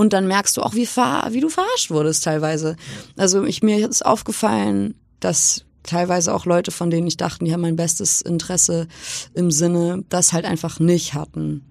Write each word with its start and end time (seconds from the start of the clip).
Und 0.00 0.14
dann 0.14 0.26
merkst 0.26 0.56
du 0.56 0.62
auch, 0.62 0.72
wie, 0.72 0.86
ver 0.86 1.28
wie 1.32 1.40
du 1.40 1.50
verarscht 1.50 1.90
wurdest 1.90 2.24
teilweise. 2.24 2.76
Also 3.18 3.44
ich, 3.44 3.62
mir 3.62 3.86
ist 3.86 4.06
aufgefallen, 4.06 4.94
dass 5.20 5.66
teilweise 5.82 6.34
auch 6.34 6.46
Leute, 6.46 6.70
von 6.70 6.88
denen 6.88 7.06
ich 7.06 7.18
dachte, 7.18 7.44
die 7.44 7.52
haben 7.52 7.60
mein 7.60 7.76
bestes 7.76 8.22
Interesse 8.22 8.88
im 9.34 9.50
Sinne, 9.50 10.02
das 10.08 10.32
halt 10.32 10.46
einfach 10.46 10.80
nicht 10.80 11.12
hatten. 11.12 11.66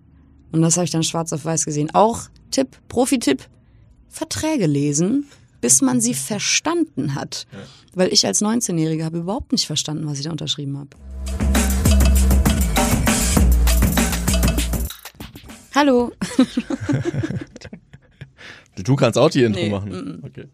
Und 0.51 0.61
das 0.61 0.77
habe 0.77 0.85
ich 0.85 0.91
dann 0.91 1.01
schwarz 1.01 1.33
auf 1.33 1.43
weiß 1.43 1.65
gesehen. 1.65 1.89
Auch 1.95 2.21
Tipp, 2.51 2.77
Profi-Tipp, 2.87 3.49
Verträge 4.09 4.67
lesen, 4.67 5.25
bis 5.59 5.81
man 5.81 5.99
sie 5.99 6.13
verstanden 6.13 7.15
hat. 7.15 7.47
Ja. 7.51 7.57
Weil 7.95 8.13
ich 8.13 8.27
als 8.27 8.43
19-Jährige 8.43 9.05
habe 9.05 9.17
überhaupt 9.17 9.53
nicht 9.53 9.65
verstanden, 9.65 10.05
was 10.05 10.19
ich 10.19 10.25
da 10.25 10.29
unterschrieben 10.29 10.77
habe. 10.77 10.89
Hallo. 15.73 16.11
du 18.83 18.95
kannst 18.95 19.17
auch 19.17 19.29
die 19.29 19.43
Intro 19.43 19.61
nee, 19.61 19.69
machen. 19.69 20.23
Okay. 20.25 20.45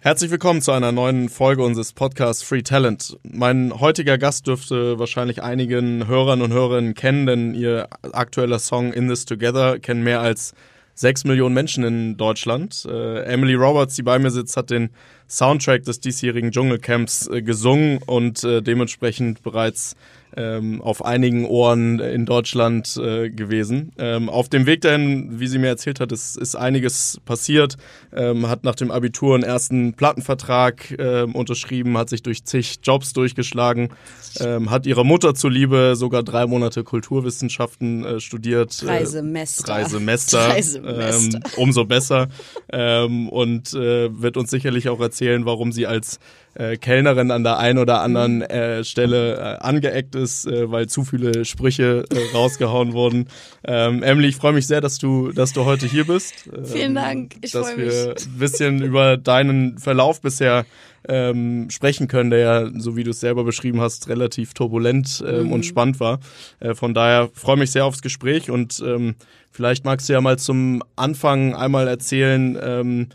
Herzlich 0.00 0.30
willkommen 0.30 0.62
zu 0.62 0.72
einer 0.72 0.92
neuen 0.92 1.28
Folge 1.28 1.64
unseres 1.64 1.92
Podcasts 1.92 2.42
Free 2.42 2.62
Talent. 2.62 3.18
Mein 3.24 3.80
heutiger 3.80 4.18
Gast 4.18 4.46
dürfte 4.46 4.98
wahrscheinlich 4.98 5.42
einigen 5.42 6.06
Hörern 6.06 6.42
und 6.42 6.52
Hörerinnen 6.52 6.94
kennen, 6.94 7.26
denn 7.26 7.54
ihr 7.54 7.88
aktueller 8.12 8.58
Song 8.58 8.92
In 8.92 9.08
This 9.08 9.24
Together 9.24 9.78
kennen 9.78 10.04
mehr 10.04 10.20
als 10.20 10.54
sechs 10.94 11.24
Millionen 11.24 11.54
Menschen 11.54 11.84
in 11.84 12.16
Deutschland. 12.16 12.86
Äh, 12.88 13.24
Emily 13.24 13.54
Roberts, 13.54 13.96
die 13.96 14.02
bei 14.02 14.18
mir 14.18 14.30
sitzt, 14.30 14.56
hat 14.56 14.70
den 14.70 14.90
Soundtrack 15.28 15.82
des 15.82 16.00
diesjährigen 16.00 16.52
Dschungelcamps 16.52 17.26
äh, 17.28 17.42
gesungen 17.42 17.98
und 18.06 18.44
äh, 18.44 18.62
dementsprechend 18.62 19.42
bereits 19.42 19.96
ähm, 20.36 20.82
auf 20.82 21.04
einigen 21.04 21.46
Ohren 21.46 21.98
in 21.98 22.26
Deutschland 22.26 22.96
äh, 22.96 23.30
gewesen. 23.30 23.92
Ähm, 23.98 24.28
auf 24.28 24.48
dem 24.48 24.66
Weg 24.66 24.82
dahin, 24.82 25.40
wie 25.40 25.46
sie 25.46 25.58
mir 25.58 25.68
erzählt 25.68 25.98
hat, 25.98 26.12
ist, 26.12 26.36
ist 26.36 26.54
einiges 26.54 27.20
passiert. 27.24 27.76
Ähm, 28.14 28.48
hat 28.48 28.64
nach 28.64 28.74
dem 28.74 28.90
Abitur 28.90 29.34
einen 29.34 29.44
ersten 29.44 29.94
Plattenvertrag 29.94 30.94
ähm, 30.98 31.34
unterschrieben, 31.34 31.96
hat 31.96 32.10
sich 32.10 32.22
durch 32.22 32.44
zig 32.44 32.80
Jobs 32.82 33.12
durchgeschlagen, 33.12 33.88
ähm, 34.40 34.70
hat 34.70 34.86
ihrer 34.86 35.04
Mutter 35.04 35.34
zuliebe 35.34 35.94
sogar 35.96 36.22
drei 36.22 36.46
Monate 36.46 36.84
Kulturwissenschaften 36.84 38.04
äh, 38.04 38.20
studiert. 38.20 38.82
Drei 38.82 39.04
Semester. 39.04 39.64
Drei 39.64 39.84
Semester. 39.84 40.46
Drei 40.48 40.62
Semester. 40.62 41.38
Ähm, 41.38 41.42
umso 41.56 41.84
besser. 41.84 42.28
ähm, 42.72 43.28
und 43.28 43.72
äh, 43.72 44.08
wird 44.20 44.36
uns 44.36 44.50
sicherlich 44.50 44.88
auch 44.88 45.00
erzählen, 45.00 45.46
warum 45.46 45.72
sie 45.72 45.86
als 45.86 46.20
äh, 46.56 46.76
Kellnerin 46.76 47.30
an 47.30 47.44
der 47.44 47.58
einen 47.58 47.78
oder 47.78 48.00
anderen 48.00 48.42
äh, 48.42 48.82
Stelle 48.84 49.36
äh, 49.36 49.64
angeeckt 49.64 50.14
ist, 50.14 50.46
äh, 50.46 50.70
weil 50.70 50.88
zu 50.88 51.04
viele 51.04 51.44
Sprüche 51.44 52.04
äh, 52.10 52.36
rausgehauen 52.36 52.92
wurden. 52.92 53.28
Ähm, 53.64 54.02
Emily, 54.02 54.28
ich 54.28 54.36
freue 54.36 54.52
mich 54.52 54.66
sehr, 54.66 54.80
dass 54.80 54.98
du, 54.98 55.32
dass 55.32 55.52
du 55.52 55.64
heute 55.64 55.86
hier 55.86 56.06
bist. 56.06 56.34
Ähm, 56.54 56.64
Vielen 56.64 56.94
Dank. 56.94 57.36
Ich 57.42 57.52
freue 57.52 57.76
mich. 57.76 57.86
Dass 57.86 58.06
wir 58.06 58.10
ein 58.32 58.38
bisschen 58.38 58.82
über 58.82 59.16
deinen 59.16 59.78
Verlauf 59.78 60.20
bisher 60.20 60.64
ähm, 61.08 61.68
sprechen 61.70 62.08
können, 62.08 62.30
der 62.30 62.38
ja, 62.38 62.70
so 62.74 62.96
wie 62.96 63.04
du 63.04 63.10
es 63.10 63.20
selber 63.20 63.44
beschrieben 63.44 63.80
hast, 63.80 64.08
relativ 64.08 64.54
turbulent 64.54 65.22
ähm, 65.26 65.46
mhm. 65.46 65.52
und 65.52 65.66
spannend 65.66 66.00
war. 66.00 66.20
Äh, 66.60 66.74
von 66.74 66.94
daher 66.94 67.28
freue 67.32 67.56
mich 67.56 67.70
sehr 67.70 67.84
aufs 67.84 68.02
Gespräch 68.02 68.50
und 68.50 68.82
ähm, 68.84 69.14
vielleicht 69.50 69.84
magst 69.84 70.08
du 70.08 70.14
ja 70.14 70.20
mal 70.20 70.38
zum 70.38 70.82
Anfang 70.96 71.54
einmal 71.54 71.86
erzählen, 71.86 72.58
ähm, 72.60 73.08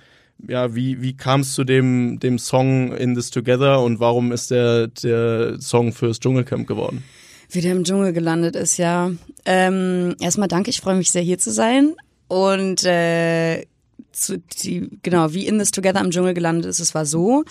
ja, 0.48 0.76
wie, 0.76 1.02
wie 1.02 1.16
kam 1.16 1.42
es 1.42 1.54
zu 1.54 1.64
dem, 1.64 2.20
dem 2.20 2.40
Song 2.40 2.96
In 2.96 3.16
This 3.16 3.30
Together 3.30 3.82
und 3.82 4.00
warum 4.00 4.32
ist 4.32 4.52
der, 4.52 4.88
der 4.88 5.60
Song 5.60 5.94
fürs 5.94 6.20
Dschungelcamp 6.20 6.68
geworden? 6.68 7.04
Wie 7.50 7.62
der 7.62 7.74
im 7.74 7.84
Dschungel 7.84 8.14
gelandet 8.14 8.56
ist, 8.56 8.78
ja. 8.78 9.12
Ähm, 9.46 10.16
erstmal 10.20 10.48
danke, 10.48 10.70
ich 10.70 10.80
freue 10.80 10.96
mich 10.96 11.12
sehr 11.12 11.22
hier 11.22 11.38
zu 11.38 11.52
sein. 11.52 11.96
Und 12.28 12.86
äh, 12.86 13.66
zu, 14.14 14.40
die, 14.64 14.90
genau, 15.04 15.34
wie 15.34 15.48
In 15.48 15.60
This 15.60 15.72
Together 15.72 16.00
im 16.00 16.12
Dschungel 16.12 16.34
gelandet 16.34 16.66
ist, 16.66 16.80
es 16.80 16.96
war 16.96 17.06
so. 17.06 17.44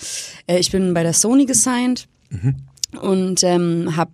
Äh, 0.47 0.59
ich 0.59 0.71
bin 0.71 0.93
bei 0.93 1.03
der 1.03 1.13
Sony 1.13 1.45
gesigned 1.45 2.07
mhm. 2.29 2.55
und 2.99 3.43
ähm, 3.43 3.95
hab 3.95 4.09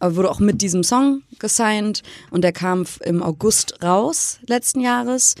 wurde 0.00 0.30
auch 0.30 0.40
mit 0.40 0.60
diesem 0.60 0.82
Song 0.82 1.22
gesigned 1.38 2.02
und 2.30 2.42
der 2.42 2.52
kam 2.52 2.84
im 3.04 3.22
August 3.22 3.82
raus 3.82 4.38
letzten 4.46 4.80
Jahres. 4.80 5.34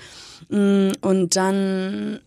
Mm, 0.48 0.92
und 1.00 1.36
dann 1.36 2.20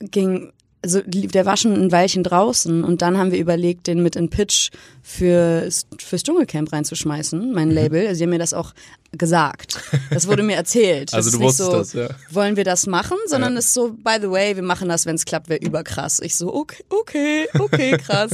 ging, 0.00 0.52
also 0.82 1.00
der 1.04 1.44
war 1.44 1.56
schon 1.56 1.74
ein 1.74 1.92
Weilchen 1.92 2.22
draußen 2.22 2.84
und 2.84 3.02
dann 3.02 3.18
haben 3.18 3.32
wir 3.32 3.38
überlegt, 3.38 3.86
den 3.86 4.02
mit 4.02 4.16
in 4.16 4.30
Pitch 4.30 4.70
fürs, 5.02 5.86
fürs 5.98 6.22
Dschungelcamp 6.22 6.72
reinzuschmeißen, 6.72 7.52
mein 7.52 7.68
mhm. 7.68 7.74
Label. 7.74 8.06
Also 8.06 8.18
sie 8.18 8.24
haben 8.24 8.30
mir 8.30 8.38
das 8.38 8.54
auch 8.54 8.72
gesagt. 9.12 9.78
Das 10.10 10.26
wurde 10.26 10.42
mir 10.42 10.56
erzählt. 10.56 11.12
also 11.14 11.30
du 11.30 11.40
wusstest 11.44 11.70
so, 11.70 11.76
das, 11.76 11.92
ja. 11.92 12.08
Wollen 12.30 12.56
wir 12.56 12.64
das 12.64 12.86
machen? 12.86 13.18
Sondern 13.26 13.54
ja. 13.54 13.58
ist 13.58 13.74
so, 13.74 13.92
by 13.92 14.16
the 14.20 14.30
way, 14.30 14.56
wir 14.56 14.62
machen 14.62 14.88
das, 14.88 15.04
wenn 15.04 15.16
es 15.16 15.26
klappt, 15.26 15.50
wäre 15.50 15.60
überkrass. 15.60 16.20
Ich 16.20 16.36
so, 16.36 16.54
okay, 16.54 16.82
okay, 16.88 17.46
okay, 17.58 17.98
krass. 18.04 18.30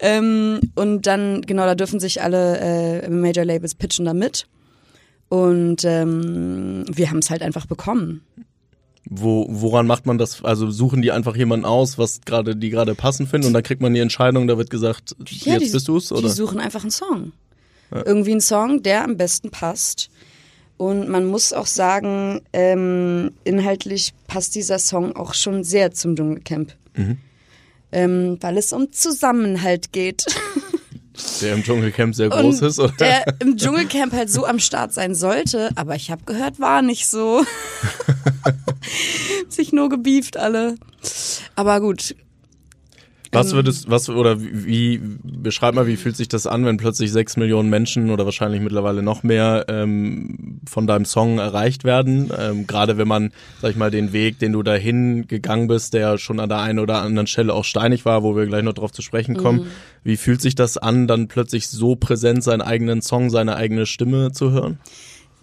ähm, 0.00 0.60
und 0.74 1.06
dann, 1.06 1.42
genau, 1.42 1.66
da 1.66 1.76
dürfen 1.76 2.00
sich 2.00 2.20
alle 2.20 2.58
äh, 2.58 3.10
Major 3.10 3.44
Labels 3.44 3.76
pitchen 3.76 4.06
da 4.06 4.14
mit. 4.14 4.46
Und 5.28 5.84
ähm, 5.84 6.84
wir 6.90 7.10
haben 7.10 7.18
es 7.18 7.30
halt 7.30 7.42
einfach 7.42 7.66
bekommen. 7.66 8.22
Wo, 9.08 9.46
woran 9.48 9.86
macht 9.86 10.06
man 10.06 10.18
das? 10.18 10.44
Also 10.44 10.70
suchen 10.70 11.02
die 11.02 11.10
einfach 11.10 11.34
jemanden 11.34 11.64
aus, 11.64 11.98
was 11.98 12.20
gerade 12.24 12.54
die 12.54 12.70
gerade 12.70 12.94
passend 12.94 13.28
finden 13.28 13.48
und 13.48 13.54
dann 13.54 13.62
kriegt 13.62 13.80
man 13.80 13.94
die 13.94 14.00
Entscheidung, 14.00 14.46
da 14.46 14.58
wird 14.58 14.70
gesagt, 14.70 15.16
ja, 15.26 15.54
jetzt 15.54 15.68
die, 15.68 15.72
bist 15.72 15.88
du's, 15.88 16.12
oder? 16.12 16.22
Die 16.22 16.28
suchen 16.28 16.60
einfach 16.60 16.82
einen 16.82 16.90
Song. 16.90 17.32
Ja. 17.90 18.04
Irgendwie 18.06 18.32
einen 18.32 18.40
Song, 18.40 18.82
der 18.82 19.04
am 19.04 19.16
besten 19.16 19.50
passt. 19.50 20.10
Und 20.76 21.08
man 21.08 21.26
muss 21.26 21.52
auch 21.52 21.66
sagen, 21.66 22.40
ähm, 22.52 23.32
inhaltlich 23.44 24.14
passt 24.28 24.54
dieser 24.54 24.78
Song 24.78 25.14
auch 25.14 25.34
schon 25.34 25.64
sehr 25.64 25.92
zum 25.92 26.16
Dschungelcamp. 26.16 26.74
Mhm. 26.94 27.18
Ähm, 27.92 28.38
weil 28.40 28.56
es 28.56 28.72
um 28.72 28.92
Zusammenhalt 28.92 29.92
geht. 29.92 30.24
Der 31.40 31.54
im 31.54 31.62
Dschungelcamp 31.62 32.14
sehr 32.14 32.28
groß 32.28 32.62
und 32.62 32.68
ist, 32.68 32.78
oder? 32.78 32.92
Der 32.92 33.34
im 33.40 33.56
Dschungelcamp 33.56 34.12
halt 34.12 34.30
so 34.30 34.46
am 34.46 34.58
Start 34.58 34.92
sein 34.92 35.14
sollte, 35.14 35.70
aber 35.74 35.94
ich 35.96 36.10
habe 36.10 36.24
gehört, 36.24 36.60
war 36.60 36.82
nicht 36.82 37.08
so. 37.08 37.44
Sich 39.48 39.72
nur 39.72 39.88
gebieft 39.88 40.36
alle. 40.36 40.76
Aber 41.56 41.80
gut, 41.80 42.14
was 43.32 43.52
würdest, 43.52 43.88
was 43.88 44.08
oder 44.08 44.40
wie, 44.40 45.00
beschreib 45.22 45.74
mal, 45.74 45.86
wie 45.86 45.96
fühlt 45.96 46.16
sich 46.16 46.28
das 46.28 46.46
an, 46.46 46.64
wenn 46.64 46.78
plötzlich 46.78 47.12
sechs 47.12 47.36
Millionen 47.36 47.70
Menschen 47.70 48.10
oder 48.10 48.24
wahrscheinlich 48.24 48.60
mittlerweile 48.60 49.02
noch 49.02 49.22
mehr 49.22 49.66
ähm, 49.68 50.60
von 50.68 50.88
deinem 50.88 51.04
Song 51.04 51.38
erreicht 51.38 51.84
werden? 51.84 52.32
Ähm, 52.36 52.66
Gerade 52.66 52.98
wenn 52.98 53.06
man, 53.06 53.30
sag 53.62 53.70
ich 53.70 53.76
mal, 53.76 53.90
den 53.90 54.12
Weg, 54.12 54.40
den 54.40 54.52
du 54.52 54.62
dahin 54.64 55.28
gegangen 55.28 55.68
bist, 55.68 55.94
der 55.94 56.18
schon 56.18 56.40
an 56.40 56.48
der 56.48 56.58
einen 56.58 56.80
oder 56.80 57.02
anderen 57.02 57.28
Stelle 57.28 57.54
auch 57.54 57.64
steinig 57.64 58.04
war, 58.04 58.24
wo 58.24 58.34
wir 58.34 58.46
gleich 58.46 58.64
noch 58.64 58.74
drauf 58.74 58.90
zu 58.90 59.02
sprechen 59.02 59.36
kommen. 59.36 59.60
Mhm. 59.60 59.66
Wie 60.02 60.16
fühlt 60.16 60.40
sich 60.40 60.56
das 60.56 60.76
an, 60.76 61.06
dann 61.06 61.28
plötzlich 61.28 61.68
so 61.68 61.94
präsent 61.94 62.42
seinen 62.42 62.62
eigenen 62.62 63.00
Song, 63.00 63.30
seine 63.30 63.54
eigene 63.54 63.86
Stimme 63.86 64.32
zu 64.32 64.50
hören? 64.50 64.80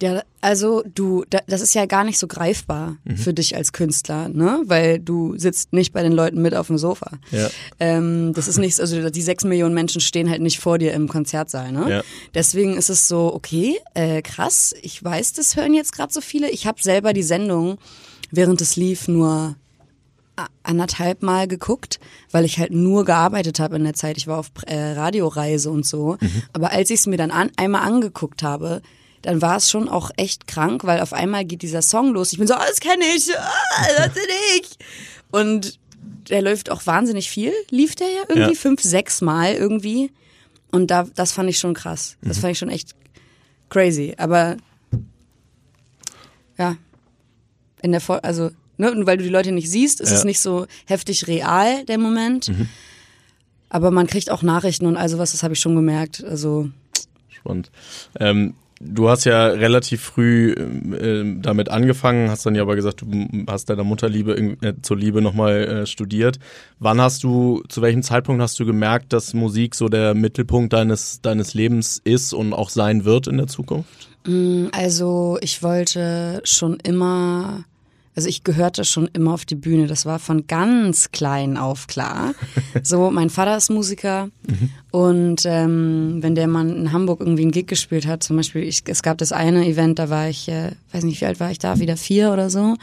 Ja, 0.02 0.22
also 0.41 0.84
du, 0.94 1.25
das 1.47 1.62
ist 1.62 1.74
ja 1.74 1.88
gar 1.88 2.03
nicht 2.03 2.19
so 2.19 2.28
greifbar 2.28 2.97
mhm. 3.03 3.18
für 3.18 3.34
dich 3.34 3.56
als 3.56 3.74
Künstler, 3.74 4.30
ne? 4.30 4.62
Weil 4.66 5.00
du 5.00 5.38
sitzt 5.38 5.74
nicht 5.74 5.91
bei 5.91 6.03
den 6.03 6.12
Leuten 6.12 6.41
mit 6.41 6.53
auf 6.53 6.68
dem 6.68 6.78
Sofa. 6.78 7.12
Ja. 7.31 7.50
Ähm, 7.80 8.31
das 8.34 8.47
ist 8.47 8.59
nichts, 8.59 8.80
also 8.80 9.09
die 9.09 9.22
sechs 9.22 9.44
Millionen 9.44 9.74
Menschen 9.74 10.00
stehen 10.00 10.30
halt 10.30 10.41
nicht 10.41 10.59
vor 10.59 10.78
dir 10.78 10.94
im 10.94 11.08
Konzertsaal, 11.08 11.72
ne? 11.72 11.90
Ja. 11.90 12.03
Deswegen 12.35 12.78
ist 12.78 12.90
es 12.90 13.08
so, 13.08 13.34
okay, 13.34 13.80
äh, 13.96 14.22
krass, 14.22 14.75
ich 14.81 15.03
weiß, 15.03 15.34
das 15.34 15.56
hören 15.56 15.74
jetzt 15.74 15.94
gerade 15.94 16.14
so 16.14 16.22
viele. 16.22 16.50
Ich 16.52 16.68
habe 16.68 16.81
selber 16.81 17.14
die 17.14 17.24
Sendung, 17.24 17.78
während 18.29 18.62
es 18.62 18.75
lief, 18.75 19.08
nur 19.08 19.56
anderthalb 20.62 21.24
Mal 21.24 21.47
geguckt, 21.47 22.00
weil 22.31 22.46
ich 22.46 22.59
halt 22.59 22.72
nur 22.72 23.06
gearbeitet 23.06 23.59
habe 23.59 23.78
in 23.78 23.84
der 23.84 23.96
Zeit. 23.96 24.18
Ich 24.18 24.28
war 24.28 24.38
auf 24.38 24.52
äh, 24.68 24.91
Radioreise 24.91 25.72
und 25.72 25.85
so. 25.85 26.18
Mhm. 26.19 26.44
Aber 26.53 26.72
als 26.72 26.91
ich 26.91 27.00
es 27.00 27.08
mir 27.08 27.18
dann 27.18 27.31
an, 27.31 27.50
einmal 27.58 27.81
angeguckt 27.81 28.44
habe, 28.44 28.84
dann 29.27 29.41
war 29.41 29.57
es 29.57 29.69
schon 29.69 29.89
auch 29.89 30.09
echt 30.15 30.47
krank, 30.47 30.85
weil 30.85 31.01
auf 31.01 31.11
einmal 31.11 31.43
geht 31.43 31.61
dieser 31.61 31.81
Song 31.81 32.13
los. 32.13 32.31
Ich 32.31 32.39
bin 32.39 32.47
so, 32.47 32.53
oh, 32.53 32.65
das 32.65 32.79
kenne 32.79 33.03
ich, 33.13 33.27
oh, 33.27 33.97
das 33.97 34.13
bin 34.13 34.23
ich. 34.55 34.69
Und 35.31 35.79
der 36.29 36.41
läuft 36.41 36.72
auch 36.72 36.85
wahnsinnig 36.85 37.29
viel, 37.29 37.52
lief 37.69 37.96
der 37.96 38.07
ja 38.07 38.22
irgendwie 38.29 38.53
ja. 38.53 38.57
fünf, 38.57 38.81
sechs 38.81 39.19
Mal 39.19 39.53
irgendwie. 39.55 40.13
Und 40.72 40.91
da, 40.91 41.05
das 41.13 41.34
fand 41.34 41.49
ich 41.49 41.59
schon 41.59 41.73
krass. 41.73 42.16
Das 42.22 42.37
mhm. 42.37 42.41
fand 42.41 42.52
ich 42.53 42.57
schon 42.57 42.69
echt 42.69 42.96
crazy. 43.67 44.13
Aber 44.17 44.55
ja, 46.57 46.78
in 47.81 47.91
der 47.91 47.99
Vor 47.99 48.23
also, 48.23 48.52
ne, 48.78 48.93
weil 49.05 49.17
du 49.17 49.25
die 49.25 49.29
Leute 49.29 49.52
nicht 49.52 49.69
siehst, 49.69 49.99
ist 49.99 50.11
ja. 50.11 50.16
es 50.16 50.23
nicht 50.23 50.40
so 50.40 50.67
heftig 50.85 51.28
real, 51.28 51.84
der 51.84 51.97
Moment. 51.97 52.47
Mhm. 52.47 52.69
Aber 53.67 53.91
man 53.91 54.07
kriegt 54.07 54.31
auch 54.31 54.41
Nachrichten 54.41 54.85
und 54.85 54.96
all 54.96 55.09
sowas, 55.09 55.34
das 55.34 55.43
habe 55.43 55.53
ich 55.53 55.59
schon 55.59 55.75
gemerkt. 55.75 56.23
Also. 56.23 56.69
Spannend. 57.28 57.72
Ähm, 58.22 58.53
Du 58.79 59.09
hast 59.09 59.26
ja 59.26 59.47
relativ 59.47 60.02
früh 60.02 60.52
äh, 60.52 61.24
damit 61.41 61.70
angefangen, 61.70 62.29
hast 62.29 62.46
dann 62.46 62.53
ja 62.53 62.62
aber 62.62 62.76
gesagt, 62.76 63.02
du 63.02 63.28
hast 63.47 63.70
deiner 63.70 63.84
Mutterliebe 63.84 64.58
äh, 64.62 64.74
zur 64.82 64.97
Liebe 64.97 65.22
nochmal 65.22 65.64
äh, 65.64 65.85
studiert. 65.88 66.38
Wann 66.79 67.02
hast 67.02 67.24
du, 67.24 67.64
zu 67.70 67.82
welchem 67.82 68.03
Zeitpunkt 68.03 68.41
hast 68.41 68.59
du 68.59 68.66
gemerkt, 68.66 69.14
dass 69.14 69.34
Musik 69.34 69.74
so 69.74 69.90
der 69.90 70.14
Mittelpunkt 70.14 70.74
deines, 70.74 71.22
deines 71.22 71.56
Lebens 71.56 72.00
ist 72.03 72.34
und 72.34 72.53
auch 72.53 72.70
sein 72.70 73.03
wird 73.03 73.28
in 73.28 73.38
der 73.38 73.47
Zukunft? 73.47 74.09
Mm, 74.28 74.68
also 74.72 75.40
ich 75.41 75.64
wollte 75.64 76.41
schon 76.44 76.78
immer 76.82 77.66
Also 78.17 78.29
ich 78.29 78.43
gehörte 78.43 78.84
schon 78.84 79.08
immer 79.14 79.31
auf 79.31 79.46
die 79.46 79.53
Bühne. 79.53 79.85
Das 79.85 80.08
war 80.08 80.17
von 80.17 80.47
ganz 80.47 81.11
klein 81.11 81.55
auf 81.55 81.85
klar. 81.85 82.34
So, 82.84 83.11
mein 83.11 83.29
Vater 83.29 83.58
ist 83.58 83.69
Musiker 83.69 84.29
mhm. 84.47 84.69
und 84.91 85.41
ähm, 85.46 86.19
wenn 86.22 86.35
der 86.35 86.47
Mann 86.47 86.75
in 86.75 86.91
Hamburg 86.93 87.19
irgendwie 87.19 87.41
einen 87.41 87.52
Gig 87.52 87.67
gespielt 87.67 88.08
hat, 88.08 88.23
zum 88.23 88.37
Beispiel, 88.37 88.64
ich, 88.64 88.84
es 88.87 89.03
gab 89.03 89.17
das 89.17 89.31
eine 89.31 89.67
Event, 89.67 89.99
da 89.99 90.09
war 90.09 90.29
ich, 90.29 90.47
äh, 90.47 90.72
weiß 90.91 91.03
nicht, 91.03 91.19
wie 91.19 91.25
alt 91.25 91.40
war 91.40 91.52
ich 91.52 91.59
da, 91.59 91.79
wieder 91.79 91.97
vier 91.97 92.31
oder 92.31 92.49
so 92.49 92.75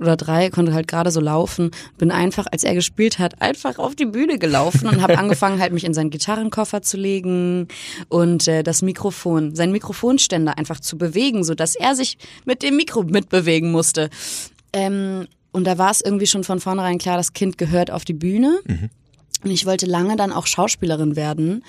oder 0.00 0.16
drei, 0.16 0.50
konnte 0.50 0.74
halt 0.74 0.88
gerade 0.88 1.10
so 1.10 1.20
laufen, 1.20 1.70
bin 1.98 2.10
einfach, 2.10 2.46
als 2.50 2.64
er 2.64 2.74
gespielt 2.74 3.18
hat, 3.18 3.40
einfach 3.40 3.78
auf 3.78 3.94
die 3.94 4.06
Bühne 4.06 4.38
gelaufen 4.38 4.88
und 4.88 5.00
habe 5.00 5.18
angefangen 5.22 5.60
halt 5.60 5.72
mich 5.72 5.84
in 5.84 5.94
seinen 5.94 6.10
Gitarrenkoffer 6.10 6.82
zu 6.82 6.96
legen 6.96 7.68
und 8.08 8.48
äh, 8.48 8.62
das 8.62 8.82
Mikrofon, 8.82 9.54
sein 9.54 9.70
Mikrofonständer 9.70 10.58
einfach 10.58 10.80
zu 10.80 10.98
bewegen, 10.98 11.44
so 11.44 11.54
dass 11.54 11.76
er 11.76 11.94
sich 11.94 12.18
mit 12.44 12.62
dem 12.62 12.76
Mikro 12.76 13.02
mitbewegen 13.02 13.70
musste. 13.70 14.10
Ähm, 14.72 15.26
und 15.52 15.64
da 15.64 15.78
war 15.78 15.90
es 15.90 16.00
irgendwie 16.00 16.26
schon 16.26 16.44
von 16.44 16.60
vornherein 16.60 16.98
klar, 16.98 17.16
das 17.16 17.32
Kind 17.32 17.58
gehört 17.58 17.90
auf 17.90 18.04
die 18.04 18.14
Bühne. 18.14 18.58
Mhm. 18.66 18.90
Und 19.44 19.50
ich 19.50 19.66
wollte 19.66 19.86
lange 19.86 20.16
dann 20.16 20.32
auch 20.32 20.46
Schauspielerin 20.46 21.16
werden. 21.16 21.64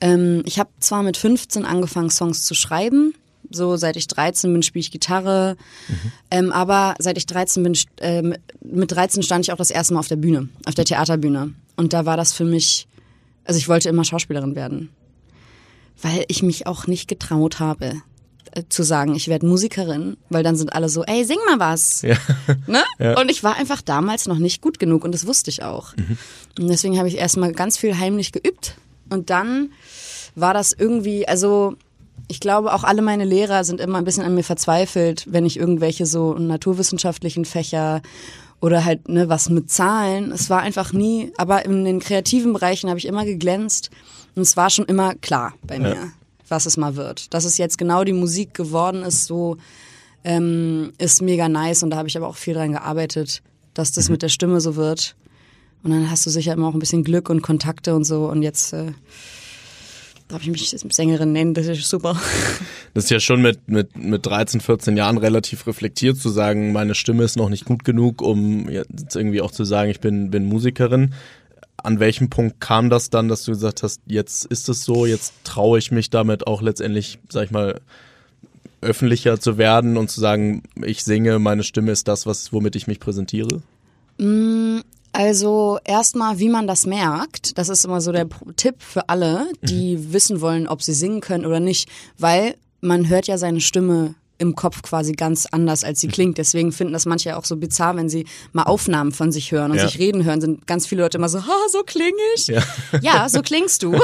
Ähm, 0.00 0.42
ich 0.46 0.58
habe 0.58 0.70
zwar 0.80 1.02
mit 1.02 1.16
15 1.16 1.64
angefangen, 1.64 2.10
Songs 2.10 2.44
zu 2.44 2.54
schreiben. 2.54 3.14
So 3.50 3.76
seit 3.76 3.96
ich 3.96 4.06
13 4.06 4.52
bin, 4.52 4.62
spiele 4.62 4.80
ich 4.80 4.90
Gitarre. 4.90 5.56
Mhm. 5.88 6.12
Ähm, 6.30 6.52
aber 6.52 6.94
seit 6.98 7.18
ich 7.18 7.26
13 7.26 7.62
bin, 7.62 7.76
äh, 8.00 8.22
mit 8.62 8.92
13 8.92 9.22
stand 9.22 9.44
ich 9.44 9.52
auch 9.52 9.56
das 9.56 9.70
erste 9.70 9.94
Mal 9.94 10.00
auf 10.00 10.08
der 10.08 10.16
Bühne, 10.16 10.48
auf 10.66 10.74
der 10.74 10.84
Theaterbühne. 10.84 11.52
Und 11.76 11.92
da 11.92 12.06
war 12.06 12.16
das 12.16 12.32
für 12.32 12.44
mich, 12.44 12.86
also 13.44 13.58
ich 13.58 13.68
wollte 13.68 13.88
immer 13.88 14.04
Schauspielerin 14.04 14.54
werden. 14.54 14.90
Weil 16.02 16.24
ich 16.28 16.42
mich 16.42 16.66
auch 16.66 16.86
nicht 16.86 17.08
getraut 17.08 17.60
habe. 17.60 18.02
Äh, 18.52 18.64
zu 18.68 18.82
sagen, 18.82 19.14
ich 19.14 19.28
werde 19.28 19.46
Musikerin, 19.46 20.16
weil 20.28 20.42
dann 20.42 20.56
sind 20.56 20.72
alle 20.72 20.88
so, 20.88 21.04
ey, 21.04 21.24
sing 21.24 21.38
mal 21.48 21.58
was. 21.58 22.02
Ja. 22.02 22.16
Ne? 22.66 22.82
Ja. 22.98 23.18
Und 23.18 23.30
ich 23.30 23.42
war 23.42 23.56
einfach 23.56 23.80
damals 23.80 24.26
noch 24.26 24.38
nicht 24.38 24.60
gut 24.60 24.78
genug 24.78 25.04
und 25.04 25.12
das 25.12 25.26
wusste 25.26 25.50
ich 25.50 25.62
auch. 25.62 25.96
Mhm. 25.96 26.18
Und 26.58 26.68
deswegen 26.68 26.98
habe 26.98 27.08
ich 27.08 27.16
erstmal 27.16 27.52
ganz 27.52 27.78
viel 27.78 27.98
heimlich 27.98 28.32
geübt 28.32 28.76
und 29.08 29.30
dann 29.30 29.70
war 30.34 30.54
das 30.54 30.72
irgendwie, 30.72 31.26
also 31.26 31.74
ich 32.28 32.40
glaube, 32.40 32.72
auch 32.72 32.84
alle 32.84 33.02
meine 33.02 33.24
Lehrer 33.24 33.64
sind 33.64 33.80
immer 33.80 33.98
ein 33.98 34.04
bisschen 34.04 34.24
an 34.24 34.34
mir 34.34 34.44
verzweifelt, 34.44 35.26
wenn 35.28 35.46
ich 35.46 35.58
irgendwelche 35.58 36.06
so 36.06 36.34
naturwissenschaftlichen 36.34 37.44
Fächer 37.44 38.02
oder 38.60 38.84
halt 38.84 39.08
ne, 39.08 39.28
was 39.28 39.48
mit 39.48 39.70
Zahlen. 39.70 40.30
Es 40.32 40.50
war 40.50 40.60
einfach 40.60 40.92
nie, 40.92 41.32
aber 41.38 41.64
in 41.64 41.84
den 41.84 42.00
kreativen 42.00 42.52
Bereichen 42.52 42.88
habe 42.88 42.98
ich 42.98 43.06
immer 43.06 43.24
geglänzt 43.24 43.90
und 44.34 44.42
es 44.42 44.56
war 44.56 44.70
schon 44.70 44.84
immer 44.84 45.14
klar 45.14 45.54
bei 45.62 45.78
mir. 45.78 45.94
Ja 45.94 46.12
was 46.50 46.66
es 46.66 46.76
mal 46.76 46.96
wird. 46.96 47.32
Dass 47.34 47.44
es 47.44 47.58
jetzt 47.58 47.78
genau 47.78 48.04
die 48.04 48.12
Musik 48.12 48.54
geworden 48.54 49.02
ist, 49.02 49.26
so 49.26 49.56
ähm, 50.24 50.92
ist 50.98 51.22
mega 51.22 51.48
nice 51.48 51.82
und 51.82 51.90
da 51.90 51.96
habe 51.96 52.08
ich 52.08 52.16
aber 52.16 52.28
auch 52.28 52.36
viel 52.36 52.54
dran 52.54 52.72
gearbeitet, 52.72 53.42
dass 53.74 53.92
das 53.92 54.08
mhm. 54.08 54.14
mit 54.14 54.22
der 54.22 54.28
Stimme 54.28 54.60
so 54.60 54.76
wird. 54.76 55.16
Und 55.82 55.92
dann 55.92 56.10
hast 56.10 56.26
du 56.26 56.30
sicher 56.30 56.52
immer 56.52 56.68
auch 56.68 56.74
ein 56.74 56.78
bisschen 56.78 57.04
Glück 57.04 57.30
und 57.30 57.40
Kontakte 57.42 57.94
und 57.94 58.04
so 58.04 58.26
und 58.26 58.42
jetzt 58.42 58.74
äh, 58.74 58.92
darf 60.28 60.42
ich 60.42 60.50
mich 60.50 60.76
Sängerin 60.90 61.32
nennen, 61.32 61.54
das 61.54 61.66
ist 61.66 61.88
super. 61.88 62.20
Das 62.92 63.04
ist 63.04 63.10
ja 63.10 63.20
schon 63.20 63.40
mit, 63.40 63.68
mit, 63.68 63.96
mit 63.96 64.26
13, 64.26 64.60
14 64.60 64.96
Jahren 64.96 65.16
relativ 65.16 65.68
reflektiert 65.68 66.16
zu 66.16 66.28
sagen, 66.28 66.72
meine 66.72 66.96
Stimme 66.96 67.22
ist 67.22 67.36
noch 67.36 67.48
nicht 67.48 67.64
gut 67.64 67.84
genug, 67.84 68.20
um 68.20 68.68
jetzt 68.68 69.14
irgendwie 69.14 69.40
auch 69.42 69.52
zu 69.52 69.62
sagen, 69.62 69.92
ich 69.92 70.00
bin, 70.00 70.32
bin 70.32 70.44
Musikerin 70.46 71.14
an 71.84 72.00
welchem 72.00 72.30
Punkt 72.30 72.60
kam 72.60 72.90
das 72.90 73.10
dann, 73.10 73.28
dass 73.28 73.44
du 73.44 73.52
gesagt 73.52 73.82
hast, 73.82 74.00
jetzt 74.06 74.44
ist 74.46 74.68
es 74.68 74.84
so, 74.84 75.06
jetzt 75.06 75.32
traue 75.44 75.78
ich 75.78 75.90
mich 75.90 76.10
damit 76.10 76.46
auch 76.46 76.62
letztendlich, 76.62 77.18
sag 77.28 77.44
ich 77.44 77.50
mal, 77.50 77.80
öffentlicher 78.80 79.38
zu 79.40 79.58
werden 79.58 79.96
und 79.96 80.10
zu 80.10 80.20
sagen, 80.20 80.62
ich 80.82 81.04
singe, 81.04 81.38
meine 81.38 81.62
Stimme 81.62 81.92
ist 81.92 82.08
das, 82.08 82.26
was, 82.26 82.52
womit 82.52 82.76
ich 82.76 82.86
mich 82.86 83.00
präsentiere? 83.00 83.62
Mm, 84.18 84.80
also 85.12 85.78
erstmal, 85.84 86.38
wie 86.38 86.48
man 86.48 86.66
das 86.66 86.86
merkt, 86.86 87.58
das 87.58 87.68
ist 87.68 87.84
immer 87.84 88.00
so 88.00 88.12
der 88.12 88.28
Tipp 88.56 88.76
für 88.78 89.08
alle, 89.08 89.48
die 89.62 89.96
mhm. 89.96 90.12
wissen 90.12 90.40
wollen, 90.40 90.68
ob 90.68 90.82
sie 90.82 90.94
singen 90.94 91.20
können 91.20 91.46
oder 91.46 91.60
nicht, 91.60 91.88
weil 92.18 92.54
man 92.80 93.08
hört 93.08 93.26
ja 93.26 93.36
seine 93.36 93.60
Stimme 93.60 94.14
im 94.40 94.56
Kopf 94.56 94.82
quasi 94.82 95.12
ganz 95.12 95.46
anders, 95.46 95.84
als 95.84 96.00
sie 96.00 96.06
mhm. 96.08 96.12
klingt. 96.12 96.38
Deswegen 96.38 96.72
finden 96.72 96.92
das 96.94 97.06
manche 97.06 97.36
auch 97.36 97.44
so 97.44 97.56
bizarr, 97.56 97.96
wenn 97.96 98.08
sie 98.08 98.24
mal 98.52 98.62
Aufnahmen 98.62 99.12
von 99.12 99.30
sich 99.32 99.52
hören 99.52 99.70
und 99.70 99.76
ja. 99.76 99.86
sich 99.86 99.98
reden 99.98 100.24
hören, 100.24 100.40
sind 100.40 100.66
ganz 100.66 100.86
viele 100.86 101.02
Leute 101.02 101.18
immer 101.18 101.28
so, 101.28 101.46
ha, 101.46 101.56
so 101.70 101.82
kling 101.82 102.14
ich. 102.36 102.46
Ja, 102.48 102.62
ja 103.02 103.28
so 103.28 103.42
klingst 103.42 103.82
du. 103.82 103.94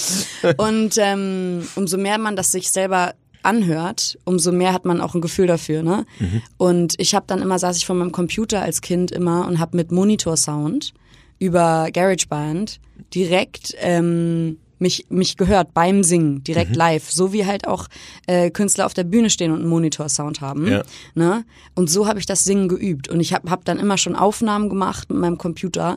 und 0.56 0.96
ähm, 0.98 1.68
umso 1.76 1.98
mehr 1.98 2.18
man 2.18 2.34
das 2.34 2.50
sich 2.50 2.70
selber 2.70 3.14
anhört, 3.42 4.18
umso 4.24 4.52
mehr 4.52 4.72
hat 4.72 4.86
man 4.86 5.02
auch 5.02 5.14
ein 5.14 5.20
Gefühl 5.20 5.46
dafür. 5.46 5.82
Ne? 5.82 6.06
Mhm. 6.18 6.42
Und 6.56 6.94
ich 6.98 7.14
habe 7.14 7.26
dann 7.28 7.42
immer, 7.42 7.58
saß 7.58 7.76
ich 7.76 7.84
vor 7.84 7.94
meinem 7.94 8.12
Computer 8.12 8.62
als 8.62 8.80
Kind 8.80 9.10
immer 9.10 9.46
und 9.46 9.58
habe 9.58 9.76
mit 9.76 9.92
Monitorsound 9.92 10.94
über 11.38 11.88
GarageBand 11.92 12.80
direkt 13.14 13.74
ähm, 13.78 14.58
mich, 14.84 15.06
mich 15.08 15.38
gehört 15.38 15.72
beim 15.72 16.04
Singen, 16.04 16.44
direkt 16.44 16.72
mhm. 16.72 16.76
live. 16.76 17.10
So 17.10 17.32
wie 17.32 17.46
halt 17.46 17.66
auch 17.66 17.88
äh, 18.26 18.50
Künstler 18.50 18.84
auf 18.84 18.92
der 18.92 19.04
Bühne 19.04 19.30
stehen 19.30 19.50
und 19.50 19.60
einen 19.60 19.68
Monitorsound 19.68 20.42
haben. 20.42 20.66
Ja. 20.66 20.82
Ne? 21.14 21.44
Und 21.74 21.88
so 21.90 22.06
habe 22.06 22.18
ich 22.18 22.26
das 22.26 22.44
Singen 22.44 22.68
geübt. 22.68 23.08
Und 23.08 23.20
ich 23.20 23.32
habe 23.32 23.50
hab 23.50 23.64
dann 23.64 23.78
immer 23.78 23.96
schon 23.96 24.14
Aufnahmen 24.14 24.68
gemacht 24.68 25.08
mit 25.08 25.18
meinem 25.18 25.38
Computer 25.38 25.96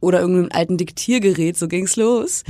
oder 0.00 0.20
irgendeinem 0.20 0.50
alten 0.52 0.76
Diktiergerät, 0.76 1.58
so 1.58 1.66
ging's 1.66 1.96
los. 1.96 2.44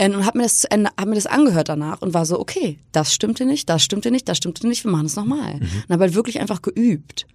Ähm, 0.00 0.14
und 0.14 0.26
habe 0.26 0.38
mir 0.38 0.44
das 0.44 0.58
zu 0.58 0.70
Ende, 0.70 0.90
hab 0.98 1.06
mir 1.06 1.14
das 1.14 1.26
angehört 1.26 1.68
danach 1.68 2.02
und 2.02 2.14
war 2.14 2.26
so, 2.26 2.40
okay, 2.40 2.78
das 2.90 3.14
stimmte 3.14 3.46
nicht, 3.46 3.68
das 3.68 3.82
stimmte 3.82 4.10
nicht, 4.10 4.28
das 4.28 4.38
stimmte 4.38 4.66
nicht, 4.66 4.84
wir 4.84 4.90
machen 4.90 5.06
es 5.06 5.14
nochmal. 5.14 5.54
Mhm. 5.54 5.60
Und 5.60 5.90
habe 5.90 6.04
halt 6.04 6.14
wirklich 6.14 6.40
einfach 6.40 6.62
geübt. 6.62 7.26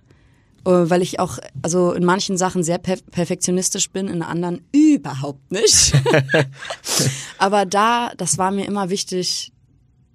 Äh, 0.65 0.89
weil 0.89 1.01
ich 1.01 1.19
auch 1.19 1.39
also 1.61 1.91
in 1.91 2.05
manchen 2.05 2.37
Sachen 2.37 2.63
sehr 2.63 2.77
per 2.77 2.97
perfektionistisch 3.11 3.89
bin, 3.89 4.07
in 4.07 4.21
anderen 4.21 4.61
überhaupt 4.71 5.51
nicht. 5.51 5.93
Aber 7.37 7.65
da, 7.65 8.11
das 8.17 8.37
war 8.37 8.51
mir 8.51 8.65
immer 8.65 8.89
wichtig, 8.89 9.51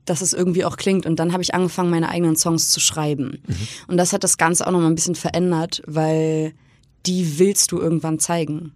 dass 0.06 0.22
es 0.22 0.32
irgendwie 0.32 0.64
auch 0.64 0.76
klingt. 0.76 1.04
Und 1.04 1.18
dann 1.18 1.32
habe 1.32 1.42
ich 1.42 1.54
angefangen, 1.54 1.90
meine 1.90 2.08
eigenen 2.08 2.36
Songs 2.36 2.70
zu 2.70 2.80
schreiben. 2.80 3.42
Mhm. 3.46 3.68
Und 3.88 3.96
das 3.98 4.12
hat 4.12 4.24
das 4.24 4.38
Ganze 4.38 4.66
auch 4.66 4.70
noch 4.70 4.80
mal 4.80 4.86
ein 4.86 4.94
bisschen 4.94 5.14
verändert, 5.14 5.82
weil 5.86 6.54
die 7.04 7.38
willst 7.38 7.72
du 7.72 7.78
irgendwann 7.78 8.18
zeigen. 8.18 8.72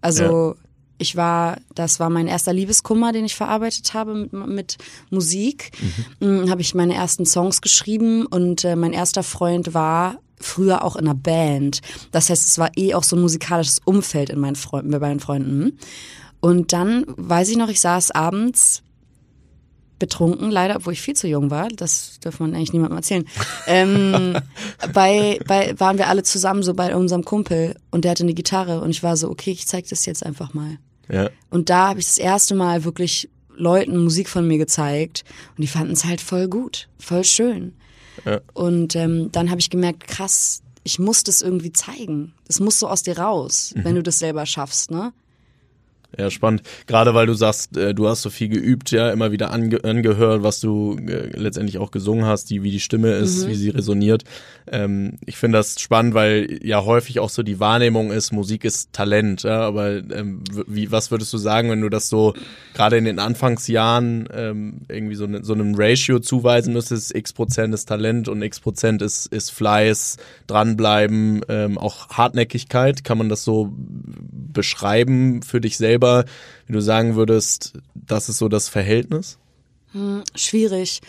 Also 0.00 0.54
ja. 0.54 0.54
ich 0.98 1.16
war, 1.16 1.58
das 1.74 1.98
war 1.98 2.10
mein 2.10 2.28
erster 2.28 2.52
Liebeskummer, 2.52 3.12
den 3.12 3.24
ich 3.24 3.34
verarbeitet 3.34 3.92
habe 3.92 4.14
mit, 4.14 4.32
mit 4.32 4.76
Musik. 5.10 5.72
Mhm. 6.20 6.44
Mm, 6.44 6.50
habe 6.50 6.60
ich 6.60 6.76
meine 6.76 6.94
ersten 6.94 7.26
Songs 7.26 7.60
geschrieben 7.60 8.24
und 8.26 8.64
äh, 8.64 8.76
mein 8.76 8.92
erster 8.92 9.24
Freund 9.24 9.74
war 9.74 10.20
früher 10.40 10.84
auch 10.84 10.96
in 10.96 11.06
einer 11.06 11.14
Band. 11.14 11.80
Das 12.12 12.30
heißt, 12.30 12.46
es 12.46 12.58
war 12.58 12.70
eh 12.76 12.94
auch 12.94 13.04
so 13.04 13.16
ein 13.16 13.22
musikalisches 13.22 13.80
Umfeld 13.84 14.30
in 14.30 14.40
meinen 14.40 14.56
Freunden, 14.56 14.90
bei 14.90 14.98
meinen 14.98 15.20
Freunden. 15.20 15.78
Und 16.40 16.72
dann 16.72 17.04
weiß 17.06 17.48
ich 17.48 17.56
noch, 17.56 17.68
ich 17.68 17.80
saß 17.80 18.12
abends 18.12 18.82
betrunken, 19.98 20.50
leider, 20.50 20.76
obwohl 20.76 20.92
ich 20.92 21.00
viel 21.00 21.16
zu 21.16 21.26
jung 21.26 21.50
war. 21.50 21.68
Das 21.68 22.18
darf 22.20 22.40
man 22.40 22.54
eigentlich 22.54 22.72
niemandem 22.72 22.98
erzählen. 22.98 23.24
ähm, 23.66 24.36
bei, 24.92 25.40
bei, 25.46 25.74
waren 25.78 25.98
wir 25.98 26.08
alle 26.08 26.22
zusammen 26.22 26.62
so 26.62 26.74
bei 26.74 26.94
unserem 26.94 27.24
Kumpel 27.24 27.76
und 27.90 28.04
der 28.04 28.12
hatte 28.12 28.22
eine 28.22 28.34
Gitarre 28.34 28.80
und 28.80 28.90
ich 28.90 29.02
war 29.02 29.16
so, 29.16 29.30
okay, 29.30 29.50
ich 29.50 29.66
zeig 29.66 29.88
das 29.88 30.06
jetzt 30.06 30.24
einfach 30.24 30.54
mal. 30.54 30.78
Ja. 31.10 31.30
Und 31.50 31.70
da 31.70 31.88
habe 31.88 32.00
ich 32.00 32.06
das 32.06 32.18
erste 32.18 32.54
Mal 32.54 32.84
wirklich 32.84 33.28
Leuten 33.56 33.98
Musik 33.98 34.28
von 34.28 34.46
mir 34.46 34.58
gezeigt 34.58 35.24
und 35.56 35.62
die 35.62 35.66
fanden 35.66 35.92
es 35.92 36.04
halt 36.04 36.20
voll 36.20 36.48
gut, 36.48 36.88
voll 36.98 37.24
schön. 37.24 37.74
Und 38.54 38.96
ähm, 38.96 39.30
dann 39.32 39.50
habe 39.50 39.60
ich 39.60 39.70
gemerkt, 39.70 40.06
krass, 40.06 40.62
ich 40.84 40.98
muss 40.98 41.22
das 41.22 41.42
irgendwie 41.42 41.72
zeigen. 41.72 42.34
Das 42.46 42.60
muss 42.60 42.78
so 42.78 42.88
aus 42.88 43.02
dir 43.02 43.18
raus, 43.18 43.74
mhm. 43.74 43.84
wenn 43.84 43.94
du 43.94 44.02
das 44.02 44.18
selber 44.18 44.46
schaffst, 44.46 44.90
ne? 44.90 45.12
Ja, 46.16 46.30
spannend. 46.30 46.62
Gerade 46.86 47.12
weil 47.12 47.26
du 47.26 47.34
sagst, 47.34 47.76
äh, 47.76 47.94
du 47.94 48.08
hast 48.08 48.22
so 48.22 48.30
viel 48.30 48.48
geübt, 48.48 48.90
ja, 48.92 49.10
immer 49.10 49.30
wieder 49.30 49.50
ange 49.50 49.84
angehört, 49.84 50.42
was 50.42 50.58
du 50.58 50.96
äh, 51.06 51.36
letztendlich 51.38 51.76
auch 51.76 51.90
gesungen 51.90 52.24
hast, 52.24 52.48
die, 52.48 52.62
wie 52.62 52.70
die 52.70 52.80
Stimme 52.80 53.12
ist, 53.12 53.44
mhm. 53.44 53.50
wie 53.50 53.54
sie 53.54 53.68
resoniert. 53.68 54.24
Ähm, 54.72 55.18
ich 55.26 55.36
finde 55.36 55.58
das 55.58 55.78
spannend, 55.78 56.14
weil 56.14 56.60
ja 56.62 56.82
häufig 56.82 57.20
auch 57.20 57.28
so 57.28 57.42
die 57.42 57.60
Wahrnehmung 57.60 58.10
ist, 58.10 58.32
Musik 58.32 58.64
ist 58.64 58.94
Talent, 58.94 59.42
ja, 59.42 59.60
aber 59.60 59.96
ähm, 59.96 60.42
wie, 60.66 60.90
was 60.90 61.10
würdest 61.10 61.30
du 61.34 61.38
sagen, 61.38 61.70
wenn 61.70 61.82
du 61.82 61.90
das 61.90 62.08
so 62.08 62.32
gerade 62.72 62.96
in 62.96 63.04
den 63.04 63.18
Anfangsjahren 63.18 64.30
ähm, 64.32 64.80
irgendwie 64.88 65.14
so, 65.14 65.26
ne, 65.26 65.44
so 65.44 65.52
einem 65.52 65.74
Ratio 65.76 66.20
zuweisen 66.20 66.72
müsstest, 66.72 67.14
x 67.14 67.34
Prozent 67.34 67.74
ist 67.74 67.84
Talent 67.84 68.28
und 68.28 68.40
x 68.40 68.60
Prozent 68.60 69.02
ist, 69.02 69.26
ist 69.26 69.50
Fleiß, 69.50 70.16
dranbleiben, 70.46 71.42
ähm, 71.50 71.76
auch 71.76 72.08
Hartnäckigkeit, 72.08 73.04
kann 73.04 73.18
man 73.18 73.28
das 73.28 73.44
so 73.44 73.74
beschreiben 73.76 75.42
für 75.42 75.60
dich 75.60 75.76
selber? 75.76 75.97
Selber, 75.98 76.24
wie 76.66 76.72
du 76.72 76.80
sagen 76.80 77.16
würdest, 77.16 77.72
das 77.94 78.28
ist 78.28 78.38
so 78.38 78.48
das 78.48 78.68
Verhältnis? 78.68 79.38
Hm, 79.92 80.22
schwierig, 80.34 81.00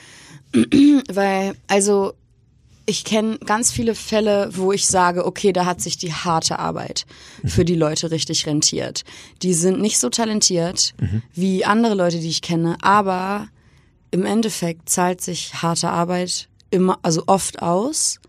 weil 1.12 1.56
also 1.68 2.14
ich 2.86 3.04
kenne 3.04 3.38
ganz 3.46 3.72
viele 3.72 3.94
Fälle, 3.94 4.50
wo 4.54 4.72
ich 4.72 4.88
sage, 4.88 5.26
okay, 5.26 5.54
da 5.54 5.66
hat 5.66 5.80
sich 5.80 5.98
die 6.00 6.12
harte 6.12 6.58
Arbeit 6.58 7.06
für 7.46 7.64
die 7.64 7.76
Leute 7.76 8.10
richtig 8.10 8.48
rentiert. 8.48 9.04
Die 9.44 9.54
sind 9.54 9.80
nicht 9.80 10.00
so 10.00 10.10
talentiert 10.10 10.96
mhm. 11.00 11.22
wie 11.34 11.66
andere 11.66 11.94
Leute, 11.94 12.20
die 12.20 12.30
ich 12.30 12.42
kenne, 12.42 12.78
aber 12.82 13.48
im 14.10 14.26
Endeffekt 14.26 14.90
zahlt 14.90 15.22
sich 15.22 15.62
harte 15.62 15.90
Arbeit 15.90 16.48
immer, 16.72 16.98
also 17.04 17.26
oft 17.28 17.62
aus. 17.62 18.20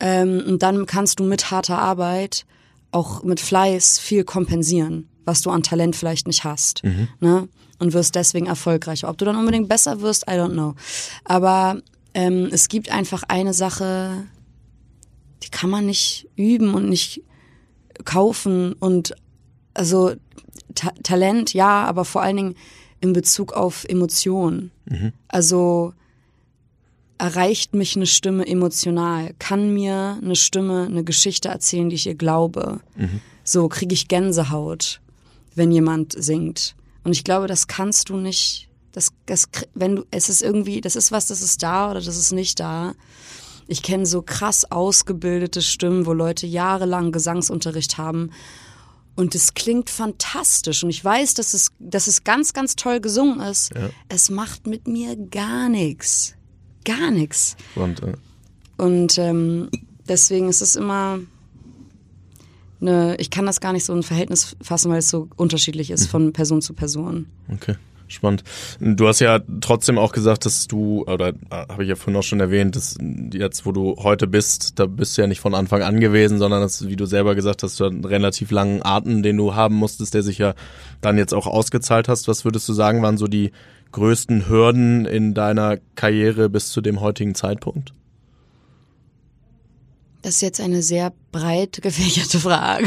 Ähm, 0.00 0.42
und 0.44 0.62
dann 0.64 0.86
kannst 0.86 1.20
du 1.20 1.24
mit 1.24 1.52
harter 1.52 1.78
Arbeit, 1.78 2.46
auch 2.90 3.22
mit 3.22 3.38
Fleiß 3.38 4.00
viel 4.00 4.24
kompensieren, 4.24 5.08
was 5.24 5.42
du 5.42 5.50
an 5.50 5.62
Talent 5.62 5.96
vielleicht 5.96 6.26
nicht 6.26 6.44
hast. 6.44 6.84
Mhm. 6.84 7.08
Ne? 7.20 7.48
Und 7.78 7.92
wirst 7.92 8.14
deswegen 8.14 8.46
erfolgreicher. 8.46 9.08
Ob 9.08 9.18
du 9.18 9.24
dann 9.24 9.36
unbedingt 9.36 9.68
besser 9.68 10.00
wirst, 10.00 10.24
I 10.28 10.34
don't 10.34 10.52
know. 10.52 10.74
Aber 11.24 11.80
ähm, 12.14 12.48
es 12.52 12.68
gibt 12.68 12.90
einfach 12.90 13.24
eine 13.28 13.54
Sache, 13.54 14.24
die 15.42 15.48
kann 15.48 15.70
man 15.70 15.86
nicht 15.86 16.28
üben 16.36 16.74
und 16.74 16.88
nicht 16.88 17.22
kaufen 18.04 18.74
und 18.74 19.14
also 19.74 20.12
Ta 20.74 20.92
Talent 21.02 21.54
ja, 21.54 21.84
aber 21.84 22.04
vor 22.04 22.22
allen 22.22 22.36
Dingen 22.36 22.54
in 23.00 23.12
Bezug 23.12 23.52
auf 23.52 23.84
Emotionen. 23.84 24.70
Mhm. 24.86 25.12
Also 25.28 25.92
erreicht 27.18 27.74
mich 27.74 27.96
eine 27.96 28.06
Stimme 28.06 28.46
emotional? 28.46 29.34
Kann 29.38 29.72
mir 29.72 30.18
eine 30.22 30.36
Stimme 30.36 30.86
eine 30.86 31.04
Geschichte 31.04 31.48
erzählen, 31.48 31.88
die 31.88 31.96
ich 31.96 32.06
ihr 32.06 32.14
glaube? 32.14 32.80
Mhm. 32.96 33.20
So 33.44 33.68
kriege 33.68 33.94
ich 33.94 34.08
Gänsehaut, 34.08 35.00
wenn 35.54 35.70
jemand 35.70 36.14
singt. 36.16 36.74
Und 37.04 37.12
ich 37.12 37.24
glaube, 37.24 37.46
das 37.46 37.66
kannst 37.66 38.08
du 38.08 38.16
nicht. 38.16 38.68
Das, 38.92 39.10
das, 39.26 39.48
wenn 39.74 39.96
du, 39.96 40.04
es 40.10 40.28
ist 40.28 40.42
irgendwie, 40.42 40.80
das 40.80 40.96
ist 40.96 41.12
was, 41.12 41.26
das 41.26 41.40
ist 41.42 41.62
da 41.62 41.90
oder 41.90 42.00
das 42.00 42.16
ist 42.16 42.32
nicht 42.32 42.60
da. 42.60 42.94
Ich 43.66 43.82
kenne 43.82 44.04
so 44.06 44.22
krass 44.22 44.70
ausgebildete 44.70 45.62
Stimmen, 45.62 46.04
wo 46.04 46.12
Leute 46.12 46.46
jahrelang 46.46 47.10
Gesangsunterricht 47.10 47.96
haben 47.96 48.30
und 49.14 49.34
es 49.34 49.54
klingt 49.54 49.90
fantastisch 49.90 50.82
und 50.82 50.90
ich 50.90 51.04
weiß, 51.04 51.34
dass 51.34 51.54
es, 51.54 51.72
dass 51.78 52.06
es 52.06 52.24
ganz, 52.24 52.54
ganz 52.54 52.76
toll 52.76 53.00
gesungen 53.00 53.40
ist. 53.40 53.74
Ja. 53.74 53.90
Es 54.08 54.30
macht 54.30 54.66
mit 54.66 54.88
mir 54.88 55.16
gar 55.16 55.68
nichts. 55.68 56.34
Gar 56.84 57.10
nichts. 57.10 57.56
Und, 57.74 58.02
äh 58.02 58.14
und 58.78 59.18
ähm, 59.18 59.68
deswegen 60.08 60.48
ist 60.48 60.62
es 60.62 60.76
immer 60.76 61.20
eine, 62.82 63.16
ich 63.16 63.30
kann 63.30 63.46
das 63.46 63.60
gar 63.60 63.72
nicht 63.72 63.84
so 63.84 63.94
ein 63.94 64.02
Verhältnis 64.02 64.56
fassen, 64.60 64.90
weil 64.90 64.98
es 64.98 65.08
so 65.08 65.28
unterschiedlich 65.36 65.90
ist 65.90 66.06
mhm. 66.06 66.08
von 66.08 66.32
Person 66.32 66.62
zu 66.62 66.74
Person. 66.74 67.26
Okay. 67.52 67.76
Spannend. 68.12 68.44
Du 68.78 69.08
hast 69.08 69.20
ja 69.20 69.40
trotzdem 69.62 69.98
auch 69.98 70.12
gesagt, 70.12 70.44
dass 70.44 70.66
du, 70.66 71.02
oder 71.06 71.28
äh, 71.28 71.32
habe 71.50 71.82
ich 71.82 71.88
ja 71.88 71.96
vorhin 71.96 72.18
auch 72.18 72.22
schon 72.22 72.40
erwähnt, 72.40 72.76
dass 72.76 72.98
jetzt, 73.32 73.64
wo 73.64 73.72
du 73.72 73.96
heute 74.02 74.26
bist, 74.26 74.78
da 74.78 74.84
bist 74.84 75.16
du 75.16 75.22
ja 75.22 75.26
nicht 75.26 75.40
von 75.40 75.54
Anfang 75.54 75.82
an 75.82 75.98
gewesen, 75.98 76.38
sondern 76.38 76.60
dass, 76.60 76.86
wie 76.86 76.96
du 76.96 77.06
selber 77.06 77.34
gesagt 77.34 77.62
hast, 77.62 77.80
du 77.80 77.86
einen 77.86 78.04
relativ 78.04 78.50
langen 78.50 78.84
Atem, 78.84 79.22
den 79.22 79.38
du 79.38 79.54
haben 79.54 79.76
musstest, 79.76 80.12
der 80.12 80.22
sich 80.22 80.36
ja 80.36 80.54
dann 81.00 81.16
jetzt 81.16 81.32
auch 81.32 81.46
ausgezahlt 81.46 82.08
hast. 82.08 82.28
Was 82.28 82.44
würdest 82.44 82.68
du 82.68 82.74
sagen, 82.74 83.02
waren 83.02 83.16
so 83.16 83.28
die 83.28 83.50
größten 83.92 84.48
Hürden 84.48 85.06
in 85.06 85.32
deiner 85.32 85.78
Karriere 85.94 86.50
bis 86.50 86.70
zu 86.70 86.82
dem 86.82 87.00
heutigen 87.00 87.34
Zeitpunkt? 87.34 87.94
Das 90.22 90.36
ist 90.36 90.40
jetzt 90.40 90.60
eine 90.60 90.82
sehr 90.82 91.12
breit 91.32 91.82
gefächerte 91.82 92.38
Frage. 92.40 92.86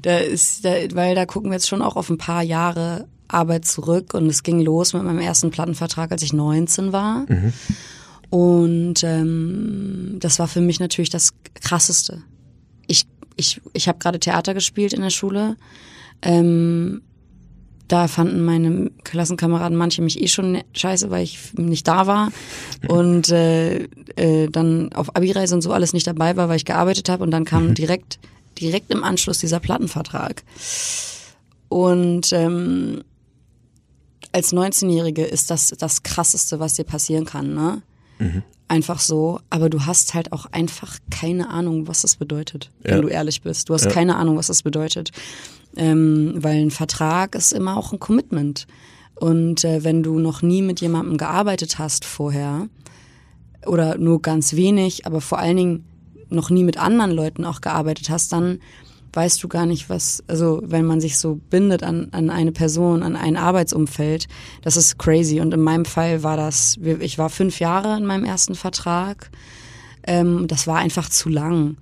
Da 0.00 0.18
ist, 0.18 0.64
da, 0.64 0.70
weil 0.94 1.14
da 1.14 1.26
gucken 1.26 1.50
wir 1.50 1.56
jetzt 1.56 1.68
schon 1.68 1.82
auch 1.82 1.96
auf 1.96 2.08
ein 2.10 2.18
paar 2.18 2.42
Jahre 2.42 3.06
Arbeit 3.28 3.66
zurück 3.66 4.14
und 4.14 4.26
es 4.26 4.42
ging 4.42 4.60
los 4.60 4.92
mit 4.94 5.02
meinem 5.04 5.18
ersten 5.18 5.50
Plattenvertrag, 5.50 6.12
als 6.12 6.22
ich 6.22 6.32
19 6.32 6.92
war. 6.92 7.26
Mhm. 7.28 7.52
Und 8.30 9.04
ähm, 9.04 10.16
das 10.20 10.38
war 10.38 10.48
für 10.48 10.60
mich 10.60 10.80
natürlich 10.80 11.10
das 11.10 11.34
Krasseste. 11.54 12.22
Ich, 12.86 13.06
ich, 13.36 13.60
ich 13.74 13.88
habe 13.88 13.98
gerade 13.98 14.18
Theater 14.18 14.54
gespielt 14.54 14.94
in 14.94 15.02
der 15.02 15.10
Schule. 15.10 15.56
Ähm, 16.22 17.02
da 17.88 18.08
fanden 18.08 18.44
meine 18.44 18.90
Klassenkameraden 19.04 19.76
manche 19.76 20.02
mich 20.02 20.20
eh 20.20 20.28
schon 20.28 20.62
scheiße, 20.72 21.10
weil 21.10 21.24
ich 21.24 21.54
nicht 21.54 21.86
da 21.86 22.06
war 22.06 22.32
und 22.88 23.28
äh, 23.30 23.84
äh, 24.16 24.48
dann 24.48 24.92
auf 24.92 25.14
Abi-Reise 25.14 25.54
und 25.54 25.62
so 25.62 25.72
alles 25.72 25.92
nicht 25.92 26.06
dabei 26.06 26.36
war, 26.36 26.48
weil 26.48 26.56
ich 26.56 26.64
gearbeitet 26.64 27.08
habe 27.08 27.22
und 27.24 27.30
dann 27.30 27.44
kam 27.44 27.68
mhm. 27.68 27.74
direkt 27.74 28.18
direkt 28.60 28.90
im 28.90 29.04
Anschluss 29.04 29.38
dieser 29.38 29.60
Plattenvertrag. 29.60 30.42
Und 31.68 32.32
ähm, 32.32 33.02
als 34.32 34.52
19-Jährige 34.52 35.24
ist 35.24 35.50
das 35.50 35.70
das 35.78 36.02
Krasseste, 36.02 36.60
was 36.60 36.74
dir 36.74 36.84
passieren 36.84 37.24
kann, 37.24 37.54
ne? 37.54 37.82
Mhm. 38.18 38.42
Einfach 38.68 39.00
so. 39.00 39.40
Aber 39.50 39.68
du 39.68 39.84
hast 39.84 40.14
halt 40.14 40.32
auch 40.32 40.46
einfach 40.46 40.98
keine 41.10 41.50
Ahnung, 41.50 41.88
was 41.88 42.02
das 42.02 42.16
bedeutet, 42.16 42.70
ja. 42.84 42.92
wenn 42.92 43.02
du 43.02 43.08
ehrlich 43.08 43.42
bist. 43.42 43.68
Du 43.68 43.74
hast 43.74 43.84
ja. 43.86 43.90
keine 43.90 44.16
Ahnung, 44.16 44.36
was 44.36 44.46
das 44.46 44.62
bedeutet. 44.62 45.10
Ähm, 45.76 46.34
weil 46.36 46.60
ein 46.60 46.70
Vertrag 46.70 47.34
ist 47.34 47.52
immer 47.52 47.76
auch 47.76 47.92
ein 47.92 48.00
Commitment. 48.00 48.66
Und 49.14 49.64
äh, 49.64 49.84
wenn 49.84 50.02
du 50.02 50.18
noch 50.18 50.42
nie 50.42 50.62
mit 50.62 50.80
jemandem 50.80 51.16
gearbeitet 51.16 51.78
hast 51.78 52.04
vorher, 52.04 52.68
oder 53.66 53.98
nur 53.98 54.22
ganz 54.22 54.54
wenig, 54.54 55.06
aber 55.06 55.20
vor 55.20 55.38
allen 55.38 55.56
Dingen 55.56 55.84
noch 56.28 56.50
nie 56.50 56.64
mit 56.64 56.78
anderen 56.78 57.12
Leuten 57.12 57.44
auch 57.44 57.60
gearbeitet 57.60 58.10
hast, 58.10 58.32
dann 58.32 58.58
weißt 59.12 59.42
du 59.42 59.48
gar 59.48 59.66
nicht, 59.66 59.90
was, 59.90 60.24
also 60.26 60.62
wenn 60.64 60.86
man 60.86 61.00
sich 61.00 61.18
so 61.18 61.38
bindet 61.50 61.82
an, 61.82 62.08
an 62.12 62.30
eine 62.30 62.52
Person, 62.52 63.02
an 63.02 63.14
ein 63.14 63.36
Arbeitsumfeld, 63.36 64.26
das 64.62 64.78
ist 64.78 64.98
crazy. 64.98 65.40
Und 65.40 65.52
in 65.52 65.60
meinem 65.60 65.84
Fall 65.84 66.22
war 66.22 66.38
das, 66.38 66.78
ich 67.00 67.18
war 67.18 67.28
fünf 67.28 67.60
Jahre 67.60 67.96
in 67.98 68.06
meinem 68.06 68.24
ersten 68.24 68.54
Vertrag. 68.54 69.30
Ähm, 70.04 70.46
das 70.48 70.66
war 70.66 70.78
einfach 70.78 71.10
zu 71.10 71.28
lang. 71.28 71.76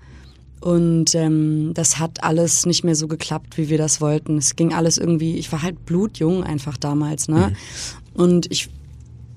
Und 0.61 1.15
ähm, 1.15 1.73
das 1.75 1.99
hat 1.99 2.23
alles 2.23 2.67
nicht 2.67 2.85
mehr 2.85 2.95
so 2.95 3.09
geklappt, 3.09 3.57
wie 3.57 3.71
wir 3.71 3.79
das 3.79 4.01
wollten. 4.01 4.37
Es 4.37 4.57
ging 4.57 4.75
alles 4.75 4.99
irgendwie, 4.99 5.37
ich 5.37 5.51
war 5.53 5.63
halt 5.63 5.87
blutjung 5.87 6.45
einfach 6.45 6.77
damals, 6.77 7.29
ne? 7.29 7.49
Mhm. 7.49 8.23
Und 8.23 8.51
ich 8.51 8.69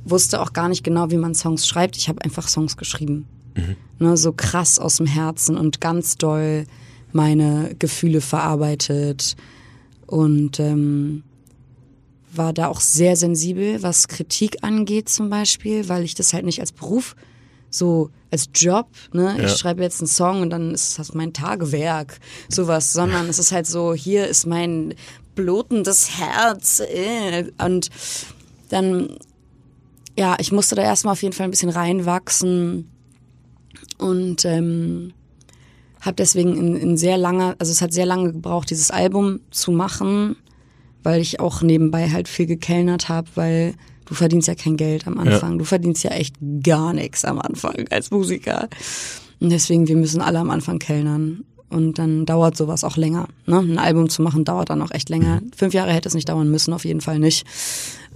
wusste 0.04 0.42
auch 0.42 0.52
gar 0.52 0.68
nicht 0.68 0.84
genau, 0.84 1.12
wie 1.12 1.18
man 1.18 1.34
Songs 1.34 1.66
schreibt. 1.66 1.96
Ich 1.96 2.10
habe 2.10 2.22
einfach 2.24 2.50
Songs 2.50 2.76
geschrieben. 2.76 3.26
Mhm. 3.56 3.76
Ne, 4.00 4.18
so 4.18 4.34
krass 4.34 4.80
aus 4.80 4.98
dem 4.98 5.06
Herzen 5.06 5.56
und 5.56 5.80
ganz 5.80 6.18
doll 6.18 6.66
meine 7.14 7.76
Gefühle 7.78 8.20
verarbeitet 8.20 9.36
und 10.08 10.60
ähm, 10.60 11.24
war 12.34 12.52
da 12.52 12.68
auch 12.68 12.82
sehr 12.82 13.16
sensibel, 13.16 13.84
was 13.84 14.08
Kritik 14.08 14.58
angeht 14.64 15.08
zum 15.08 15.30
Beispiel, 15.30 15.88
weil 15.88 16.04
ich 16.04 16.16
das 16.16 16.34
halt 16.34 16.46
nicht 16.46 16.60
als 16.60 16.72
Beruf 16.72 17.16
so 17.74 18.10
als 18.32 18.50
Job, 18.54 18.88
ne, 19.12 19.36
ja. 19.38 19.46
ich 19.46 19.54
schreibe 19.54 19.82
jetzt 19.82 20.00
einen 20.00 20.08
Song 20.08 20.42
und 20.42 20.50
dann 20.50 20.74
ist 20.74 21.00
das 21.00 21.14
mein 21.14 21.34
Tagewerk, 21.34 22.20
sowas, 22.50 22.94
sondern 22.94 23.28
es 23.30 23.40
ist 23.40 23.52
halt 23.52 23.68
so, 23.68 23.94
hier 23.94 24.28
ist 24.28 24.46
mein 24.46 24.96
blutendes 25.36 26.20
Herz 26.20 26.80
äh, 26.80 27.52
und 27.64 27.90
dann, 28.70 29.18
ja, 30.18 30.36
ich 30.40 30.52
musste 30.52 30.76
da 30.76 30.84
erstmal 30.84 31.14
auf 31.14 31.24
jeden 31.24 31.34
Fall 31.34 31.46
ein 31.46 31.52
bisschen 31.52 31.70
reinwachsen 31.70 32.90
und 33.98 34.46
ähm, 34.46 35.14
habe 36.02 36.16
deswegen 36.16 36.56
in, 36.56 36.76
in 36.76 36.98
sehr 36.98 37.18
langer, 37.18 37.56
also 37.60 37.72
es 37.72 37.82
hat 37.82 37.94
sehr 37.94 38.06
lange 38.06 38.34
gebraucht, 38.34 38.70
dieses 38.70 38.92
Album 38.92 39.40
zu 39.50 39.72
machen, 39.72 40.36
weil 41.02 41.22
ich 41.22 41.40
auch 41.40 41.62
nebenbei 41.62 42.10
halt 42.10 42.28
viel 42.28 42.46
gekellnert 42.46 43.10
habe, 43.10 43.28
weil 43.36 43.76
du 44.06 44.14
verdienst 44.14 44.48
ja 44.48 44.56
kein 44.56 44.78
Geld 44.78 45.08
am 45.08 45.18
Anfang. 45.18 45.54
Ja. 45.54 45.58
Du 45.58 45.66
verdienst 45.66 46.04
ja 46.04 46.12
echt 46.12 46.36
gar 46.64 46.94
nichts 46.94 47.26
am 47.26 47.40
Anfang 47.40 47.86
als 47.90 48.12
Musiker. 48.12 48.70
Und 49.40 49.52
deswegen, 49.52 49.88
wir 49.88 49.98
müssen 49.98 50.22
alle 50.22 50.40
am 50.40 50.50
Anfang 50.50 50.80
kellnern. 50.80 51.44
Und 51.70 51.98
dann 51.98 52.28
dauert 52.28 52.56
sowas 52.56 52.84
auch 52.84 52.98
länger. 52.98 53.28
Ne? 53.48 53.58
Ein 53.58 53.80
Album 53.80 54.08
zu 54.08 54.22
machen 54.22 54.46
dauert 54.46 54.70
dann 54.70 54.82
auch 54.84 54.92
echt 54.92 55.10
länger. 55.10 55.42
Mhm. 55.42 55.52
Fünf 55.56 55.74
Jahre 55.74 55.92
hätte 55.92 56.08
es 56.08 56.14
nicht 56.14 56.30
dauern 56.30 56.50
müssen, 56.52 56.72
auf 56.72 56.86
jeden 56.86 57.02
Fall 57.02 57.18
nicht. 57.18 57.48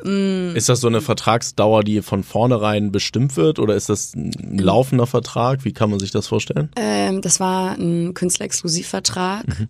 Mm. 0.03 0.55
Ist 0.55 0.69
das 0.69 0.79
so 0.79 0.87
eine 0.87 1.01
Vertragsdauer, 1.01 1.83
die 1.83 2.03
von 2.03 2.23
vornherein 2.23 2.91
bestimmt 2.91 3.35
wird 3.35 3.57
oder 3.57 3.75
ist 3.75 3.89
das 3.89 4.13
ein 4.13 4.59
laufender 4.59 5.07
Vertrag? 5.07 5.65
Wie 5.65 5.73
kann 5.73 5.89
man 5.89 5.99
sich 5.99 6.11
das 6.11 6.27
vorstellen? 6.27 6.69
Ähm, 6.75 7.21
das 7.21 7.39
war 7.39 7.71
ein 7.71 8.13
Künstlerexklusivvertrag 8.13 9.47
mhm. 9.47 9.67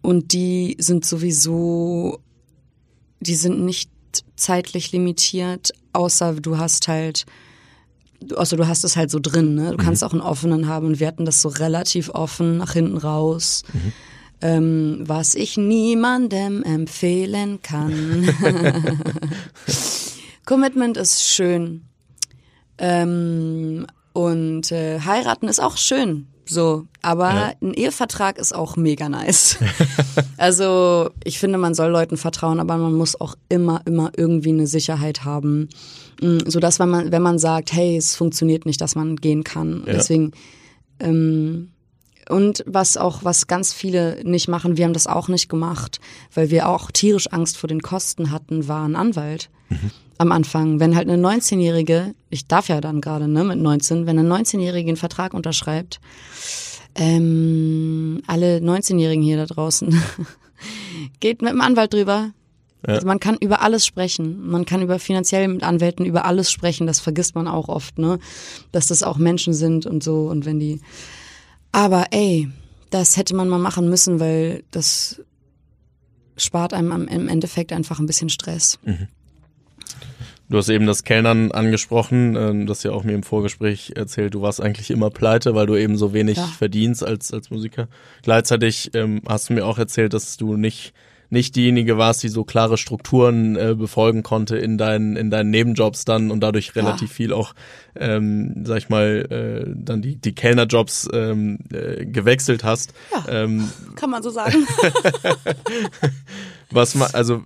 und 0.00 0.32
die 0.32 0.76
sind 0.80 1.04
sowieso, 1.04 2.18
die 3.20 3.36
sind 3.36 3.60
nicht 3.64 3.91
zeitlich 4.36 4.92
limitiert, 4.92 5.72
außer 5.92 6.34
du 6.34 6.58
hast 6.58 6.88
halt 6.88 7.26
also 8.36 8.56
du 8.56 8.68
hast 8.68 8.84
es 8.84 8.96
halt 8.96 9.10
so 9.10 9.18
drin, 9.20 9.54
ne? 9.54 9.70
Du 9.70 9.78
mhm. 9.78 9.84
kannst 9.84 10.04
auch 10.04 10.12
einen 10.12 10.20
offenen 10.20 10.68
haben 10.68 10.86
und 10.86 11.00
wir 11.00 11.06
hatten 11.06 11.24
das 11.24 11.42
so 11.42 11.48
relativ 11.48 12.10
offen 12.10 12.58
nach 12.58 12.72
hinten 12.72 12.96
raus. 12.96 13.64
Mhm. 13.72 13.92
Ähm, 14.40 15.04
was 15.06 15.34
ich 15.34 15.56
niemandem 15.56 16.62
empfehlen 16.64 17.62
kann. 17.62 18.28
Commitment 20.44 20.96
ist 20.96 21.22
schön. 21.22 21.84
Ähm, 22.78 23.86
und 24.12 24.72
äh, 24.72 25.00
heiraten 25.00 25.46
ist 25.46 25.60
auch 25.60 25.76
schön. 25.76 26.26
So, 26.44 26.86
aber 27.02 27.30
ja. 27.30 27.52
ein 27.62 27.74
Ehevertrag 27.74 28.38
ist 28.38 28.54
auch 28.54 28.76
mega 28.76 29.08
nice. 29.08 29.58
also, 30.36 31.10
ich 31.24 31.38
finde, 31.38 31.58
man 31.58 31.74
soll 31.74 31.90
Leuten 31.90 32.16
vertrauen, 32.16 32.58
aber 32.58 32.76
man 32.76 32.94
muss 32.94 33.20
auch 33.20 33.36
immer, 33.48 33.82
immer 33.86 34.10
irgendwie 34.16 34.50
eine 34.50 34.66
Sicherheit 34.66 35.24
haben. 35.24 35.68
Mm, 36.20 36.38
so 36.46 36.58
dass 36.60 36.78
wenn 36.78 36.88
man, 36.88 37.12
wenn 37.12 37.22
man 37.22 37.38
sagt, 37.38 37.72
hey, 37.72 37.96
es 37.96 38.16
funktioniert 38.16 38.66
nicht, 38.66 38.80
dass 38.80 38.94
man 38.94 39.16
gehen 39.16 39.44
kann. 39.44 39.84
Ja. 39.86 39.94
Deswegen, 39.94 40.32
ähm, 40.98 41.70
und 42.28 42.64
was 42.66 42.96
auch, 42.96 43.24
was 43.24 43.46
ganz 43.46 43.72
viele 43.72 44.20
nicht 44.24 44.48
machen, 44.48 44.76
wir 44.76 44.84
haben 44.84 44.92
das 44.92 45.06
auch 45.06 45.28
nicht 45.28 45.48
gemacht, 45.48 46.00
weil 46.34 46.50
wir 46.50 46.68
auch 46.68 46.90
tierisch 46.90 47.32
Angst 47.32 47.56
vor 47.56 47.68
den 47.68 47.82
Kosten 47.82 48.30
hatten, 48.30 48.68
war 48.68 48.84
ein 48.84 48.96
Anwalt. 48.96 49.50
Mhm. 49.68 49.90
Am 50.22 50.32
Anfang. 50.32 50.80
Wenn 50.80 50.96
halt 50.96 51.08
eine 51.08 51.22
19-Jährige, 51.22 52.14
ich 52.30 52.46
darf 52.46 52.68
ja 52.68 52.80
dann 52.80 53.00
gerade, 53.00 53.28
ne, 53.28 53.44
mit 53.44 53.58
19, 53.58 54.06
wenn 54.06 54.18
eine 54.18 54.28
19-Jährige 54.28 54.88
einen 54.88 54.96
Vertrag 54.96 55.34
unterschreibt, 55.34 56.00
ähm, 56.94 58.22
alle 58.26 58.58
19-Jährigen 58.58 59.22
hier 59.22 59.36
da 59.36 59.46
draußen, 59.46 60.02
geht 61.20 61.42
mit 61.42 61.52
dem 61.52 61.60
Anwalt 61.60 61.92
drüber. 61.92 62.30
Ja. 62.86 62.94
Also 62.94 63.06
man 63.06 63.20
kann 63.20 63.36
über 63.36 63.62
alles 63.62 63.86
sprechen. 63.86 64.48
Man 64.48 64.64
kann 64.64 64.82
über 64.82 64.98
finanziell 64.98 65.46
mit 65.48 65.62
Anwälten 65.62 66.04
über 66.04 66.24
alles 66.24 66.50
sprechen. 66.50 66.86
Das 66.86 67.00
vergisst 67.00 67.34
man 67.34 67.46
auch 67.46 67.68
oft, 67.68 67.98
ne? 67.98 68.18
Dass 68.72 68.88
das 68.88 69.02
auch 69.02 69.18
Menschen 69.18 69.54
sind 69.54 69.86
und 69.86 70.02
so. 70.02 70.28
Und 70.28 70.46
wenn 70.46 70.58
die. 70.58 70.80
Aber 71.70 72.06
ey, 72.10 72.48
das 72.90 73.16
hätte 73.16 73.36
man 73.36 73.48
mal 73.48 73.58
machen 73.58 73.88
müssen, 73.88 74.18
weil 74.18 74.64
das 74.72 75.22
spart 76.36 76.74
einem 76.74 77.06
im 77.08 77.28
Endeffekt 77.28 77.72
einfach 77.72 78.00
ein 78.00 78.06
bisschen 78.06 78.28
Stress. 78.28 78.78
Mhm. 78.84 79.08
Du 80.52 80.58
hast 80.58 80.68
eben 80.68 80.86
das 80.86 81.02
Kellnern 81.02 81.50
angesprochen, 81.50 82.36
ähm, 82.36 82.66
das 82.66 82.82
ja 82.82 82.90
auch 82.90 83.04
mir 83.04 83.14
im 83.14 83.22
Vorgespräch 83.22 83.94
erzählt, 83.96 84.34
du 84.34 84.42
warst 84.42 84.60
eigentlich 84.60 84.90
immer 84.90 85.08
pleite, 85.08 85.54
weil 85.54 85.64
du 85.64 85.76
eben 85.76 85.96
so 85.96 86.12
wenig 86.12 86.36
ja. 86.36 86.44
verdienst 86.44 87.02
als, 87.02 87.32
als 87.32 87.48
Musiker. 87.48 87.88
Gleichzeitig 88.22 88.90
ähm, 88.92 89.22
hast 89.26 89.48
du 89.48 89.54
mir 89.54 89.64
auch 89.64 89.78
erzählt, 89.78 90.12
dass 90.12 90.36
du 90.36 90.58
nicht 90.58 90.92
nicht 91.30 91.56
diejenige 91.56 91.96
warst, 91.96 92.22
die 92.22 92.28
so 92.28 92.44
klare 92.44 92.76
Strukturen 92.76 93.56
äh, 93.56 93.74
befolgen 93.74 94.22
konnte 94.22 94.58
in 94.58 94.76
deinen 94.76 95.16
in 95.16 95.30
deinen 95.30 95.48
Nebenjobs 95.48 96.04
dann 96.04 96.30
und 96.30 96.40
dadurch 96.40 96.76
relativ 96.76 97.08
ja. 97.08 97.14
viel 97.14 97.32
auch, 97.32 97.54
ähm, 97.98 98.62
sag 98.66 98.76
ich 98.76 98.90
mal, 98.90 99.26
äh, 99.30 99.72
dann 99.74 100.02
die 100.02 100.16
die 100.16 100.34
Kellnerjobs 100.34 101.08
ähm, 101.14 101.60
äh, 101.72 102.04
gewechselt 102.04 102.64
hast. 102.64 102.92
Ja, 103.10 103.44
ähm, 103.44 103.72
kann 103.96 104.10
man 104.10 104.22
so 104.22 104.28
sagen. 104.28 104.66
Was 106.72 107.14
also 107.14 107.42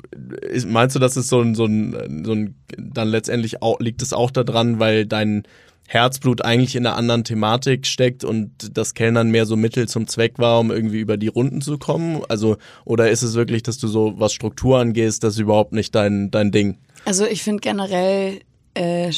meinst 0.66 0.96
du, 0.96 1.00
dass 1.00 1.16
es 1.16 1.28
so 1.28 1.40
ein 1.40 1.54
so 1.54 1.66
ein 1.66 2.24
so 2.24 2.32
ein 2.32 2.54
dann 2.76 3.08
letztendlich 3.08 3.62
auch 3.62 3.80
liegt 3.80 4.02
es 4.02 4.12
auch 4.12 4.30
daran, 4.30 4.78
weil 4.78 5.06
dein 5.06 5.44
Herzblut 5.88 6.44
eigentlich 6.44 6.74
in 6.74 6.84
einer 6.84 6.96
anderen 6.96 7.24
Thematik 7.24 7.86
steckt 7.86 8.24
und 8.24 8.76
das 8.76 8.94
Kellnern 8.94 9.30
mehr 9.30 9.46
so 9.46 9.56
Mittel 9.56 9.88
zum 9.88 10.08
Zweck 10.08 10.38
war, 10.38 10.58
um 10.58 10.70
irgendwie 10.72 10.98
über 10.98 11.16
die 11.16 11.28
Runden 11.28 11.60
zu 11.60 11.78
kommen? 11.78 12.22
Also, 12.28 12.56
oder 12.84 13.10
ist 13.10 13.22
es 13.22 13.34
wirklich, 13.34 13.62
dass 13.62 13.78
du 13.78 13.86
so, 13.86 14.14
was 14.16 14.32
Struktur 14.32 14.80
angehst, 14.80 15.22
das 15.22 15.34
ist 15.34 15.40
überhaupt 15.40 15.72
nicht 15.72 15.94
dein, 15.94 16.32
dein 16.32 16.50
Ding? 16.50 16.78
Also 17.04 17.24
ich 17.24 17.42
finde 17.42 17.60
generell, 17.60 18.40
äh, 18.74 19.10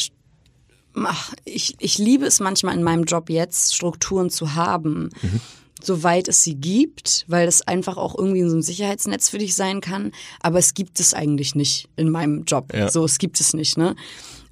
ich, 1.45 1.77
ich 1.79 1.99
liebe 1.99 2.27
es 2.27 2.39
manchmal 2.39 2.77
in 2.77 2.83
meinem 2.83 3.05
Job 3.05 3.31
jetzt, 3.31 3.75
Strukturen 3.75 4.29
zu 4.29 4.55
haben. 4.55 5.11
Mhm 5.23 5.41
soweit 5.83 6.29
es 6.29 6.43
sie 6.43 6.55
gibt, 6.55 7.25
weil 7.29 7.49
es 7.49 7.63
einfach 7.63 7.97
auch 7.97 8.17
irgendwie 8.17 8.49
so 8.49 8.57
ein 8.57 8.63
Sicherheitsnetz 8.63 9.29
für 9.29 9.39
dich 9.39 9.55
sein 9.55 9.81
kann. 9.81 10.13
Aber 10.41 10.59
es 10.59 10.75
gibt 10.75 11.01
es 11.01 11.15
eigentlich 11.15 11.55
nicht 11.55 11.89
in 11.97 12.11
meinem 12.11 12.45
Job. 12.45 12.73
Ja. 12.75 12.91
So, 12.91 13.05
es 13.05 13.19
gibt 13.19 13.41
es 13.41 13.55
nicht, 13.55 13.79
ne? 13.79 13.97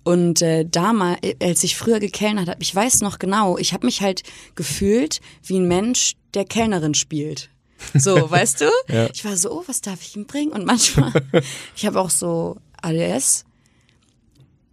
Und 0.04 0.40
äh, 0.40 0.64
damals, 0.64 1.18
äh, 1.22 1.34
als 1.42 1.64
ich 1.64 1.76
früher 1.76 1.98
gekellnert 1.98 2.48
habe, 2.48 2.62
ich 2.62 2.72
weiß 2.72 3.00
noch 3.00 3.18
genau, 3.18 3.58
ich 3.58 3.72
habe 3.72 3.86
mich 3.86 4.02
halt 4.02 4.22
gefühlt 4.54 5.20
wie 5.42 5.58
ein 5.58 5.66
Mensch, 5.66 6.14
der 6.34 6.44
Kellnerin 6.44 6.94
spielt. 6.94 7.50
So, 7.92 8.14
weißt 8.30 8.60
du? 8.60 8.66
Ja. 8.88 9.08
Ich 9.12 9.24
war 9.24 9.36
so, 9.36 9.50
oh, 9.50 9.64
was 9.66 9.80
darf 9.80 10.00
ich 10.02 10.14
ihm 10.14 10.26
bringen? 10.26 10.52
Und 10.52 10.64
manchmal, 10.64 11.12
ich 11.76 11.86
habe 11.86 12.00
auch 12.00 12.10
so 12.10 12.58
ADS 12.80 13.44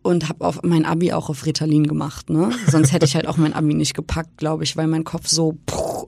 und 0.03 0.29
habe 0.29 0.45
auf 0.45 0.61
mein 0.61 0.85
Abi 0.85 1.13
auch 1.13 1.29
auf 1.29 1.45
Ritalin 1.45 1.87
gemacht, 1.87 2.29
ne? 2.29 2.51
Sonst 2.69 2.91
hätte 2.91 3.05
ich 3.05 3.15
halt 3.15 3.27
auch 3.27 3.37
mein 3.37 3.53
Abi 3.53 3.73
nicht 3.73 3.95
gepackt, 3.95 4.37
glaube 4.37 4.63
ich, 4.63 4.77
weil 4.77 4.87
mein 4.87 5.03
Kopf 5.03 5.27
so 5.27 5.57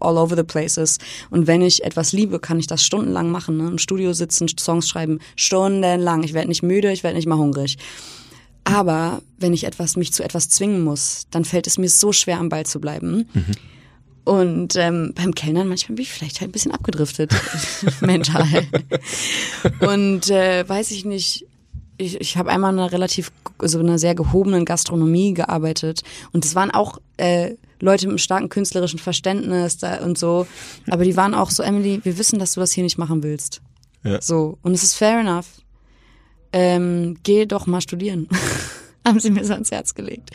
all 0.02 0.18
over 0.18 0.36
the 0.36 0.44
place 0.44 0.78
ist. 0.78 1.02
Und 1.30 1.48
wenn 1.48 1.62
ich 1.62 1.84
etwas 1.84 2.12
liebe, 2.14 2.40
kann 2.40 2.60
ich 2.60 2.68
das 2.68 2.84
stundenlang 2.84 3.30
machen, 3.30 3.58
ne? 3.58 3.68
Im 3.68 3.78
Studio 3.78 4.14
sitzen, 4.14 4.48
Songs 4.58 4.88
schreiben, 4.88 5.20
stundenlang. 5.36 6.24
Ich 6.24 6.34
werde 6.34 6.48
nicht 6.48 6.64
müde, 6.64 6.92
ich 6.92 7.04
werde 7.04 7.18
nicht 7.18 7.28
mal 7.28 7.38
hungrig. 7.38 7.78
Aber 8.64 9.22
wenn 9.38 9.54
ich 9.54 9.66
etwas, 9.66 9.96
mich 9.96 10.12
zu 10.12 10.24
etwas 10.24 10.50
zwingen 10.50 10.84
muss, 10.84 11.28
dann 11.32 11.46
fällt 11.46 11.68
es 11.68 11.78
mir 11.78 11.90
so 11.90 12.12
schwer, 12.12 12.40
am 12.40 12.50
Ball 12.50 12.66
zu 12.66 12.82
bleiben. 12.82 13.30
Mhm. 13.34 13.46
Und 14.26 14.76
ähm, 14.76 15.14
beim 15.14 15.36
Kellnern 15.36 15.68
manchmal 15.68 15.96
bin 15.96 16.04
ich 16.04 16.12
vielleicht 16.12 16.42
halt 16.42 16.50
ein 16.50 16.52
bisschen 16.52 16.72
abgedriftet, 16.72 17.32
mental. 18.02 18.66
Und 19.82 20.32
äh, 20.32 20.68
weiß 20.68 20.90
ich 20.90 21.06
nicht, 21.06 21.46
ich, 21.98 22.20
ich 22.20 22.36
habe 22.36 22.50
einmal 22.50 22.74
in 22.74 22.80
einer 22.80 22.92
relativ, 22.92 23.32
so 23.62 23.80
einer 23.80 24.00
sehr 24.00 24.16
gehobenen 24.16 24.66
Gastronomie 24.66 25.36
gearbeitet 25.36 26.02
und 26.34 26.44
es 26.44 26.56
waren 26.56 26.72
auch 26.72 27.00
äh, 27.18 27.52
Leute 27.80 28.06
mit 28.06 28.12
einem 28.12 28.18
starken 28.18 28.50
künstlerischen 28.50 29.00
Verständnis 29.00 29.78
und 30.04 30.18
so, 30.18 30.48
aber 30.90 31.04
die 31.04 31.16
waren 31.18 31.34
auch 31.34 31.50
so, 31.50 31.64
Emily, 31.64 32.00
wir 32.04 32.18
wissen, 32.18 32.40
dass 32.40 32.54
du 32.54 32.60
das 32.60 32.72
hier 32.72 32.84
nicht 32.84 32.98
machen 32.98 33.24
willst. 33.24 33.62
Ja. 34.04 34.22
So 34.22 34.58
und 34.62 34.74
es 34.74 34.84
ist 34.84 34.96
fair 34.96 35.20
enough 35.20 35.46
ähm, 36.56 37.18
geh 37.24 37.46
doch 37.46 37.68
mal 37.68 37.82
studieren. 37.82 38.30
haben 39.06 39.20
sie 39.20 39.30
mir 39.30 39.46
so 39.46 39.54
ans 39.54 39.72
Herz 39.72 39.94
gelegt. 39.94 40.32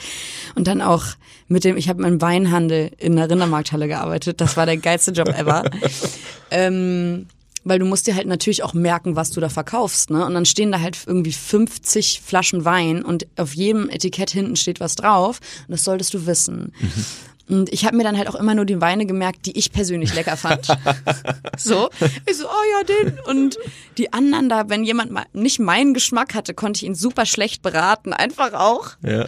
Und 0.55 0.68
dann 0.68 0.81
auch 0.83 1.05
mit 1.48 1.64
dem, 1.64 1.76
ich 1.76 1.88
habe 1.88 2.07
im 2.07 2.20
Weinhandel 2.20 2.92
in 2.98 3.16
der 3.16 3.29
Rindermarkthalle 3.29 3.88
gearbeitet. 3.88 4.40
Das 4.40 4.57
war 4.57 4.66
der 4.66 4.76
geilste 4.76 5.11
Job 5.12 5.29
ever. 5.29 5.64
ähm, 6.50 7.26
weil 7.64 7.79
du 7.79 7.85
musst 7.85 8.07
dir 8.07 8.14
halt 8.14 8.26
natürlich 8.26 8.62
auch 8.62 8.74
merken, 8.74 9.16
was 9.16 9.31
du 9.31 9.40
da 9.40 9.48
verkaufst, 9.48 10.11
ne? 10.11 10.24
Und 10.24 10.35
dann 10.35 10.46
stehen 10.46 10.72
da 10.72 10.81
halt 10.81 10.98
irgendwie 11.07 11.33
50 11.33 12.22
Flaschen 12.24 12.64
Wein 12.64 13.03
und 13.03 13.26
auf 13.37 13.55
jedem 13.55 13.90
Etikett 13.90 14.31
hinten 14.31 14.57
steht 14.57 14.79
was 14.79 14.94
drauf 14.94 15.40
und 15.66 15.72
das 15.72 15.85
solltest 15.85 16.14
du 16.14 16.26
wissen. 16.26 16.72
Mhm. 16.81 17.05
Und 17.50 17.72
ich 17.72 17.84
habe 17.84 17.96
mir 17.96 18.04
dann 18.04 18.16
halt 18.16 18.28
auch 18.28 18.36
immer 18.36 18.54
nur 18.54 18.64
die 18.64 18.80
Weine 18.80 19.06
gemerkt, 19.06 19.44
die 19.44 19.58
ich 19.58 19.72
persönlich 19.72 20.14
lecker 20.14 20.36
fand. 20.36 20.68
so. 21.56 21.90
Ich 22.26 22.36
so, 22.36 22.46
oh 22.46 22.64
ja, 22.78 22.84
den. 22.84 23.18
Und 23.26 23.58
die 23.98 24.12
anderen 24.12 24.48
da, 24.48 24.68
wenn 24.68 24.84
jemand 24.84 25.10
mal 25.10 25.26
nicht 25.32 25.58
meinen 25.58 25.92
Geschmack 25.92 26.34
hatte, 26.34 26.54
konnte 26.54 26.78
ich 26.78 26.84
ihn 26.84 26.94
super 26.94 27.26
schlecht 27.26 27.62
beraten. 27.62 28.12
Einfach 28.12 28.52
auch. 28.52 28.90
Ja. 29.02 29.26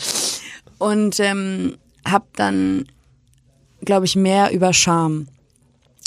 Und 0.78 1.18
ähm, 1.18 1.78
habe 2.06 2.26
dann, 2.36 2.86
glaube 3.84 4.06
ich, 4.06 4.14
mehr 4.14 4.52
über 4.52 4.72
Charme 4.72 5.26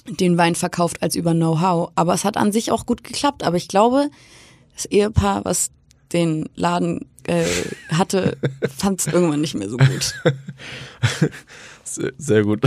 den 0.08 0.38
Wein 0.38 0.56
verkauft 0.56 1.04
als 1.04 1.16
über 1.16 1.34
Know-how. 1.34 1.92
Aber 1.96 2.14
es 2.14 2.24
hat 2.24 2.38
an 2.38 2.54
sich 2.54 2.72
auch 2.72 2.86
gut 2.86 3.04
geklappt. 3.04 3.44
Aber 3.44 3.58
ich 3.58 3.68
glaube, 3.68 4.10
das 4.74 4.86
Ehepaar, 4.86 5.44
was 5.44 5.70
den 6.14 6.48
Laden 6.56 7.10
äh, 7.24 7.46
hatte, 7.92 8.38
fand 8.74 9.02
es 9.02 9.08
irgendwann 9.08 9.42
nicht 9.42 9.56
mehr 9.56 9.70
so 9.70 9.76
gut. 9.76 10.14
Sehr 11.86 12.44
gut. 12.44 12.62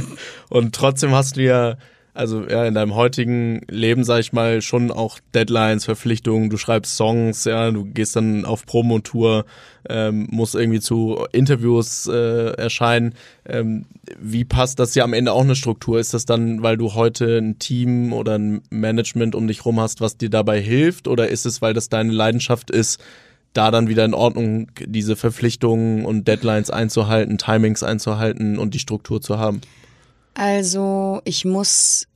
Und 0.50 0.74
trotzdem 0.74 1.12
hast 1.12 1.36
du 1.36 1.42
ja, 1.42 1.76
also 2.12 2.44
ja, 2.48 2.64
in 2.64 2.74
deinem 2.74 2.94
heutigen 2.94 3.62
Leben, 3.68 4.04
sag 4.04 4.20
ich 4.20 4.32
mal, 4.32 4.62
schon 4.62 4.90
auch 4.90 5.18
Deadlines, 5.34 5.84
Verpflichtungen, 5.84 6.50
du 6.50 6.56
schreibst 6.56 6.96
Songs, 6.96 7.44
ja, 7.44 7.70
du 7.70 7.84
gehst 7.84 8.14
dann 8.16 8.44
auf 8.44 8.66
Promotour, 8.66 9.46
ähm, 9.88 10.28
musst 10.30 10.54
irgendwie 10.54 10.80
zu 10.80 11.26
Interviews 11.32 12.06
äh, 12.06 12.52
erscheinen. 12.52 13.14
Ähm, 13.46 13.86
wie 14.20 14.44
passt 14.44 14.78
das 14.78 14.94
ja 14.94 15.04
am 15.04 15.12
Ende 15.12 15.32
auch 15.32 15.42
eine 15.42 15.56
Struktur? 15.56 15.98
Ist 15.98 16.14
das 16.14 16.24
dann, 16.24 16.62
weil 16.62 16.76
du 16.76 16.94
heute 16.94 17.38
ein 17.38 17.58
Team 17.58 18.12
oder 18.12 18.38
ein 18.38 18.62
Management 18.70 19.34
um 19.34 19.46
dich 19.48 19.64
rum 19.64 19.80
hast, 19.80 20.00
was 20.00 20.16
dir 20.16 20.30
dabei 20.30 20.60
hilft? 20.60 21.08
Oder 21.08 21.28
ist 21.28 21.46
es, 21.46 21.62
weil 21.62 21.74
das 21.74 21.88
deine 21.88 22.12
Leidenschaft 22.12 22.70
ist, 22.70 23.00
da 23.54 23.70
dann 23.70 23.88
wieder 23.88 24.04
in 24.04 24.14
Ordnung, 24.14 24.68
diese 24.84 25.16
Verpflichtungen 25.16 26.04
und 26.04 26.28
Deadlines 26.28 26.70
einzuhalten, 26.70 27.38
Timings 27.38 27.82
einzuhalten 27.82 28.58
und 28.58 28.74
die 28.74 28.78
Struktur 28.78 29.22
zu 29.22 29.38
haben? 29.38 29.62
Also 30.34 31.22
ich 31.24 31.44
muss, 31.44 32.06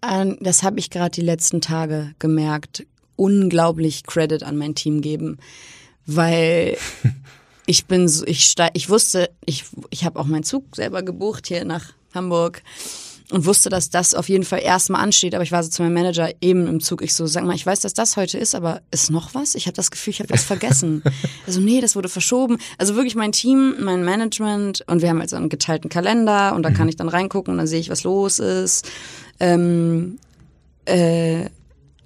das 0.00 0.62
habe 0.62 0.78
ich 0.78 0.90
gerade 0.90 1.10
die 1.10 1.20
letzten 1.20 1.60
Tage 1.60 2.14
gemerkt, 2.18 2.86
unglaublich 3.16 4.04
Credit 4.04 4.42
an 4.42 4.56
mein 4.56 4.74
Team 4.74 5.02
geben, 5.02 5.38
weil 6.06 6.78
ich 7.66 7.84
bin 7.84 8.08
so, 8.08 8.26
ich, 8.26 8.54
ich 8.72 8.88
wusste, 8.88 9.30
ich, 9.44 9.64
ich 9.90 10.04
habe 10.04 10.18
auch 10.18 10.26
meinen 10.26 10.44
Zug 10.44 10.74
selber 10.74 11.02
gebucht 11.02 11.46
hier 11.46 11.64
nach 11.64 11.92
Hamburg 12.14 12.62
und 13.30 13.44
wusste, 13.44 13.68
dass 13.68 13.90
das 13.90 14.14
auf 14.14 14.28
jeden 14.28 14.44
Fall 14.44 14.60
erstmal 14.62 15.02
ansteht. 15.02 15.34
Aber 15.34 15.44
ich 15.44 15.52
war 15.52 15.62
so 15.62 15.68
zu 15.68 15.82
meinem 15.82 15.94
Manager 15.94 16.30
eben 16.40 16.66
im 16.66 16.80
Zug. 16.80 17.02
Ich 17.02 17.14
so, 17.14 17.26
sag 17.26 17.44
mal, 17.44 17.54
ich 17.54 17.66
weiß, 17.66 17.80
dass 17.80 17.92
das 17.92 18.16
heute 18.16 18.38
ist, 18.38 18.54
aber 18.54 18.80
ist 18.90 19.10
noch 19.10 19.34
was? 19.34 19.54
Ich 19.54 19.66
habe 19.66 19.74
das 19.74 19.90
Gefühl, 19.90 20.12
ich 20.12 20.20
habe 20.20 20.30
was 20.30 20.44
vergessen. 20.44 21.02
also 21.46 21.60
nee, 21.60 21.80
das 21.80 21.94
wurde 21.94 22.08
verschoben. 22.08 22.58
Also 22.78 22.94
wirklich 22.94 23.16
mein 23.16 23.32
Team, 23.32 23.74
mein 23.80 24.04
Management 24.04 24.82
und 24.86 25.02
wir 25.02 25.10
haben 25.10 25.20
halt 25.20 25.30
so 25.30 25.36
einen 25.36 25.50
geteilten 25.50 25.90
Kalender 25.90 26.54
und 26.54 26.62
da 26.62 26.70
kann 26.70 26.84
mhm. 26.84 26.90
ich 26.90 26.96
dann 26.96 27.08
reingucken 27.08 27.52
und 27.52 27.58
dann 27.58 27.66
sehe 27.66 27.80
ich, 27.80 27.90
was 27.90 28.02
los 28.04 28.38
ist. 28.38 28.88
Ähm, 29.40 30.18
äh, 30.86 31.46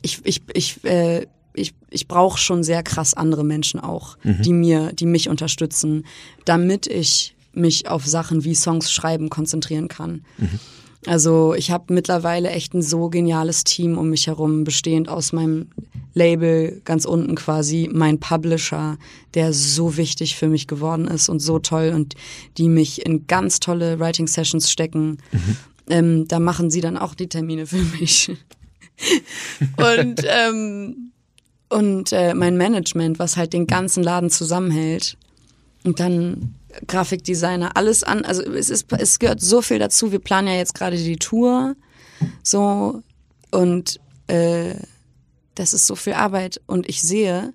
ich 0.03 0.21
ich, 0.25 0.43
ich 0.53 0.85
äh, 0.85 1.27
ich, 1.55 1.75
ich 1.91 2.09
brauche 2.09 2.39
schon 2.39 2.65
sehr 2.65 2.83
krass 2.83 3.15
andere 3.15 3.45
Menschen 3.45 3.79
auch, 3.79 4.17
mhm. 4.23 4.43
die 4.43 4.53
mir, 4.53 4.93
die 4.93 5.07
mich 5.07 5.29
unterstützen, 5.29 6.07
damit 6.47 6.87
ich 6.87 7.35
mich 7.53 7.89
auf 7.89 8.07
Sachen 8.07 8.45
wie 8.45 8.55
Songs 8.55 8.91
schreiben 8.91 9.29
konzentrieren 9.29 9.89
kann. 9.89 10.25
Mhm. 10.39 10.59
Also 11.07 11.55
ich 11.55 11.71
habe 11.71 11.93
mittlerweile 11.93 12.51
echt 12.51 12.75
ein 12.75 12.83
so 12.83 13.09
geniales 13.09 13.65
Team 13.65 13.99
um 13.99 14.11
mich 14.11 14.29
herum, 14.29 14.65
bestehend 14.65 15.09
aus 15.09 15.33
meinem 15.33 15.69
Label 16.15 16.81
ganz 16.85 17.05
unten 17.05 17.35
quasi, 17.35 17.89
mein 17.93 18.21
Publisher, 18.21 18.99
der 19.35 19.53
so 19.53 19.97
wichtig 19.97 20.37
für 20.37 20.49
mich 20.49 20.69
geworden 20.69 21.09
ist 21.09 21.29
und 21.29 21.41
so 21.41 21.59
toll 21.59 21.93
und 21.95 22.15
die 22.57 22.69
mich 22.69 23.05
in 23.05 23.27
ganz 23.27 23.59
tolle 23.59 23.99
Writing 23.99 24.29
Sessions 24.29 24.71
stecken. 24.71 25.19
Mhm. 25.33 25.57
Ähm, 25.91 26.29
da 26.29 26.39
machen 26.39 26.71
sie 26.71 26.81
dann 26.81 26.97
auch 26.97 27.15
die 27.15 27.29
Termine 27.29 27.67
für 27.67 27.83
mich. 27.99 28.31
und 29.77 30.23
ähm, 30.25 31.13
und 31.69 32.13
äh, 32.13 32.35
mein 32.35 32.59
Management, 32.59 33.19
was 33.19 33.39
halt 33.39 33.55
den 33.55 33.67
ganzen 33.67 34.03
Laden 34.03 34.29
zusammenhält. 34.29 35.17
Und 35.85 36.01
dann 36.01 36.55
Grafikdesigner, 36.87 37.77
alles 37.77 38.05
an. 38.05 38.25
Also 38.25 38.43
es 38.43 38.71
ist, 38.71 38.93
es 38.93 39.19
gehört 39.19 39.41
so 39.41 39.63
viel 39.63 39.79
dazu. 39.79 40.13
Wir 40.13 40.19
planen 40.19 40.49
ja 40.49 40.55
jetzt 40.55 40.75
gerade 40.75 40.97
die 40.97 41.17
Tour, 41.17 41.77
so 42.43 43.03
und 43.51 44.01
äh, 44.27 44.75
das 45.55 45.75
ist 45.75 45.87
so 45.87 45.95
viel 45.95 46.15
Arbeit. 46.15 46.61
Und 46.67 46.89
ich 46.89 47.03
sehe, 47.03 47.53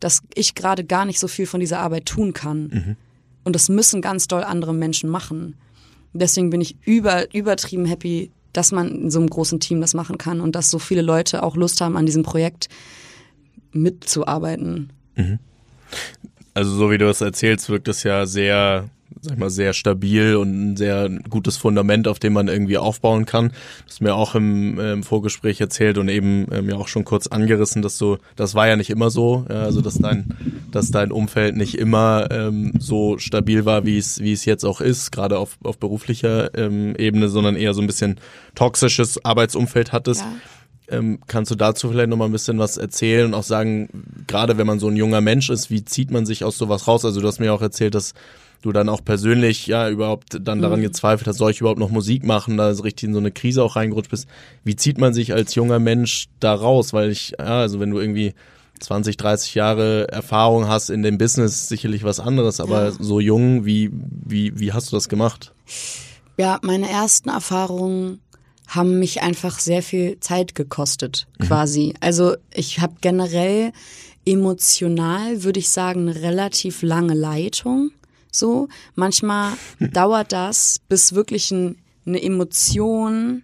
dass 0.00 0.22
ich 0.34 0.54
gerade 0.54 0.84
gar 0.84 1.04
nicht 1.04 1.20
so 1.20 1.28
viel 1.28 1.46
von 1.46 1.60
dieser 1.60 1.78
Arbeit 1.78 2.06
tun 2.06 2.32
kann. 2.32 2.62
Mhm. 2.62 2.96
Und 3.44 3.54
das 3.54 3.68
müssen 3.68 4.02
ganz 4.02 4.28
doll 4.28 4.42
andere 4.42 4.74
Menschen 4.74 5.08
machen. 5.08 5.56
Deswegen 6.12 6.50
bin 6.50 6.60
ich 6.60 6.76
über, 6.84 7.32
übertrieben 7.34 7.86
happy, 7.86 8.32
dass 8.52 8.72
man 8.72 8.88
in 9.02 9.10
so 9.10 9.20
einem 9.20 9.30
großen 9.30 9.60
Team 9.60 9.80
das 9.80 9.94
machen 9.94 10.18
kann 10.18 10.40
und 10.40 10.56
dass 10.56 10.70
so 10.70 10.78
viele 10.78 11.02
Leute 11.02 11.42
auch 11.42 11.56
Lust 11.56 11.80
haben, 11.80 11.96
an 11.96 12.06
diesem 12.06 12.24
Projekt 12.24 12.68
mitzuarbeiten. 13.72 14.92
Mhm. 15.14 15.38
Also 16.54 16.74
so 16.74 16.90
wie 16.90 16.98
du 16.98 17.08
es 17.08 17.20
erzählst, 17.20 17.68
wirkt 17.70 17.88
es 17.88 18.02
ja 18.02 18.26
sehr 18.26 18.90
sag 19.20 19.38
mal, 19.38 19.50
sehr 19.50 19.72
stabil 19.72 20.36
und 20.36 20.72
ein 20.72 20.76
sehr 20.76 21.08
gutes 21.28 21.56
Fundament, 21.56 22.08
auf 22.08 22.18
dem 22.18 22.32
man 22.32 22.48
irgendwie 22.48 22.78
aufbauen 22.78 23.26
kann. 23.26 23.52
Das 23.84 23.94
ist 23.94 24.00
mir 24.00 24.14
auch 24.14 24.34
im, 24.34 24.78
äh, 24.78 24.92
im 24.92 25.02
Vorgespräch 25.02 25.60
erzählt 25.60 25.98
und 25.98 26.08
eben 26.08 26.50
äh, 26.50 26.62
mir 26.62 26.78
auch 26.78 26.88
schon 26.88 27.04
kurz 27.04 27.26
angerissen, 27.26 27.82
dass 27.82 27.98
so, 27.98 28.18
das 28.36 28.54
war 28.54 28.68
ja 28.68 28.76
nicht 28.76 28.90
immer 28.90 29.10
so, 29.10 29.46
ja, 29.48 29.62
also 29.62 29.80
dass 29.80 29.98
dein, 29.98 30.36
dass 30.70 30.90
dein 30.90 31.12
Umfeld 31.12 31.56
nicht 31.56 31.76
immer 31.76 32.30
ähm, 32.30 32.72
so 32.78 33.18
stabil 33.18 33.64
war, 33.64 33.84
wie 33.84 33.98
es, 33.98 34.20
wie 34.20 34.32
es 34.32 34.44
jetzt 34.44 34.64
auch 34.64 34.80
ist, 34.80 35.10
gerade 35.10 35.38
auf, 35.38 35.58
auf 35.62 35.78
beruflicher 35.78 36.56
ähm, 36.56 36.94
Ebene, 36.96 37.28
sondern 37.28 37.56
eher 37.56 37.74
so 37.74 37.80
ein 37.80 37.86
bisschen 37.86 38.18
toxisches 38.54 39.24
Arbeitsumfeld 39.24 39.92
hattest. 39.92 40.22
Ja. 40.22 40.32
Ähm, 40.90 41.20
kannst 41.26 41.50
du 41.50 41.54
dazu 41.54 41.88
vielleicht 41.88 42.08
noch 42.08 42.16
mal 42.16 42.24
ein 42.24 42.32
bisschen 42.32 42.58
was 42.58 42.76
erzählen 42.76 43.26
und 43.26 43.34
auch 43.34 43.44
sagen, 43.44 43.88
gerade 44.26 44.58
wenn 44.58 44.66
man 44.66 44.80
so 44.80 44.88
ein 44.88 44.96
junger 44.96 45.20
Mensch 45.20 45.48
ist, 45.48 45.70
wie 45.70 45.84
zieht 45.84 46.10
man 46.10 46.26
sich 46.26 46.44
aus 46.44 46.58
sowas 46.58 46.88
raus? 46.88 47.04
Also 47.04 47.20
du 47.20 47.28
hast 47.28 47.38
mir 47.38 47.54
auch 47.54 47.62
erzählt, 47.62 47.94
dass 47.94 48.14
du 48.62 48.72
dann 48.72 48.88
auch 48.88 49.04
persönlich 49.04 49.66
ja 49.66 49.88
überhaupt 49.88 50.38
dann 50.40 50.60
daran 50.60 50.80
mhm. 50.80 50.84
gezweifelt 50.84 51.26
hast, 51.28 51.38
soll 51.38 51.50
ich 51.50 51.60
überhaupt 51.60 51.78
noch 51.80 51.90
Musik 51.90 52.24
machen, 52.24 52.56
da 52.56 52.74
so 52.74 52.82
richtig 52.82 53.08
in 53.08 53.14
so 53.14 53.20
eine 53.20 53.30
Krise 53.30 53.62
auch 53.62 53.76
reingerutscht 53.76 54.10
bist. 54.10 54.28
Wie 54.64 54.76
zieht 54.76 54.98
man 54.98 55.14
sich 55.14 55.32
als 55.32 55.54
junger 55.54 55.78
Mensch 55.78 56.28
da 56.40 56.54
raus? 56.54 56.92
Weil 56.92 57.10
ich, 57.10 57.34
ja, 57.38 57.60
also 57.60 57.80
wenn 57.80 57.90
du 57.90 57.98
irgendwie 57.98 58.34
20, 58.80 59.16
30 59.16 59.54
Jahre 59.54 60.08
Erfahrung 60.08 60.68
hast 60.68 60.90
in 60.90 61.02
dem 61.02 61.18
Business, 61.18 61.68
sicherlich 61.68 62.04
was 62.04 62.20
anderes, 62.20 62.60
aber 62.60 62.86
ja. 62.86 62.92
so 62.92 63.20
jung, 63.20 63.64
wie, 63.64 63.90
wie, 63.92 64.58
wie 64.58 64.72
hast 64.72 64.92
du 64.92 64.96
das 64.96 65.08
gemacht? 65.08 65.52
Ja, 66.36 66.58
meine 66.62 66.88
ersten 66.88 67.28
Erfahrungen 67.28 68.20
haben 68.70 69.00
mich 69.00 69.20
einfach 69.20 69.58
sehr 69.58 69.82
viel 69.82 70.20
Zeit 70.20 70.54
gekostet, 70.54 71.26
mhm. 71.38 71.44
quasi. 71.44 71.86
Mhm. 71.88 71.94
Also 72.00 72.36
ich 72.54 72.78
habe 72.78 72.94
generell 73.00 73.72
emotional, 74.24 75.42
würde 75.42 75.58
ich 75.58 75.68
sagen, 75.70 76.08
eine 76.08 76.22
relativ 76.22 76.82
lange 76.82 77.14
Leitung. 77.14 77.90
So, 78.30 78.68
manchmal 78.94 79.54
dauert 79.92 80.30
das, 80.30 80.80
bis 80.88 81.14
wirklich 81.14 81.50
ein, 81.50 81.78
eine 82.06 82.22
Emotion 82.22 83.42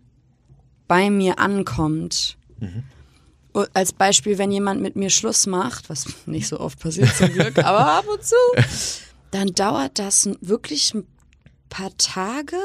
bei 0.87 1.11
mir 1.11 1.41
ankommt. 1.41 2.39
Mhm. 2.61 2.85
Als 3.75 3.93
Beispiel, 3.93 4.39
wenn 4.39 4.53
jemand 4.53 4.81
mit 4.81 4.95
mir 4.95 5.11
Schluss 5.11 5.47
macht, 5.47 5.91
was 5.91 6.07
nicht 6.27 6.47
so 6.47 6.61
oft 6.61 6.79
passiert 6.79 7.13
zum 7.17 7.33
Glück, 7.33 7.59
aber 7.65 7.91
ab 7.95 8.05
und 8.07 8.23
zu, 8.23 8.37
dann 9.33 9.49
dauert 9.49 9.99
das 9.99 10.31
wirklich 10.41 10.95
ein 10.95 11.05
paar 11.69 11.91
Tage, 11.99 12.59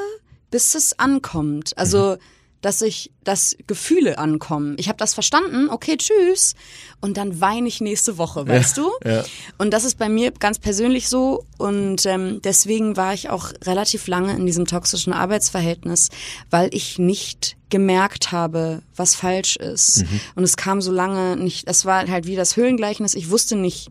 bis 0.51 0.75
es 0.75 0.99
ankommt. 0.99 1.75
Also 1.75 2.17
mhm 2.17 2.40
dass 2.61 2.81
ich, 2.81 3.11
dass 3.23 3.55
Gefühle 3.67 4.17
ankommen. 4.17 4.75
Ich 4.77 4.87
habe 4.87 4.97
das 4.97 5.13
verstanden, 5.13 5.69
okay, 5.69 5.97
tschüss. 5.97 6.53
Und 7.01 7.17
dann 7.17 7.41
weine 7.41 7.67
ich 7.67 7.81
nächste 7.81 8.17
Woche, 8.17 8.47
weißt 8.47 8.77
ja, 8.77 8.83
du? 8.83 9.09
Ja. 9.09 9.23
Und 9.57 9.71
das 9.71 9.83
ist 9.83 9.97
bei 9.97 10.09
mir 10.09 10.31
ganz 10.31 10.59
persönlich 10.59 11.09
so. 11.09 11.45
Und 11.57 12.05
ähm, 12.05 12.39
deswegen 12.43 12.97
war 12.97 13.13
ich 13.13 13.29
auch 13.29 13.51
relativ 13.63 14.07
lange 14.07 14.35
in 14.35 14.45
diesem 14.45 14.65
toxischen 14.65 15.13
Arbeitsverhältnis, 15.13 16.09
weil 16.49 16.69
ich 16.73 16.99
nicht 16.99 17.57
gemerkt 17.69 18.31
habe, 18.31 18.83
was 18.95 19.15
falsch 19.15 19.55
ist. 19.55 20.03
Mhm. 20.03 20.21
Und 20.35 20.43
es 20.43 20.57
kam 20.57 20.81
so 20.81 20.91
lange 20.91 21.37
nicht, 21.37 21.67
es 21.67 21.85
war 21.85 22.07
halt 22.07 22.27
wie 22.27 22.35
das 22.35 22.55
Höhlengleichnis, 22.57 23.15
ich 23.15 23.29
wusste 23.29 23.55
nicht, 23.55 23.89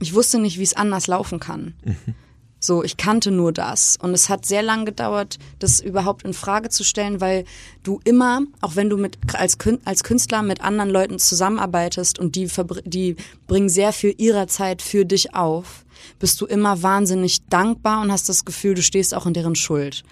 ich 0.00 0.14
wusste 0.14 0.38
nicht, 0.38 0.58
wie 0.58 0.64
es 0.64 0.74
anders 0.74 1.06
laufen 1.06 1.40
kann. 1.40 1.74
Mhm. 1.84 2.14
So, 2.62 2.84
ich 2.84 2.98
kannte 2.98 3.30
nur 3.30 3.52
das. 3.52 3.96
Und 4.00 4.12
es 4.12 4.28
hat 4.28 4.44
sehr 4.44 4.62
lange 4.62 4.84
gedauert, 4.84 5.38
das 5.58 5.80
überhaupt 5.80 6.24
in 6.24 6.34
Frage 6.34 6.68
zu 6.68 6.84
stellen, 6.84 7.20
weil 7.22 7.44
du 7.82 8.00
immer, 8.04 8.42
auch 8.60 8.76
wenn 8.76 8.90
du 8.90 8.98
mit, 8.98 9.16
als, 9.32 9.56
als 9.86 10.04
Künstler 10.04 10.42
mit 10.42 10.60
anderen 10.60 10.90
Leuten 10.90 11.18
zusammenarbeitest 11.18 12.18
und 12.18 12.36
die, 12.36 12.48
die 12.84 13.16
bringen 13.46 13.70
sehr 13.70 13.94
viel 13.94 14.14
ihrer 14.18 14.46
Zeit 14.46 14.82
für 14.82 15.06
dich 15.06 15.34
auf, 15.34 15.86
bist 16.18 16.38
du 16.42 16.46
immer 16.46 16.82
wahnsinnig 16.82 17.46
dankbar 17.46 18.02
und 18.02 18.12
hast 18.12 18.28
das 18.28 18.44
Gefühl, 18.44 18.74
du 18.74 18.82
stehst 18.82 19.14
auch 19.14 19.24
in 19.24 19.34
deren 19.34 19.54
Schuld. 19.54 20.02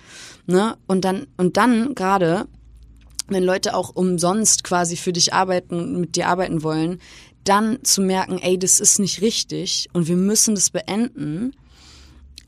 Ne? 0.47 0.77
Und 0.87 1.05
dann, 1.05 1.27
und 1.37 1.59
dann 1.59 1.95
gerade, 1.95 2.47
wenn 3.27 3.43
Leute 3.43 3.75
auch 3.75 3.95
umsonst 3.95 4.65
quasi 4.65 4.97
für 4.97 5.13
dich 5.13 5.35
arbeiten 5.35 5.79
und 5.79 6.01
mit 6.01 6.17
dir 6.17 6.29
arbeiten 6.29 6.63
wollen, 6.63 6.99
dann 7.45 7.83
zu 7.85 8.01
merken, 8.01 8.39
ey, 8.39 8.59
das 8.59 8.81
ist 8.81 8.99
nicht 8.99 9.21
richtig 9.21 9.89
und 9.93 10.09
wir 10.09 10.17
müssen 10.17 10.55
das 10.55 10.71
beenden 10.71 11.53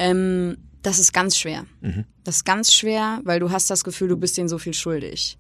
ähm, 0.01 0.57
das 0.83 0.99
ist 0.99 1.13
ganz 1.13 1.37
schwer. 1.37 1.67
Mhm. 1.83 2.05
Das 2.25 2.37
ist 2.37 2.45
ganz 2.45 2.73
schwer, 2.73 3.21
weil 3.25 3.39
du 3.39 3.51
hast 3.51 3.71
das 3.71 3.85
Gefühl, 3.85 4.09
du 4.09 4.17
bist 4.17 4.37
denen 4.37 4.49
so 4.49 4.59
viel 4.59 4.75
schuldig. 4.75 5.37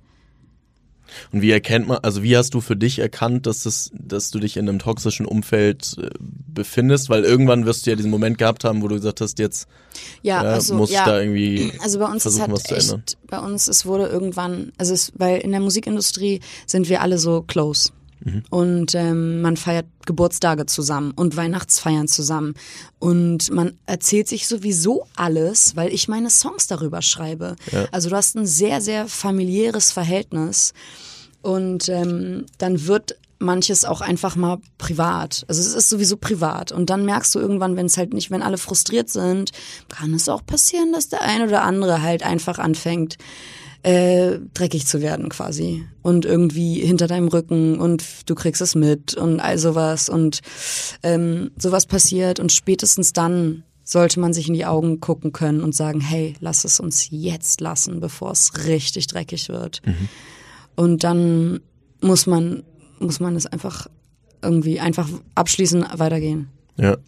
Und 1.32 1.42
wie 1.42 1.50
erkennt 1.50 1.88
man, 1.88 1.98
also 2.02 2.22
wie 2.22 2.36
hast 2.36 2.54
du 2.54 2.60
für 2.60 2.76
dich 2.76 3.00
erkannt, 3.00 3.46
dass 3.46 3.66
es, 3.66 3.90
dass 3.94 4.30
du 4.30 4.38
dich 4.38 4.56
in 4.56 4.68
einem 4.68 4.78
toxischen 4.78 5.26
Umfeld 5.26 5.96
äh, 5.98 6.10
befindest? 6.20 7.08
Weil 7.08 7.24
irgendwann 7.24 7.66
wirst 7.66 7.86
du 7.86 7.90
ja 7.90 7.96
diesen 7.96 8.10
Moment 8.10 8.38
gehabt 8.38 8.62
haben, 8.62 8.82
wo 8.82 8.86
du 8.86 8.96
gesagt 8.96 9.20
hast, 9.20 9.40
jetzt 9.40 9.66
ja, 10.22 10.44
ja 10.44 10.50
also, 10.50 10.74
musst 10.74 10.92
ja. 10.92 11.04
da 11.04 11.20
irgendwie 11.20 11.72
also 11.82 11.98
bei 11.98 12.06
uns 12.06 12.22
versuchen, 12.22 12.52
ist 12.52 12.70
halt 12.70 12.92
echt, 12.92 13.18
Bei 13.26 13.40
uns, 13.40 13.66
es 13.66 13.86
wurde 13.86 14.06
irgendwann, 14.06 14.72
also 14.78 14.94
es, 14.94 15.12
weil 15.16 15.40
in 15.40 15.50
der 15.50 15.60
Musikindustrie 15.60 16.40
sind 16.66 16.88
wir 16.88 17.00
alle 17.00 17.18
so 17.18 17.42
close. 17.42 17.90
Mhm. 18.20 18.42
Und 18.50 18.94
ähm, 18.94 19.40
man 19.42 19.56
feiert 19.56 19.86
Geburtstage 20.06 20.66
zusammen 20.66 21.12
und 21.12 21.36
Weihnachtsfeiern 21.36 22.08
zusammen. 22.08 22.54
Und 22.98 23.50
man 23.50 23.78
erzählt 23.86 24.28
sich 24.28 24.46
sowieso 24.46 25.06
alles, 25.16 25.76
weil 25.76 25.92
ich 25.92 26.08
meine 26.08 26.30
Songs 26.30 26.66
darüber 26.66 27.02
schreibe. 27.02 27.56
Ja. 27.72 27.86
Also 27.92 28.10
du 28.10 28.16
hast 28.16 28.36
ein 28.36 28.46
sehr, 28.46 28.80
sehr 28.80 29.06
familiäres 29.06 29.92
Verhältnis. 29.92 30.72
Und 31.42 31.88
ähm, 31.88 32.46
dann 32.58 32.86
wird 32.86 33.16
manches 33.40 33.86
auch 33.86 34.02
einfach 34.02 34.36
mal 34.36 34.58
privat. 34.76 35.44
Also 35.48 35.60
es 35.62 35.74
ist 35.74 35.88
sowieso 35.88 36.16
privat. 36.18 36.72
Und 36.72 36.90
dann 36.90 37.04
merkst 37.04 37.34
du 37.34 37.38
irgendwann, 37.38 37.74
wenn 37.74 37.86
es 37.86 37.96
halt 37.96 38.12
nicht, 38.12 38.30
wenn 38.30 38.42
alle 38.42 38.58
frustriert 38.58 39.08
sind, 39.08 39.50
kann 39.88 40.12
es 40.14 40.28
auch 40.28 40.44
passieren, 40.44 40.92
dass 40.92 41.08
der 41.08 41.22
ein 41.22 41.42
oder 41.42 41.62
andere 41.62 42.02
halt 42.02 42.22
einfach 42.22 42.58
anfängt, 42.58 43.16
äh, 43.82 44.38
dreckig 44.54 44.86
zu 44.86 45.00
werden 45.00 45.28
quasi 45.28 45.84
und 46.02 46.24
irgendwie 46.24 46.80
hinter 46.80 47.06
deinem 47.06 47.28
Rücken 47.28 47.78
und 47.78 48.04
du 48.28 48.34
kriegst 48.34 48.60
es 48.60 48.74
mit 48.74 49.14
und 49.14 49.40
all 49.40 49.58
sowas 49.58 50.08
und 50.08 50.40
ähm, 51.02 51.50
sowas 51.56 51.86
passiert 51.86 52.40
und 52.40 52.52
spätestens 52.52 53.12
dann 53.12 53.64
sollte 53.82 54.20
man 54.20 54.32
sich 54.32 54.46
in 54.48 54.54
die 54.54 54.66
Augen 54.66 55.00
gucken 55.00 55.32
können 55.32 55.62
und 55.62 55.74
sagen, 55.74 56.00
hey, 56.00 56.34
lass 56.40 56.64
es 56.64 56.78
uns 56.78 57.08
jetzt 57.10 57.60
lassen, 57.60 58.00
bevor 58.00 58.30
es 58.30 58.66
richtig 58.66 59.08
dreckig 59.08 59.48
wird. 59.48 59.82
Mhm. 59.84 60.08
Und 60.76 61.02
dann 61.02 61.60
muss 62.00 62.26
man, 62.26 62.62
muss 63.00 63.18
man 63.18 63.34
es 63.34 63.46
einfach 63.46 63.88
irgendwie 64.42 64.78
einfach 64.78 65.08
abschließen, 65.34 65.84
weitergehen. 65.96 66.48
Ja. 66.76 66.98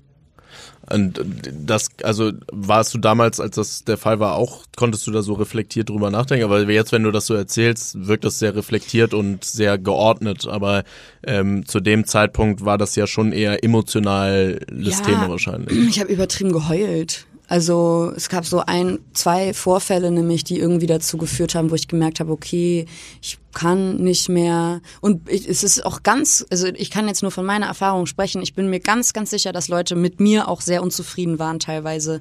Und 0.93 1.21
das, 1.51 1.89
also 2.03 2.33
warst 2.53 2.93
du 2.95 2.99
damals, 2.99 3.41
als 3.41 3.57
das 3.57 3.85
der 3.85 3.97
Fall 3.97 4.21
war, 4.21 4.37
auch, 4.37 4.65
konntest 4.77 5.07
du 5.07 5.11
da 5.11 5.23
so 5.23 5.35
reflektiert 5.35 5.89
drüber 5.89 6.11
nachdenken? 6.11 6.45
Aber 6.45 6.69
jetzt, 6.71 6.93
wenn 6.93 7.03
du 7.03 7.11
das 7.11 7.27
so 7.27 7.35
erzählst, 7.35 8.07
wirkt 8.07 8.25
das 8.25 8.39
sehr 8.39 8.55
reflektiert 8.55 9.15
und 9.15 9.45
sehr 9.45 9.79
geordnet. 9.79 10.47
Aber 10.47 10.85
ähm, 11.27 11.67
zu 11.67 11.81
dem 11.81 12.07
Zeitpunkt 12.07 12.65
war 12.65 12.79
das 12.79 12.95
ja 12.97 13.07
schon 13.07 13.33
eher 13.33 13.65
emotionales 13.65 14.61
ja, 14.69 15.05
Thema 15.05 15.29
wahrscheinlich. 15.29 15.89
Ich 15.89 16.01
habe 16.01 16.13
übertrieben 16.13 16.53
geheult. 16.53 17.27
Also 17.49 18.13
es 18.17 18.29
gab 18.29 18.47
so 18.47 18.61
ein, 18.61 18.99
zwei 19.13 19.53
Vorfälle 19.53 20.11
nämlich, 20.11 20.43
die 20.43 20.59
irgendwie 20.59 20.87
dazu 20.87 21.19
geführt 21.19 21.55
haben, 21.55 21.71
wo 21.71 21.75
ich 21.75 21.89
gemerkt 21.89 22.21
habe, 22.21 22.33
okay, 22.33 22.87
ich 23.21 23.39
kann 23.53 23.97
nicht 23.97 24.29
mehr. 24.29 24.81
Und 25.01 25.29
ich, 25.29 25.49
es 25.49 25.63
ist 25.63 25.85
auch 25.85 26.03
ganz, 26.03 26.45
also 26.51 26.67
ich 26.67 26.91
kann 26.91 27.09
jetzt 27.09 27.23
nur 27.23 27.31
von 27.31 27.45
meiner 27.45 27.67
Erfahrung 27.67 28.07
sprechen. 28.07 28.43
Ich 28.43 28.55
bin 28.55 28.71
mir 28.71 28.81
ganz, 28.81 29.13
ganz 29.13 29.31
sicher, 29.31 29.53
dass 29.53 29.69
Leute 29.69 29.95
mit 29.95 30.21
mir 30.21 30.49
auch 30.49 30.61
sehr 30.61 30.83
unzufrieden 30.83 31.39
waren 31.39 31.59
teilweise, 31.59 32.21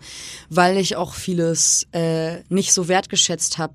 weil 0.50 0.78
ich 0.78 0.96
auch 0.96 1.14
vieles 1.14 1.88
äh, 1.92 2.38
nicht 2.50 2.74
so 2.74 2.88
wertgeschätzt 2.88 3.58
habe 3.58 3.74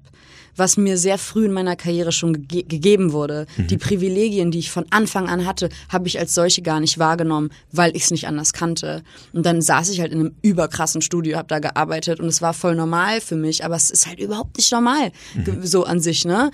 was 0.56 0.76
mir 0.76 0.96
sehr 0.98 1.18
früh 1.18 1.44
in 1.46 1.52
meiner 1.52 1.76
Karriere 1.76 2.12
schon 2.12 2.48
ge 2.48 2.62
gegeben 2.62 3.12
wurde. 3.12 3.46
Mhm. 3.56 3.66
Die 3.68 3.76
Privilegien, 3.76 4.50
die 4.50 4.58
ich 4.58 4.70
von 4.70 4.86
Anfang 4.90 5.28
an 5.28 5.46
hatte, 5.46 5.68
habe 5.88 6.08
ich 6.08 6.18
als 6.18 6.34
solche 6.34 6.62
gar 6.62 6.80
nicht 6.80 6.98
wahrgenommen, 6.98 7.50
weil 7.70 7.94
ich 7.94 8.04
es 8.04 8.10
nicht 8.10 8.26
anders 8.26 8.52
kannte. 8.52 9.02
Und 9.32 9.44
dann 9.46 9.60
saß 9.60 9.90
ich 9.90 10.00
halt 10.00 10.12
in 10.12 10.20
einem 10.20 10.34
überkrassen 10.42 11.02
Studio, 11.02 11.36
habe 11.36 11.48
da 11.48 11.58
gearbeitet 11.58 12.20
und 12.20 12.26
es 12.26 12.42
war 12.42 12.54
voll 12.54 12.74
normal 12.74 13.20
für 13.20 13.36
mich, 13.36 13.64
aber 13.64 13.76
es 13.76 13.90
ist 13.90 14.06
halt 14.06 14.18
überhaupt 14.18 14.56
nicht 14.56 14.72
normal, 14.72 15.12
mhm. 15.34 15.64
so 15.64 15.84
an 15.84 16.00
sich. 16.00 16.24
Ne? 16.24 16.50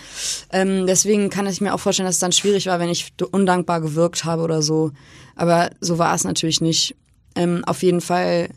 Ähm, 0.50 0.86
deswegen 0.92 1.30
kann 1.30 1.46
ich 1.46 1.62
mir 1.62 1.72
auch 1.72 1.80
vorstellen, 1.80 2.06
dass 2.06 2.16
es 2.16 2.20
dann 2.20 2.32
schwierig 2.32 2.66
war, 2.66 2.78
wenn 2.78 2.90
ich 2.90 3.14
undankbar 3.30 3.80
gewirkt 3.80 4.26
habe 4.26 4.42
oder 4.42 4.60
so. 4.60 4.92
Aber 5.34 5.70
so 5.80 5.98
war 5.98 6.14
es 6.14 6.24
natürlich 6.24 6.60
nicht. 6.60 6.94
Ähm, 7.34 7.64
auf 7.64 7.82
jeden 7.82 8.02
Fall 8.02 8.50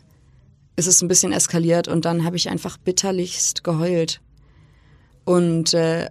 ist 0.76 0.86
es 0.86 1.00
ein 1.00 1.08
bisschen 1.08 1.32
eskaliert 1.32 1.88
und 1.88 2.04
dann 2.04 2.24
habe 2.24 2.36
ich 2.36 2.50
einfach 2.50 2.76
bitterlichst 2.76 3.64
geheult. 3.64 4.20
Und 5.24 5.72
äh, 5.72 6.10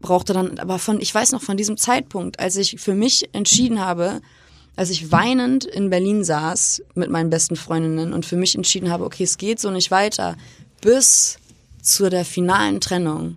brauchte 0.00 0.32
dann 0.32 0.58
aber 0.58 0.78
von, 0.78 0.98
ich 0.98 1.14
weiß 1.14 1.32
noch 1.32 1.42
von 1.42 1.58
diesem 1.58 1.76
Zeitpunkt, 1.76 2.40
als 2.40 2.56
ich 2.56 2.80
für 2.80 2.94
mich 2.94 3.28
entschieden 3.34 3.80
habe, 3.80 4.22
als 4.76 4.88
ich 4.88 5.12
weinend 5.12 5.66
in 5.66 5.90
Berlin 5.90 6.24
saß 6.24 6.82
mit 6.94 7.10
meinen 7.10 7.28
besten 7.28 7.56
Freundinnen 7.56 8.14
und 8.14 8.24
für 8.24 8.36
mich 8.36 8.54
entschieden 8.54 8.90
habe, 8.90 9.04
okay, 9.04 9.24
es 9.24 9.36
geht 9.36 9.60
so 9.60 9.70
nicht 9.70 9.90
weiter, 9.90 10.36
bis 10.80 11.38
zu 11.82 12.08
der 12.08 12.24
finalen 12.24 12.80
Trennung. 12.80 13.36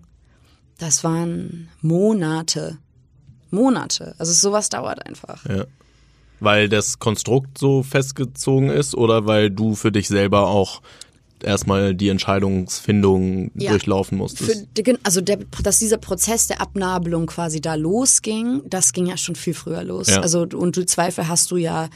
Das 0.84 1.04
waren 1.06 1.70
Monate. 1.82 2.78
Monate. 3.52 4.16
Also 4.18 4.34
sowas 4.34 4.68
dauert 4.68 5.06
einfach. 5.06 5.46
Ja. 5.46 5.64
Weil 6.42 6.68
das 6.68 7.00
Konstrukt 7.00 7.58
so 7.58 7.84
festgezogen 7.84 8.70
ist 8.70 8.94
oder 8.94 9.26
weil 9.26 9.50
du 9.50 9.76
für 9.76 9.94
dich 9.94 10.10
selber 10.10 10.48
auch 10.48 10.82
erstmal 11.42 11.96
die 11.96 12.10
Entscheidungsfindung 12.10 13.52
ja. 13.56 13.72
durchlaufen 13.72 14.18
musstest? 14.18 14.68
Für, 14.76 15.00
also 15.04 15.22
der, 15.22 15.40
dass 15.64 15.80
dieser 15.80 15.98
Prozess 15.98 16.48
der 16.48 16.60
Abnabelung 16.60 17.28
quasi 17.28 17.62
da 17.62 17.76
losging, 17.76 18.62
das 18.66 18.92
ging 18.92 19.06
ja 19.06 19.16
schon 19.16 19.36
viel 19.36 19.54
früher 19.54 19.86
los. 19.86 20.10
Ja. 20.10 20.20
Also 20.20 20.42
und 20.42 20.76
du 20.76 20.86
Zweifel 20.86 21.30
hast 21.30 21.50
du 21.52 21.56
ja 21.56 21.90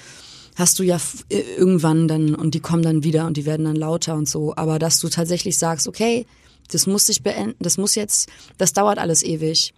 hast 0.55 0.79
du 0.79 0.83
ja 0.83 0.97
äh, 1.27 1.41
irgendwann 1.57 2.07
dann 2.07 2.35
und 2.35 2.55
die 2.55 2.61
kommen 2.61 2.83
dann 2.83 3.03
wieder 3.03 3.27
und 3.27 3.35
die 3.35 3.45
werden 3.45 3.65
dann 3.65 3.75
lauter 3.75 4.15
und 4.15 4.29
so. 4.29 4.55
Aber 4.55 4.79
dass 4.79 5.01
du 5.01 5.09
tatsächlich 5.09 5.57
sagst, 5.57 5.89
okay, 5.89 6.25
das 6.71 6.87
muss 6.87 7.05
sich 7.05 7.23
beenden, 7.23 7.55
das 7.59 7.77
muss 7.77 7.95
jetzt, 7.95 8.29
das 8.57 8.73
dauert 8.73 8.99
alles 8.99 9.23
ewig. 9.23 9.73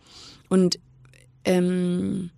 Und 0.49 0.79
ähm, 1.45 2.31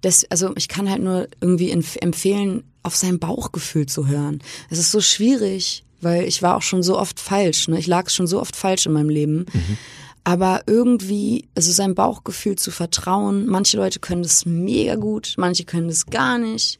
das, 0.00 0.24
also 0.30 0.52
ich 0.56 0.68
kann 0.68 0.90
halt 0.90 1.02
nur 1.02 1.28
irgendwie 1.40 1.70
empfehlen, 1.70 2.64
auf 2.82 2.94
sein 2.94 3.18
Bauchgefühl 3.18 3.86
zu 3.86 4.06
hören. 4.06 4.42
Es 4.68 4.78
ist 4.78 4.90
so 4.90 5.00
schwierig, 5.00 5.84
weil 6.02 6.24
ich 6.24 6.42
war 6.42 6.56
auch 6.56 6.62
schon 6.62 6.82
so 6.82 6.98
oft 6.98 7.18
falsch. 7.18 7.68
Ne? 7.68 7.78
Ich 7.78 7.86
lag 7.86 8.10
schon 8.10 8.26
so 8.26 8.40
oft 8.40 8.54
falsch 8.54 8.86
in 8.86 8.92
meinem 8.92 9.08
Leben. 9.08 9.46
Mhm. 9.52 9.78
Aber 10.22 10.62
irgendwie, 10.66 11.48
also 11.54 11.72
sein 11.72 11.94
Bauchgefühl 11.94 12.56
zu 12.56 12.70
vertrauen. 12.70 13.46
Manche 13.46 13.76
Leute 13.76 14.00
können 14.00 14.22
das 14.22 14.46
mega 14.46 14.94
gut, 14.96 15.34
manche 15.36 15.64
können 15.64 15.88
das 15.88 16.06
gar 16.06 16.38
nicht. 16.38 16.78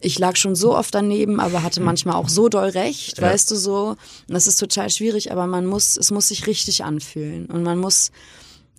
Ich 0.00 0.18
lag 0.18 0.36
schon 0.36 0.54
so 0.54 0.76
oft 0.76 0.94
daneben, 0.94 1.40
aber 1.40 1.62
hatte 1.62 1.80
manchmal 1.80 2.16
auch 2.16 2.28
so 2.28 2.48
doll 2.48 2.70
recht, 2.70 3.18
ja. 3.18 3.24
weißt 3.24 3.50
du 3.50 3.56
so. 3.56 3.88
Und 3.88 4.34
das 4.34 4.46
ist 4.46 4.56
total 4.56 4.90
schwierig, 4.90 5.30
aber 5.30 5.46
man 5.46 5.66
muss, 5.66 5.96
es 5.96 6.10
muss 6.10 6.28
sich 6.28 6.46
richtig 6.46 6.84
anfühlen 6.84 7.46
und 7.46 7.62
man 7.62 7.78
muss 7.78 8.10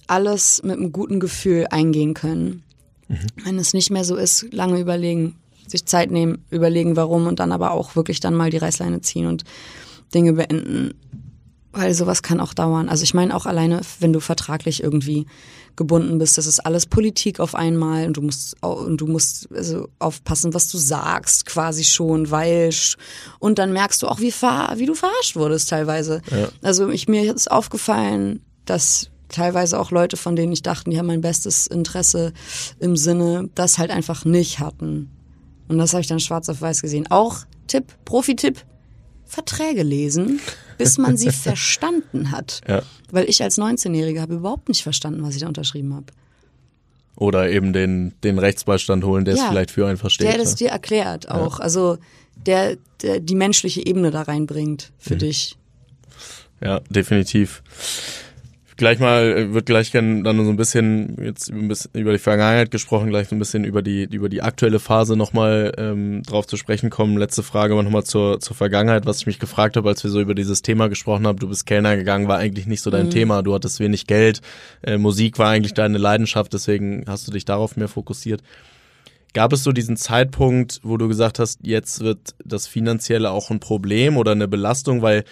alles 0.08 0.62
mit 0.64 0.78
einem 0.78 0.92
guten 0.92 1.20
Gefühl 1.20 1.68
eingehen 1.70 2.14
können. 2.14 2.64
Mhm. 3.08 3.28
Wenn 3.44 3.60
es 3.60 3.74
nicht 3.74 3.92
mehr 3.92 4.04
so 4.04 4.16
ist, 4.16 4.46
lange 4.52 4.80
überlegen, 4.80 5.38
sich 5.68 5.86
Zeit 5.86 6.12
nehmen, 6.12 6.44
überlegen, 6.50 6.96
warum 6.96 7.28
und 7.28 7.40
dann 7.40 7.52
aber 7.52 7.72
auch 7.72 7.96
wirklich 7.96 8.20
dann 8.20 8.36
mal 8.36 8.50
die 8.50 8.58
Reißleine 8.58 9.02
ziehen 9.02 9.28
und 9.28 9.44
Dinge 10.14 10.34
beenden. 10.34 10.94
Weil 11.72 11.94
sowas 11.94 12.22
kann 12.22 12.42
auch 12.42 12.54
dauern. 12.54 12.90
Also 12.90 13.04
ich 13.04 13.14
meine 13.14 13.36
auch 13.36 13.46
alleine, 13.46 13.82
wenn 14.00 14.12
du 14.12 14.20
vertraglich 14.20 14.84
irgendwie 14.84 15.26
gebunden 15.76 16.18
bist, 16.18 16.38
das 16.38 16.46
ist 16.46 16.60
alles 16.60 16.86
Politik 16.86 17.40
auf 17.40 17.56
einmal 17.56 18.08
und 18.08 18.18
du 18.18 18.22
musst 18.22 18.56
und 18.62 18.98
du 18.98 19.08
musst 19.08 19.48
also 19.54 19.88
aufpassen, 20.00 20.54
was 20.54 20.70
du 20.70 20.78
sagst, 20.78 21.46
quasi 21.46 21.84
schon, 21.84 22.32
weil 22.32 22.70
und 23.40 23.60
dann 23.60 23.74
merkst 23.74 24.02
du 24.02 24.08
auch, 24.08 24.20
wie, 24.20 24.32
ver, 24.32 24.74
wie 24.78 24.86
du 24.86 24.94
verarscht 24.94 25.36
wurdest 25.36 25.70
teilweise. 25.70 26.22
Ja. 26.32 26.50
Also 26.62 26.90
ich 26.90 27.08
mir 27.08 27.34
ist 27.34 27.50
aufgefallen, 27.50 28.42
dass 28.66 29.10
teilweise 29.30 29.80
auch 29.80 29.92
Leute, 29.92 30.18
von 30.18 30.36
denen 30.36 30.52
ich 30.52 30.62
dachte, 30.62 30.90
die 30.90 31.00
haben 31.00 31.08
mein 31.08 31.22
bestes 31.22 31.68
Interesse 31.68 32.34
im 32.80 32.96
Sinne, 32.96 33.50
das 33.56 33.78
halt 33.78 33.92
einfach 33.92 34.26
nicht 34.26 34.60
hatten. 34.60 35.10
Und 35.68 35.78
das 35.78 35.94
habe 35.94 36.02
ich 36.02 36.08
dann 36.08 36.20
schwarz 36.20 36.50
auf 36.50 36.62
weiß 36.62 36.82
gesehen. 36.82 37.08
Auch 37.10 37.40
Tipp, 37.68 37.86
Profi-Tipp, 38.06 38.66
Verträge 39.32 39.84
lesen, 39.84 40.41
bis 40.78 40.98
man 40.98 41.15
sie 41.15 41.32
verstanden 41.32 42.32
hat. 42.32 42.60
Ja. 42.67 42.82
Weil 43.12 43.30
ich 43.30 43.41
als 43.41 43.58
19-Jährige 43.58 44.20
habe 44.20 44.36
überhaupt 44.36 44.67
nicht 44.67 44.84
verstanden, 44.84 45.24
was 45.24 45.36
ich 45.36 45.41
da 45.41 45.48
unterschrieben 45.48 45.96
habe. 45.96 46.08
Oder 47.15 47.50
eben 47.50 47.72
den, 47.72 48.13
den 48.26 48.39
Rechtsbeistand 48.39 49.06
holen, 49.06 49.24
der 49.24 49.36
ja, 49.36 49.44
es 49.44 49.50
vielleicht 49.50 49.72
für 49.72 49.88
einen 49.88 49.98
versteht. 49.98 50.28
Der 50.28 50.38
das 50.38 50.56
dir 50.56 50.70
erklärt 50.70 51.32
auch. 51.32 51.60
Ja. 51.60 51.63
Also 51.63 51.98
der, 52.36 52.78
der 53.02 53.22
die 53.22 53.36
menschliche 53.36 53.86
Ebene 53.86 54.12
da 54.12 54.24
reinbringt 54.24 54.91
für 55.00 55.13
mhm. 55.13 55.20
dich. 55.20 55.58
Ja, 56.62 56.82
definitiv 56.89 57.63
gleich 58.82 58.98
mal, 58.98 59.38
äh, 59.38 59.54
wird 59.54 59.67
gleich 59.67 59.91
gerne 59.91 60.24
dann 60.24 60.44
so 60.44 60.50
ein 60.50 60.58
bisschen 60.58 61.15
jetzt 61.24 61.50
über, 61.50 62.12
die 62.12 62.17
Vergangenheit 62.17 62.72
gesprochen, 62.72 63.10
gleich 63.10 63.30
so 63.30 63.36
ein 63.36 63.39
bisschen 63.39 63.63
über 63.63 63.84
die, 63.84 64.04
über 64.12 64.28
die 64.28 64.41
aktuelle 64.41 64.80
Phase 64.80 65.15
nochmal 65.15 65.72
ähm, 65.78 66.24
drauf 66.24 66.48
zu 66.48 66.58
sprechen 66.58 66.89
kommen. 66.89 67.15
Letzte 67.15 67.44
Frage 67.44 67.74
aber 67.74 67.84
nochmal 67.84 68.04
zur, 68.04 68.39
zur 68.39 68.56
Vergangenheit, 68.56 69.06
was 69.06 69.20
ich 69.20 69.28
mich 69.28 69.38
gefragt 69.38 69.78
habe, 69.78 69.88
als 69.88 70.04
wir 70.04 70.10
so 70.10 70.20
über 70.20 70.34
dieses 70.34 70.63
Thema 70.63 70.89
gesprochen 70.89 71.28
haben. 71.28 71.38
Du 71.38 71.48
bist 71.48 71.67
Kellner 71.67 71.96
gegangen, 71.96 72.28
war 72.28 72.39
eigentlich 72.39 72.65
nicht 72.65 72.82
so 72.82 72.89
dein 72.89 73.06
mhm. 73.06 73.12
Thema. 73.12 73.44
Du 73.44 73.54
hattest 73.54 73.80
wenig 73.80 74.08
Geld. 74.08 74.41
Äh, 74.82 74.98
Musik 74.98 75.38
war 75.38 75.50
eigentlich 75.50 75.76
deine 75.76 76.00
Leidenschaft, 76.00 76.52
deswegen 76.52 77.06
hast 77.08 77.28
du 77.28 77.32
dich 77.32 77.46
darauf 77.46 77.78
mehr 77.78 77.88
fokussiert. 77.88 78.41
Gab 79.34 79.54
es 79.54 79.63
so 79.63 79.72
diesen 79.72 79.96
Zeitpunkt, 79.96 80.80
wo 80.82 80.98
du 80.98 81.08
gesagt 81.08 81.38
hast, 81.38 81.60
jetzt 81.62 82.02
wird 82.02 82.34
das 82.44 82.65
Finanzielle 82.65 83.30
auch 83.30 83.52
ein 83.52 83.60
Problem 83.60 84.17
oder 84.17 84.32
eine 84.32 84.48
Belastung, 84.48 85.04
weil 85.04 85.24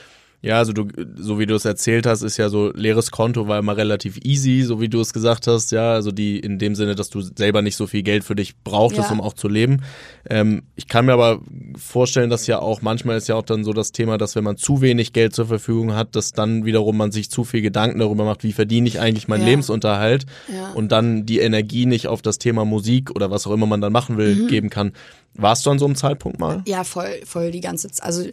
ja, 0.42 0.58
also 0.58 0.72
du, 0.72 0.88
so 1.18 1.38
wie 1.38 1.46
du 1.46 1.56
es 1.56 1.66
erzählt 1.66 2.06
hast, 2.06 2.22
ist 2.22 2.38
ja 2.38 2.48
so 2.48 2.72
leeres 2.74 3.12
Konto 3.12 3.50
war 3.50 3.60
immer 3.60 3.76
relativ 3.76 4.18
easy, 4.24 4.62
so 4.62 4.80
wie 4.80 4.88
du 4.88 5.02
es 5.02 5.12
gesagt 5.12 5.48
hast, 5.48 5.74
ja, 5.74 5.92
also 5.92 6.14
die 6.14 6.40
in 6.40 6.60
dem 6.60 6.76
Sinne, 6.76 6.96
dass 6.96 7.10
du 7.10 7.20
selber 7.20 7.62
nicht 7.62 7.76
so 7.76 7.88
viel 7.88 8.04
Geld 8.04 8.24
für 8.24 8.36
dich 8.36 8.58
brauchtest, 8.64 9.10
ja. 9.10 9.12
um 9.12 9.20
auch 9.20 9.34
zu 9.34 9.50
leben. 9.50 9.82
Ähm, 10.30 10.64
ich 10.78 10.88
kann 10.88 11.06
mir 11.06 11.14
aber 11.14 11.42
vorstellen, 11.78 12.30
dass 12.30 12.48
ja 12.48 12.60
auch 12.60 12.82
manchmal 12.82 13.18
ist 13.18 13.28
ja 13.28 13.36
auch 13.36 13.44
dann 13.44 13.66
so 13.66 13.74
das 13.74 13.92
Thema, 13.92 14.18
dass 14.18 14.36
wenn 14.38 14.46
man 14.46 14.56
zu 14.56 14.80
wenig 14.80 15.12
Geld 15.12 15.36
zur 15.36 15.46
Verfügung 15.46 15.94
hat, 15.94 16.16
dass 16.16 16.32
dann 16.32 16.64
wiederum 16.64 16.96
man 16.96 17.12
sich 17.12 17.30
zu 17.30 17.44
viel 17.44 17.62
Gedanken 17.62 18.00
darüber 18.00 18.24
macht, 18.24 18.44
wie 18.44 18.54
verdiene 18.54 18.88
ich 18.88 19.02
eigentlich 19.02 19.28
meinen 19.28 19.42
ja. 19.42 19.48
Lebensunterhalt 19.48 20.26
ja. 20.48 20.72
und 20.72 20.94
dann 20.94 21.26
die 21.26 21.40
Energie 21.40 21.86
nicht 21.86 22.08
auf 22.08 22.22
das 22.22 22.38
Thema 22.38 22.64
Musik 22.64 23.12
oder 23.12 23.30
was 23.30 23.46
auch 23.46 23.52
immer 23.52 23.66
man 23.66 23.82
dann 23.82 23.92
machen 23.92 24.16
will 24.16 24.36
mhm. 24.36 24.48
geben 24.48 24.70
kann. 24.70 24.94
Warst 25.34 25.66
du 25.66 25.70
an 25.70 25.80
so 25.80 25.86
einem 25.86 25.96
Zeitpunkt 25.96 26.40
mal? 26.40 26.64
Ja, 26.66 26.86
voll, 26.86 27.20
voll 27.26 27.52
die 27.52 27.62
ganze 27.62 27.90
Zeit. 27.90 28.06
Also 28.06 28.24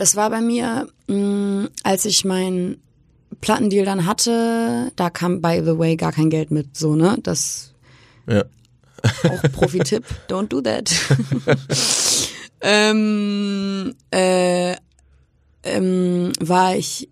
das 0.00 0.16
war 0.16 0.30
bei 0.30 0.40
mir, 0.40 0.88
mh, 1.08 1.16
mm, 1.16 1.68
als 1.82 2.06
ich 2.06 2.24
meinen 2.24 2.82
Plattendeal 3.42 3.84
dann 3.84 4.06
hatte, 4.06 4.90
da 4.96 5.10
kam 5.10 5.42
by 5.42 5.60
the 5.64 5.78
way 5.78 5.96
gar 5.96 6.12
kein 6.12 6.30
Geld 6.30 6.50
mit, 6.50 6.76
so, 6.76 6.96
ne? 6.96 7.18
Das 7.22 7.74
ja. 8.26 8.44
auch 9.24 9.42
Profi-Tipp, 9.52 10.04
don't 10.28 10.48
do 10.48 10.62
that. 10.62 10.90
ähm, 12.62 13.94
äh, 14.10 14.74
ähm, 15.64 16.32
war 16.40 16.76
ich 16.76 17.08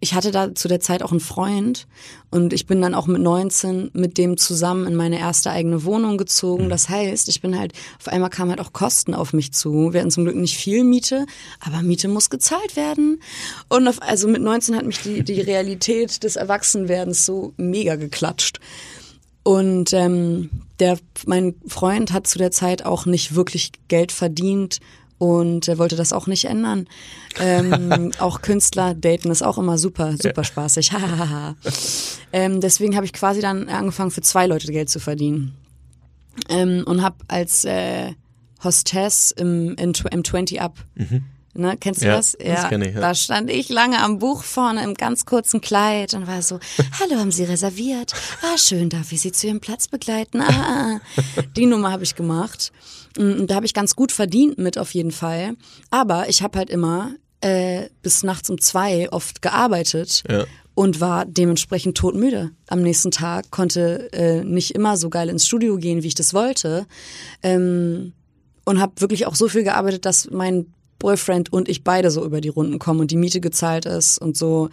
ich 0.00 0.14
hatte 0.14 0.30
da 0.30 0.54
zu 0.54 0.68
der 0.68 0.80
Zeit 0.80 1.02
auch 1.02 1.10
einen 1.10 1.20
Freund 1.20 1.88
und 2.30 2.52
ich 2.52 2.66
bin 2.66 2.80
dann 2.80 2.94
auch 2.94 3.06
mit 3.06 3.20
19 3.20 3.90
mit 3.94 4.16
dem 4.16 4.36
zusammen 4.36 4.86
in 4.86 4.94
meine 4.94 5.18
erste 5.18 5.50
eigene 5.50 5.84
Wohnung 5.84 6.18
gezogen. 6.18 6.66
Mhm. 6.66 6.70
Das 6.70 6.88
heißt, 6.88 7.28
ich 7.28 7.40
bin 7.40 7.58
halt, 7.58 7.72
auf 7.98 8.08
einmal 8.08 8.30
kamen 8.30 8.50
halt 8.50 8.60
auch 8.60 8.72
Kosten 8.72 9.14
auf 9.14 9.32
mich 9.32 9.52
zu. 9.52 9.92
Wir 9.92 10.00
hatten 10.00 10.10
zum 10.10 10.24
Glück 10.24 10.36
nicht 10.36 10.56
viel 10.56 10.84
Miete, 10.84 11.26
aber 11.60 11.82
Miete 11.82 12.06
muss 12.06 12.30
gezahlt 12.30 12.76
werden. 12.76 13.20
Und 13.68 13.88
auf, 13.88 14.00
also 14.00 14.28
mit 14.28 14.42
19 14.42 14.76
hat 14.76 14.86
mich 14.86 15.00
die, 15.00 15.24
die 15.24 15.40
Realität 15.40 16.22
des 16.22 16.36
Erwachsenwerdens 16.36 17.26
so 17.26 17.52
mega 17.56 17.96
geklatscht. 17.96 18.60
Und 19.42 19.92
ähm, 19.94 20.50
der, 20.78 20.98
mein 21.26 21.54
Freund 21.66 22.12
hat 22.12 22.26
zu 22.26 22.38
der 22.38 22.50
Zeit 22.50 22.84
auch 22.84 23.06
nicht 23.06 23.34
wirklich 23.34 23.72
Geld 23.88 24.12
verdient 24.12 24.78
und 25.18 25.68
er 25.68 25.78
wollte 25.78 25.96
das 25.96 26.12
auch 26.12 26.26
nicht 26.26 26.44
ändern. 26.44 26.88
Ähm, 27.40 28.12
auch 28.18 28.40
Künstler 28.40 28.94
daten 28.94 29.30
ist 29.30 29.42
auch 29.42 29.58
immer 29.58 29.78
super, 29.78 30.14
super 30.16 30.44
spaßig. 30.44 30.92
ähm, 32.32 32.60
deswegen 32.60 32.96
habe 32.96 33.06
ich 33.06 33.12
quasi 33.12 33.40
dann 33.40 33.68
angefangen, 33.68 34.10
für 34.10 34.22
zwei 34.22 34.46
Leute 34.46 34.70
Geld 34.72 34.88
zu 34.88 35.00
verdienen. 35.00 35.54
Ähm, 36.48 36.84
und 36.86 37.02
habe 37.02 37.16
als 37.26 37.64
äh, 37.64 38.12
Hostess 38.62 39.32
im, 39.32 39.74
in, 39.74 39.92
im 40.10 40.24
20 40.24 40.60
Up 40.60 40.76
mhm. 40.94 41.24
Ne, 41.54 41.76
kennst 41.76 42.02
du 42.02 42.06
ja, 42.06 42.16
das? 42.16 42.36
Ja, 42.40 42.54
das 42.54 42.68
kenn 42.68 42.82
ich, 42.82 42.94
ja. 42.94 43.00
Da 43.00 43.14
stand 43.16 43.50
ich 43.50 43.68
lange 43.68 44.00
am 44.00 44.20
Buch 44.20 44.44
vorne 44.44 44.84
im 44.84 44.94
ganz 44.94 45.26
kurzen 45.26 45.60
Kleid 45.60 46.14
und 46.14 46.28
war 46.28 46.40
so, 46.40 46.60
hallo, 47.00 47.18
haben 47.18 47.32
Sie 47.32 47.42
reserviert? 47.42 48.12
Ah, 48.42 48.56
schön, 48.56 48.90
darf 48.90 49.10
ich 49.10 49.22
Sie 49.22 49.32
zu 49.32 49.48
Ihrem 49.48 49.58
Platz 49.58 49.88
begleiten? 49.88 50.40
Ah, 50.40 50.46
ah. 50.48 51.00
ah. 51.16 51.42
Die 51.56 51.66
Nummer 51.66 51.90
habe 51.90 52.04
ich 52.04 52.14
gemacht. 52.14 52.70
Mm, 53.18 53.46
da 53.46 53.56
habe 53.56 53.66
ich 53.66 53.74
ganz 53.74 53.96
gut 53.96 54.12
verdient 54.12 54.58
mit 54.58 54.78
auf 54.78 54.94
jeden 54.94 55.10
Fall. 55.10 55.54
Aber 55.90 56.28
ich 56.28 56.42
habe 56.42 56.58
halt 56.58 56.70
immer 56.70 57.14
äh, 57.40 57.88
bis 58.02 58.22
nachts 58.22 58.48
um 58.48 58.60
zwei 58.60 59.10
oft 59.10 59.42
gearbeitet. 59.42 60.22
Ja. 60.28 60.44
Und 60.74 61.00
war 61.00 61.26
dementsprechend 61.26 61.96
todmüde. 61.96 62.52
Am 62.68 62.82
nächsten 62.82 63.10
Tag 63.10 63.50
konnte 63.50 64.12
äh, 64.12 64.44
nicht 64.44 64.76
immer 64.76 64.96
so 64.96 65.10
geil 65.10 65.28
ins 65.28 65.44
Studio 65.44 65.76
gehen, 65.76 66.04
wie 66.04 66.06
ich 66.06 66.14
das 66.14 66.34
wollte. 66.34 66.86
Ähm, 67.42 68.12
und 68.64 68.80
habe 68.80 69.00
wirklich 69.00 69.26
auch 69.26 69.34
so 69.34 69.48
viel 69.48 69.64
gearbeitet, 69.64 70.04
dass 70.04 70.30
mein 70.30 70.72
Boyfriend 71.00 71.52
und 71.52 71.68
ich 71.68 71.82
beide 71.82 72.12
so 72.12 72.24
über 72.24 72.40
die 72.40 72.48
Runden 72.48 72.78
kommen 72.78 73.00
und 73.00 73.10
die 73.10 73.16
Miete 73.16 73.40
gezahlt 73.40 73.86
ist 73.86 74.18
und 74.18 74.36
so. 74.36 74.68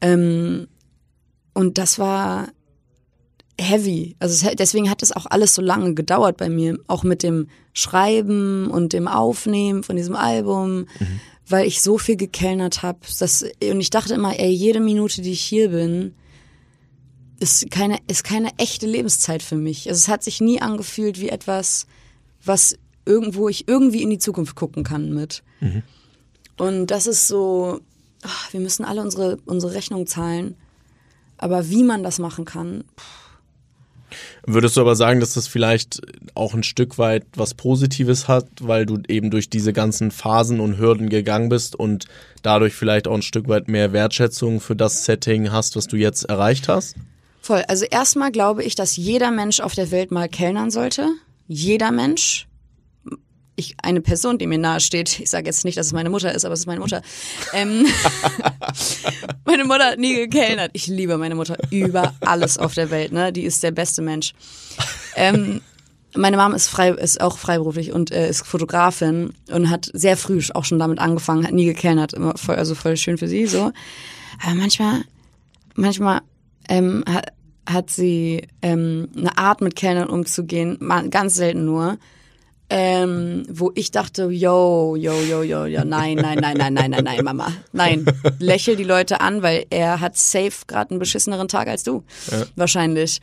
Ähm, 0.00 0.68
und 1.52 1.76
das 1.76 1.98
war 1.98 2.48
heavy. 3.60 4.16
Also 4.18 4.46
es, 4.46 4.56
deswegen 4.56 4.90
hat 4.90 5.02
es 5.02 5.12
auch 5.12 5.26
alles 5.26 5.54
so 5.54 5.62
lange 5.62 5.94
gedauert 5.94 6.36
bei 6.36 6.48
mir, 6.48 6.78
auch 6.86 7.02
mit 7.04 7.22
dem 7.22 7.48
Schreiben 7.72 8.68
und 8.70 8.92
dem 8.92 9.08
Aufnehmen 9.08 9.82
von 9.82 9.96
diesem 9.96 10.16
Album, 10.16 10.86
mhm. 10.98 11.20
weil 11.48 11.66
ich 11.66 11.82
so 11.82 11.98
viel 11.98 12.16
gekellnert 12.16 12.82
habe. 12.82 12.98
Und 13.70 13.80
ich 13.80 13.90
dachte 13.90 14.14
immer, 14.14 14.38
ey, 14.38 14.50
jede 14.50 14.80
Minute, 14.80 15.22
die 15.22 15.32
ich 15.32 15.42
hier 15.42 15.70
bin, 15.70 16.14
ist 17.38 17.70
keine, 17.70 17.98
ist 18.08 18.24
keine 18.24 18.50
echte 18.58 18.86
Lebenszeit 18.86 19.42
für 19.42 19.56
mich. 19.56 19.88
Also 19.88 19.98
es 19.98 20.08
hat 20.08 20.22
sich 20.22 20.40
nie 20.40 20.60
angefühlt 20.60 21.20
wie 21.20 21.28
etwas, 21.28 21.86
was 22.44 22.76
irgendwo 23.04 23.48
ich 23.48 23.68
irgendwie 23.68 24.02
in 24.02 24.10
die 24.10 24.18
Zukunft 24.18 24.56
gucken 24.56 24.84
kann 24.84 25.12
mit. 25.12 25.42
Mhm. 25.60 25.82
Und 26.56 26.86
das 26.86 27.06
ist 27.06 27.28
so, 27.28 27.80
ach, 28.22 28.52
wir 28.52 28.60
müssen 28.60 28.84
alle 28.84 29.02
unsere, 29.02 29.36
unsere 29.44 29.74
Rechnung 29.74 30.06
zahlen. 30.06 30.56
Aber 31.38 31.68
wie 31.68 31.84
man 31.84 32.02
das 32.02 32.18
machen 32.18 32.46
kann. 32.46 32.84
Würdest 34.46 34.76
du 34.76 34.80
aber 34.80 34.96
sagen, 34.96 35.20
dass 35.20 35.34
das 35.34 35.48
vielleicht 35.48 36.00
auch 36.34 36.54
ein 36.54 36.62
Stück 36.62 36.98
weit 36.98 37.24
was 37.34 37.54
Positives 37.54 38.28
hat, 38.28 38.46
weil 38.60 38.86
du 38.86 38.98
eben 39.08 39.30
durch 39.30 39.50
diese 39.50 39.72
ganzen 39.72 40.10
Phasen 40.10 40.60
und 40.60 40.78
Hürden 40.78 41.08
gegangen 41.08 41.48
bist 41.48 41.76
und 41.76 42.06
dadurch 42.42 42.74
vielleicht 42.74 43.08
auch 43.08 43.14
ein 43.14 43.22
Stück 43.22 43.48
weit 43.48 43.68
mehr 43.68 43.92
Wertschätzung 43.92 44.60
für 44.60 44.76
das 44.76 45.04
Setting 45.04 45.52
hast, 45.52 45.76
was 45.76 45.86
du 45.86 45.96
jetzt 45.96 46.24
erreicht 46.24 46.68
hast? 46.68 46.96
Voll. 47.40 47.64
Also 47.68 47.84
erstmal 47.84 48.32
glaube 48.32 48.64
ich, 48.64 48.74
dass 48.74 48.96
jeder 48.96 49.30
Mensch 49.30 49.60
auf 49.60 49.74
der 49.74 49.90
Welt 49.90 50.10
mal 50.10 50.28
kellnern 50.28 50.70
sollte. 50.70 51.08
Jeder 51.48 51.92
Mensch. 51.92 52.48
Ich, 53.56 53.74
eine 53.82 54.02
Person, 54.02 54.38
die 54.38 54.46
mir 54.46 54.58
nahe 54.58 54.80
steht, 54.80 55.18
ich 55.18 55.30
sage 55.30 55.46
jetzt 55.46 55.64
nicht, 55.64 55.78
dass 55.78 55.86
es 55.86 55.92
meine 55.92 56.10
Mutter 56.10 56.34
ist, 56.34 56.44
aber 56.44 56.52
es 56.52 56.60
ist 56.60 56.66
meine 56.66 56.80
Mutter. 56.80 57.00
Ähm, 57.54 57.86
meine 59.46 59.64
Mutter 59.64 59.86
hat 59.86 59.98
nie 59.98 60.14
gekellnert. 60.14 60.70
Ich 60.74 60.86
liebe 60.86 61.16
meine 61.16 61.34
Mutter 61.34 61.56
über 61.70 62.14
alles 62.20 62.58
auf 62.58 62.74
der 62.74 62.90
Welt. 62.90 63.12
Ne? 63.12 63.32
Die 63.32 63.44
ist 63.44 63.62
der 63.62 63.70
beste 63.70 64.02
Mensch. 64.02 64.34
Ähm, 65.16 65.62
meine 66.16 66.36
Mom 66.36 66.54
ist 66.54 66.68
frei, 66.68 66.90
ist 66.90 67.20
auch 67.20 67.38
freiberuflich 67.38 67.92
und 67.92 68.10
äh, 68.10 68.28
ist 68.28 68.46
Fotografin 68.46 69.32
und 69.50 69.70
hat 69.70 69.90
sehr 69.92 70.16
früh 70.16 70.40
auch 70.54 70.64
schon 70.64 70.78
damit 70.78 70.98
angefangen, 70.98 71.44
hat 71.44 71.52
nie 71.52 71.66
gekellnert, 71.66 72.12
immer 72.12 72.36
voll, 72.36 72.56
also 72.56 72.74
voll 72.74 72.96
schön 72.96 73.18
für 73.18 73.28
sie 73.28 73.46
so. 73.46 73.72
Aber 74.42 74.54
manchmal, 74.54 75.02
manchmal 75.74 76.20
ähm, 76.68 77.04
hat, 77.08 77.32
hat 77.68 77.90
sie 77.90 78.46
ähm, 78.62 79.08
eine 79.16 79.36
Art 79.38 79.60
mit 79.60 79.76
Kellnern 79.76 80.08
umzugehen, 80.08 80.78
ganz 81.10 81.34
selten 81.34 81.64
nur, 81.64 81.98
ähm, 82.68 83.44
wo 83.48 83.70
ich 83.74 83.90
dachte, 83.90 84.24
yo, 84.24 84.96
yo, 84.96 85.12
yo, 85.20 85.42
yo, 85.42 85.66
yo, 85.66 85.84
nein, 85.84 86.16
nein, 86.16 86.38
nein, 86.40 86.56
nein, 86.56 86.74
nein, 86.74 86.90
nein, 86.90 87.04
nein, 87.04 87.24
Mama, 87.24 87.52
nein, 87.72 88.06
lächel 88.38 88.76
die 88.76 88.84
Leute 88.84 89.20
an, 89.20 89.42
weil 89.42 89.66
er 89.70 90.00
hat 90.00 90.16
safe 90.16 90.64
gerade 90.66 90.90
einen 90.90 90.98
beschisseneren 90.98 91.48
Tag 91.48 91.68
als 91.68 91.84
du, 91.84 92.02
ja. 92.30 92.44
wahrscheinlich. 92.56 93.20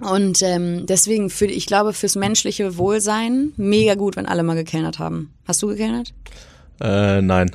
Und 0.00 0.42
ähm, 0.42 0.86
deswegen, 0.86 1.30
für, 1.30 1.46
ich 1.46 1.66
glaube, 1.66 1.92
fürs 1.92 2.14
menschliche 2.14 2.76
Wohlsein 2.76 3.52
mega 3.56 3.94
gut, 3.94 4.16
wenn 4.16 4.26
alle 4.26 4.42
mal 4.42 4.54
gekellnert 4.54 4.98
haben. 4.98 5.32
Hast 5.46 5.62
du 5.62 5.68
gekellnert? 5.68 6.14
Äh, 6.80 7.22
nein. 7.22 7.50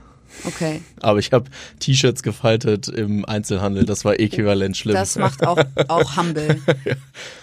Okay. 0.46 0.82
Aber 1.02 1.20
ich 1.20 1.32
habe 1.32 1.50
T-Shirts 1.80 2.24
gefaltet 2.24 2.88
im 2.88 3.26
Einzelhandel. 3.26 3.86
Das 3.86 4.06
war 4.06 4.20
äquivalent 4.20 4.78
schlimm. 4.78 4.96
Das 4.96 5.18
macht 5.18 5.46
auch, 5.46 5.60
auch 5.88 6.18
humble. 6.18 6.62
ja. 6.86 6.96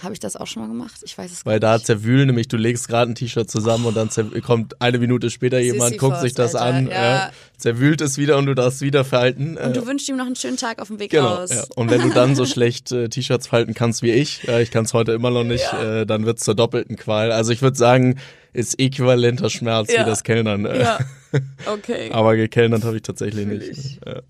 Habe 0.03 0.15
ich 0.15 0.21
das 0.21 0.37
auch 0.37 0.47
schon 0.47 0.63
mal 0.63 0.69
gemacht? 0.69 1.01
Ich 1.03 1.17
weiß 1.17 1.31
es 1.31 1.47
Weil 1.47 1.61
gar 1.61 1.75
nicht. 1.75 1.79
Weil 1.79 1.79
da 1.79 1.85
zerwühlen, 1.85 2.27
nämlich 2.27 2.49
du 2.49 2.57
legst 2.57 2.89
gerade 2.89 3.11
ein 3.11 3.15
T-Shirt 3.15 3.51
zusammen 3.51 3.87
und 3.87 3.97
dann 3.97 4.11
kommt 4.43 4.81
eine 4.81 4.99
Minute 4.99 5.31
später 5.31 5.59
jemand, 5.59 5.91
Sisyphos, 5.93 6.09
guckt 6.09 6.21
sich 6.21 6.35
das 6.35 6.55
Alter. 6.55 6.79
an, 6.79 6.89
ja. 6.89 7.31
zerwühlt 7.57 8.01
es 8.01 8.19
wieder 8.19 8.39
und 8.39 8.47
du 8.47 8.55
darfst 8.55 8.81
wieder 8.81 9.05
falten. 9.05 9.57
Und 9.57 9.77
du 9.77 9.81
äh, 9.81 9.87
wünschst 9.87 10.09
ihm 10.09 10.17
noch 10.17 10.27
einen 10.27 10.37
schönen 10.37 10.57
Tag 10.57 10.81
auf 10.81 10.89
dem 10.89 10.99
Weg 10.99 11.11
genau, 11.11 11.35
raus. 11.35 11.51
Ja. 11.51 11.65
Und 11.75 11.91
wenn 11.91 12.03
du 12.03 12.11
dann 12.11 12.35
so 12.35 12.47
schlecht 12.47 12.93
äh, 12.93 13.09
T-Shirts 13.09 13.47
falten 13.47 13.75
kannst 13.75 14.03
wie 14.03 14.13
ich, 14.13 14.47
äh, 14.49 14.63
ich 14.63 14.71
kann 14.71 14.85
es 14.85 14.95
heute 14.95 15.13
immer 15.13 15.31
noch 15.31 15.45
nicht, 15.45 15.73
äh, 15.73 16.07
dann 16.07 16.27
wird 16.27 16.39
es 16.39 16.45
zur 16.45 16.55
doppelten 16.55 16.97
Qual. 16.97 17.33
Also 17.33 17.53
ich 17.53 17.63
würde 17.63 17.77
sagen, 17.77 18.17
ist 18.57 18.81
äquivalenter 18.81 19.51
Schmerz 19.51 19.89
wie 19.89 20.05
das 20.05 20.25
Kellnern. 20.25 20.65
Ja. 20.65 20.99
Okay. 21.67 22.09
Aber 22.13 22.35
gekellnert 22.35 22.85
habe 22.85 22.97
ich 22.97 23.03
tatsächlich 23.03 23.47
nicht. 23.47 24.01
Ja. 24.07 24.23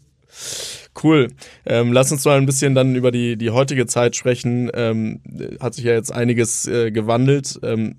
Cool. 1.03 1.29
Ähm, 1.67 1.93
lass 1.93 2.11
uns 2.11 2.25
mal 2.25 2.39
ein 2.39 2.47
bisschen 2.47 2.75
dann 2.75 2.97
über 2.97 3.13
die, 3.13 3.37
die 3.37 3.51
heutige 3.51 3.87
Zeit 3.87 4.17
sprechen. 4.17 4.71
Ähm, 4.75 5.21
hat 5.61 5.75
sich 5.75 5.85
ja 5.85 5.93
jetzt 5.93 6.13
einiges 6.13 6.67
äh, 6.67 6.91
gewandelt. 6.91 7.61
Ähm, 7.63 7.97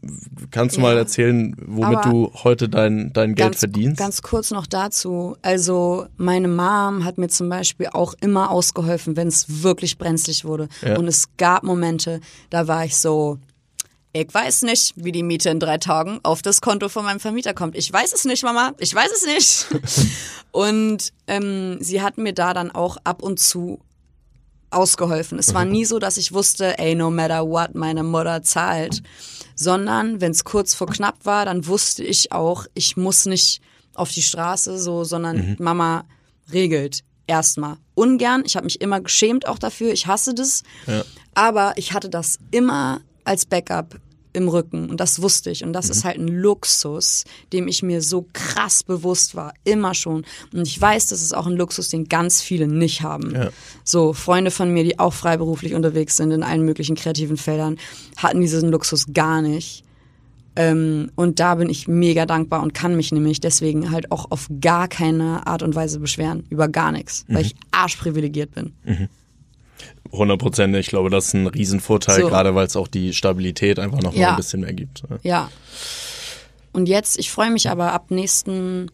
kannst 0.52 0.76
du 0.76 0.82
ja. 0.82 0.88
mal 0.88 0.98
erzählen, 0.98 1.56
womit 1.60 2.00
Aber 2.00 2.10
du 2.10 2.32
heute 2.44 2.68
dein, 2.68 3.14
dein 3.14 3.36
Geld 3.36 3.52
ganz, 3.52 3.60
verdienst? 3.60 3.98
Ganz 3.98 4.22
kurz 4.22 4.52
noch 4.52 4.68
dazu. 4.68 5.38
Also 5.42 6.08
meine 6.18 6.48
Mom 6.48 7.06
hat 7.06 7.18
mir 7.18 7.30
zum 7.30 7.48
Beispiel 7.50 7.88
auch 7.94 8.14
immer 8.20 8.52
ausgeholfen, 8.52 9.16
wenn 9.16 9.28
es 9.28 9.64
wirklich 9.64 9.98
brenzlig 9.98 10.44
wurde. 10.44 10.68
Ja. 10.82 10.98
Und 10.98 11.08
es 11.08 11.30
gab 11.38 11.64
Momente, 11.64 12.20
da 12.50 12.68
war 12.68 12.84
ich 12.84 12.98
so, 12.98 13.38
ich 14.14 14.34
weiß 14.34 14.64
nicht, 14.64 14.94
wie 14.96 15.12
die 15.12 15.24
Miete 15.24 15.50
in 15.50 15.60
drei 15.60 15.78
Tagen 15.78 16.20
auf 16.24 16.42
das 16.42 16.62
Konto 16.62 16.90
von 16.90 17.06
meinem 17.06 17.20
Vermieter 17.20 17.54
kommt. 17.54 17.76
Ich 17.76 17.92
weiß 17.92 18.14
es 18.14 18.26
nicht, 18.26 18.44
Mama. 18.44 18.74
Ich 18.80 18.94
weiß 18.94 19.12
es 19.12 19.26
nicht. 19.26 20.12
und 20.52 21.14
ähm, 21.28 21.78
sie 21.82 22.02
hat 22.02 22.18
mir 22.18 22.34
da 22.34 22.54
dann 22.54 22.72
auch 22.72 22.98
ab 23.04 23.22
und 23.22 23.40
zu 23.40 23.80
ausgeholfen. 24.70 25.40
Es 25.40 25.54
war 25.54 25.66
nie 25.66 25.86
so, 25.86 26.00
dass 26.00 26.18
ich 26.18 26.34
wusste, 26.34 26.78
ey, 26.78 26.96
no 26.96 27.10
matter 27.10 27.48
what 27.48 27.76
meine 27.76 28.04
Mutter 28.04 28.44
zahlt, 28.44 29.02
sondern 29.56 30.20
wenn 30.20 30.32
es 30.32 30.44
kurz 30.44 30.74
vor 30.74 30.88
knapp 30.88 31.26
war, 31.26 31.46
dann 31.46 31.68
wusste 31.68 32.04
ich 32.04 32.32
auch, 32.32 32.66
ich 32.74 32.98
muss 32.98 33.26
nicht 33.26 33.62
auf 33.94 34.12
die 34.12 34.22
Straße 34.22 34.78
so, 34.78 35.04
sondern 35.04 35.38
mhm. 35.38 35.56
Mama 35.60 36.06
regelt 36.52 37.04
erstmal. 37.28 37.78
Ungern, 37.96 38.44
ich 38.46 38.56
habe 38.56 38.66
mich 38.66 38.82
immer 38.82 39.02
geschämt 39.02 39.48
auch 39.48 39.60
dafür, 39.60 39.92
ich 39.92 40.08
hasse 40.08 40.34
das, 40.34 40.64
ja. 40.86 41.04
aber 41.34 41.74
ich 41.78 41.94
hatte 41.94 42.10
das 42.10 42.40
immer 42.52 43.02
als 43.28 43.46
Backup 43.46 44.00
im 44.34 44.50
Rücken 44.50 44.90
und 44.90 45.00
das 45.00 45.22
wusste 45.22 45.50
ich 45.50 45.64
und 45.64 45.74
das 45.74 45.86
mhm. 45.86 45.92
ist 45.92 46.04
halt 46.04 46.18
ein 46.18 46.28
Luxus, 46.28 47.24
dem 47.54 47.68
ich 47.68 47.82
mir 47.82 48.02
so 48.02 48.28
krass 48.34 48.84
bewusst 48.84 49.36
war, 49.36 49.54
immer 49.64 49.96
schon 49.96 50.26
und 50.54 50.68
ich 50.68 50.80
weiß, 50.80 51.08
das 51.08 51.22
ist 51.22 51.36
auch 51.36 51.48
ein 51.48 51.58
Luxus, 51.58 51.90
den 51.90 52.08
ganz 52.08 52.42
viele 52.42 52.68
nicht 52.68 53.02
haben. 53.02 53.34
Ja. 53.34 53.50
So 53.84 54.14
Freunde 54.14 54.52
von 54.52 54.72
mir, 54.72 54.84
die 54.84 55.00
auch 55.00 55.14
freiberuflich 55.14 55.74
unterwegs 55.74 56.18
sind 56.18 56.32
in 56.32 56.44
allen 56.44 56.64
möglichen 56.64 56.96
kreativen 56.96 57.38
Feldern, 57.38 57.78
hatten 58.18 58.42
diesen 58.42 58.70
Luxus 58.70 59.08
gar 59.12 59.42
nicht. 59.42 59.84
Ähm, 60.56 61.12
und 61.16 61.40
da 61.40 61.56
bin 61.56 61.70
ich 61.70 61.88
mega 61.88 62.26
dankbar 62.26 62.64
und 62.64 62.74
kann 62.74 62.96
mich 62.96 63.12
nämlich 63.12 63.40
deswegen 63.40 63.92
halt 63.92 64.12
auch 64.12 64.32
auf 64.32 64.48
gar 64.60 64.88
keine 64.88 65.46
Art 65.46 65.62
und 65.62 65.76
Weise 65.76 66.00
beschweren, 66.00 66.46
über 66.50 66.68
gar 66.68 66.92
nichts, 66.92 67.26
mhm. 67.28 67.36
weil 67.36 67.46
ich 67.46 67.56
arschprivilegiert 67.72 68.54
bin. 68.56 68.74
Mhm. 68.84 69.08
100 70.12 70.40
Prozent. 70.40 70.76
Ich 70.76 70.88
glaube, 70.88 71.10
das 71.10 71.28
ist 71.28 71.34
ein 71.34 71.48
Riesenvorteil, 71.48 72.22
so. 72.22 72.28
gerade 72.28 72.56
weil 72.56 72.68
es 72.68 72.76
auch 72.76 72.88
die 72.88 73.14
Stabilität 73.14 73.80
einfach 73.80 74.02
noch 74.02 74.14
ja. 74.14 74.28
mal 74.28 74.30
ein 74.32 74.36
bisschen 74.38 74.62
mehr 74.62 74.74
gibt. 74.74 75.04
Ja. 75.10 75.18
ja. 75.24 75.52
Und 76.74 76.88
jetzt, 76.88 77.18
ich 77.18 77.32
freue 77.32 77.52
mich 77.52 77.70
aber 77.70 77.94
ab 77.94 78.12
nächsten, 78.12 78.92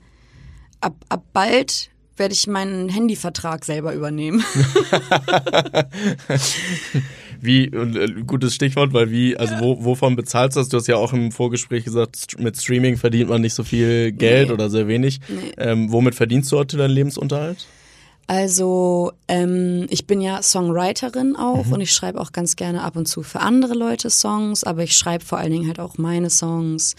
ab, 0.80 0.96
ab 1.10 1.24
bald 1.34 1.90
werde 2.16 2.34
ich 2.34 2.48
meinen 2.48 2.90
Handyvertrag 2.90 3.66
selber 3.66 3.94
übernehmen. 3.94 4.44
wie, 7.42 7.66
äh, 7.66 8.24
gutes 8.26 8.56
Stichwort, 8.56 8.94
weil 8.94 9.12
wie, 9.12 9.36
also 9.36 9.56
wo, 9.60 9.84
wovon 9.84 10.16
bezahlst 10.16 10.56
du 10.56 10.62
das? 10.62 10.70
Du 10.70 10.78
hast 10.78 10.88
ja 10.88 10.96
auch 10.96 11.12
im 11.14 11.32
Vorgespräch 11.32 11.84
gesagt, 11.84 12.40
mit 12.40 12.56
Streaming 12.58 12.98
verdient 12.98 13.30
man 13.30 13.42
nicht 13.42 13.54
so 13.54 13.64
viel 13.64 14.12
Geld 14.12 14.50
nee. 14.50 14.54
oder 14.54 14.70
sehr 14.70 14.88
wenig. 14.88 15.20
Nee. 15.28 15.54
Ähm, 15.58 15.92
womit 15.92 16.16
verdienst 16.16 16.52
du 16.52 16.58
heute 16.58 16.78
deinen 16.78 16.92
Lebensunterhalt? 16.92 17.66
Also 18.26 19.12
ähm, 19.28 19.86
ich 19.90 20.08
bin 20.08 20.22
ja 20.22 20.42
Songwriterin 20.42 21.36
auch 21.36 21.66
mhm. 21.66 21.74
und 21.74 21.82
ich 21.82 21.92
schreibe 21.92 22.22
auch 22.22 22.32
ganz 22.32 22.56
gerne 22.56 22.84
ab 22.84 22.96
und 22.96 23.06
zu 23.06 23.22
für 23.22 23.42
andere 23.42 23.74
Leute 23.74 24.10
Songs, 24.10 24.64
aber 24.64 24.84
ich 24.84 24.98
schreibe 24.98 25.26
vor 25.26 25.38
allen 25.38 25.52
Dingen 25.52 25.68
halt 25.68 25.80
auch 25.80 25.98
meine 25.98 26.30
Songs. 26.30 26.96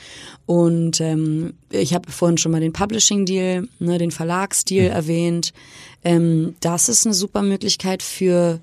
Und 0.47 1.01
ähm, 1.01 1.55
ich 1.71 1.95
habe 1.95 2.11
vorhin 2.11 2.37
schon 2.37 2.53
mal 2.53 2.61
den 2.61 2.73
Publishing-Deal, 2.73 3.69
ne, 3.79 3.99
den 3.99 4.11
Verlagsdeal 4.11 4.89
mhm. 4.89 4.95
erwähnt. 4.95 5.53
Ähm, 6.05 6.57
das 6.61 6.89
ist 6.89 7.07
eine 7.07 7.15
super 7.15 7.43
Möglichkeit 7.43 8.03
für 8.03 8.61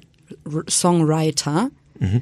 Songwriter. 0.70 1.70
Mhm. 2.00 2.22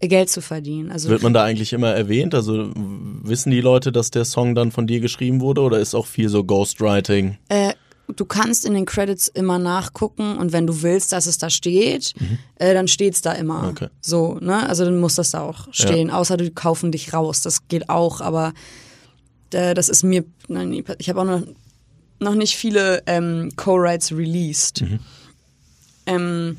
Geld 0.00 0.30
zu 0.30 0.40
verdienen. 0.40 0.90
Also 0.90 1.10
Wird 1.10 1.22
man 1.22 1.34
da 1.34 1.44
eigentlich 1.44 1.74
immer 1.74 1.90
erwähnt? 1.90 2.34
Also 2.34 2.70
wissen 2.74 3.50
die 3.50 3.60
Leute, 3.60 3.92
dass 3.92 4.10
der 4.10 4.24
Song 4.24 4.54
dann 4.54 4.72
von 4.72 4.86
dir 4.86 5.00
geschrieben 5.00 5.42
wurde 5.42 5.60
oder 5.60 5.78
ist 5.78 5.94
auch 5.94 6.06
viel 6.06 6.30
so 6.30 6.42
Ghostwriting? 6.42 7.36
Äh, 7.50 7.74
du 8.12 8.24
kannst 8.24 8.64
in 8.64 8.74
den 8.74 8.86
Credits 8.86 9.28
immer 9.28 9.58
nachgucken 9.58 10.36
und 10.38 10.52
wenn 10.52 10.66
du 10.66 10.82
willst, 10.82 11.12
dass 11.12 11.26
es 11.26 11.38
da 11.38 11.50
steht, 11.50 12.14
mhm. 12.18 12.38
äh, 12.56 12.74
dann 12.74 12.88
steht's 12.88 13.22
da 13.22 13.32
immer. 13.32 13.68
Okay. 13.68 13.88
So, 14.00 14.38
ne? 14.40 14.68
Also 14.68 14.84
dann 14.84 14.98
muss 14.98 15.14
das 15.14 15.30
da 15.30 15.42
auch 15.42 15.68
stehen. 15.72 16.08
Ja. 16.08 16.14
Außer 16.14 16.36
du 16.36 16.50
kaufen 16.50 16.92
dich 16.92 17.12
raus. 17.12 17.42
Das 17.42 17.68
geht 17.68 17.88
auch, 17.88 18.20
aber 18.20 18.52
äh, 19.52 19.74
das 19.74 19.88
ist 19.88 20.02
mir. 20.02 20.24
Nein, 20.48 20.84
ich 20.98 21.08
habe 21.08 21.20
auch 21.20 21.24
noch, 21.24 21.42
noch 22.18 22.34
nicht 22.34 22.56
viele 22.56 23.02
ähm, 23.06 23.50
Co-Writes 23.56 24.12
released. 24.12 24.82
Mhm. 24.82 24.98
Ähm, 26.06 26.56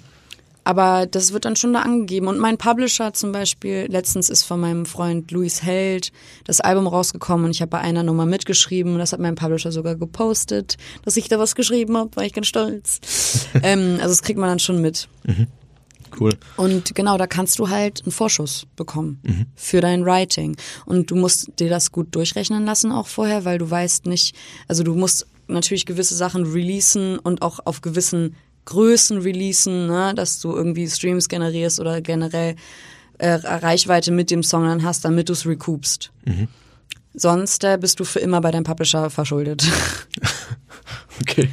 aber 0.64 1.08
das 1.08 1.34
wird 1.34 1.46
dann 1.46 1.56
schon 1.56 1.74
da 1.74 1.82
angegeben. 1.82 2.28
Und 2.28 2.40
mein 2.40 2.58
Publisher 2.58 3.14
zum 3.14 3.32
Beispiel, 3.32 3.88
letztens 3.90 4.30
ist 4.30 4.44
von 4.44 4.60
meinem 4.60 4.86
Freund 4.86 5.32
Luis 5.32 5.64
Held 5.64 6.12
das 6.46 6.62
Album 6.62 6.88
rausgekommen 6.88 7.46
und 7.46 7.52
ich 7.52 7.62
habe 7.62 7.70
bei 7.70 7.80
einer 7.80 8.04
Nummer 8.04 8.26
mitgeschrieben. 8.26 8.98
Das 8.98 9.14
hat 9.14 9.20
mein 9.20 9.36
Publisher 9.36 9.72
sogar 9.72 9.96
gepostet, 9.96 10.78
dass 11.04 11.18
ich 11.18 11.28
da 11.28 11.40
was 11.40 11.56
geschrieben 11.56 11.98
habe, 11.98 12.16
war 12.16 12.24
ich 12.24 12.34
ganz 12.34 12.48
stolz. 12.48 13.00
ähm, 13.64 13.94
also 13.96 14.10
das 14.10 14.22
kriegt 14.22 14.40
man 14.40 14.50
dann 14.50 14.60
schon 14.60 14.82
mit. 14.82 15.08
Mhm. 15.24 15.48
Cool. 16.20 16.38
Und 16.58 16.94
genau, 16.94 17.18
da 17.18 17.26
kannst 17.26 17.58
du 17.60 17.70
halt 17.70 18.04
einen 18.04 18.12
Vorschuss 18.12 18.68
bekommen 18.76 19.20
mhm. 19.24 19.46
für 19.56 19.82
dein 19.82 20.06
Writing. 20.06 20.58
Und 20.86 21.10
du 21.10 21.16
musst 21.16 21.60
dir 21.60 21.70
das 21.70 21.92
gut 21.92 22.14
durchrechnen 22.14 22.66
lassen 22.66 22.92
auch 22.92 23.08
vorher, 23.08 23.46
weil 23.46 23.58
du 23.58 23.70
weißt 23.70 24.06
nicht, 24.08 24.36
also 24.68 24.84
du 24.84 24.94
musst 24.94 25.26
natürlich 25.48 25.86
gewisse 25.86 26.16
Sachen 26.16 26.46
releasen 26.46 27.18
und 27.18 27.42
auch 27.42 27.60
auf 27.66 27.82
gewissen 27.82 28.36
Größen 28.66 29.20
releasen, 29.20 29.88
ne, 29.88 30.14
dass 30.16 30.40
du 30.40 30.54
irgendwie 30.54 30.88
Streams 30.88 31.30
generierst 31.30 31.80
oder 31.80 32.02
generell 32.02 32.56
äh, 33.18 33.34
Reichweite 33.34 34.12
mit 34.12 34.32
dem 34.32 34.44
Song 34.44 34.66
dann 34.66 34.84
hast, 34.84 35.06
damit 35.06 35.30
du 35.30 35.34
es 35.34 35.46
recoupst. 35.46 36.12
Mhm. 36.26 36.48
Sonst 37.14 37.64
äh, 37.64 37.78
bist 37.80 38.00
du 38.00 38.04
für 38.04 38.20
immer 38.20 38.42
bei 38.42 38.52
deinem 38.52 38.64
Publisher 38.64 39.10
verschuldet. 39.10 39.68
okay. 41.22 41.50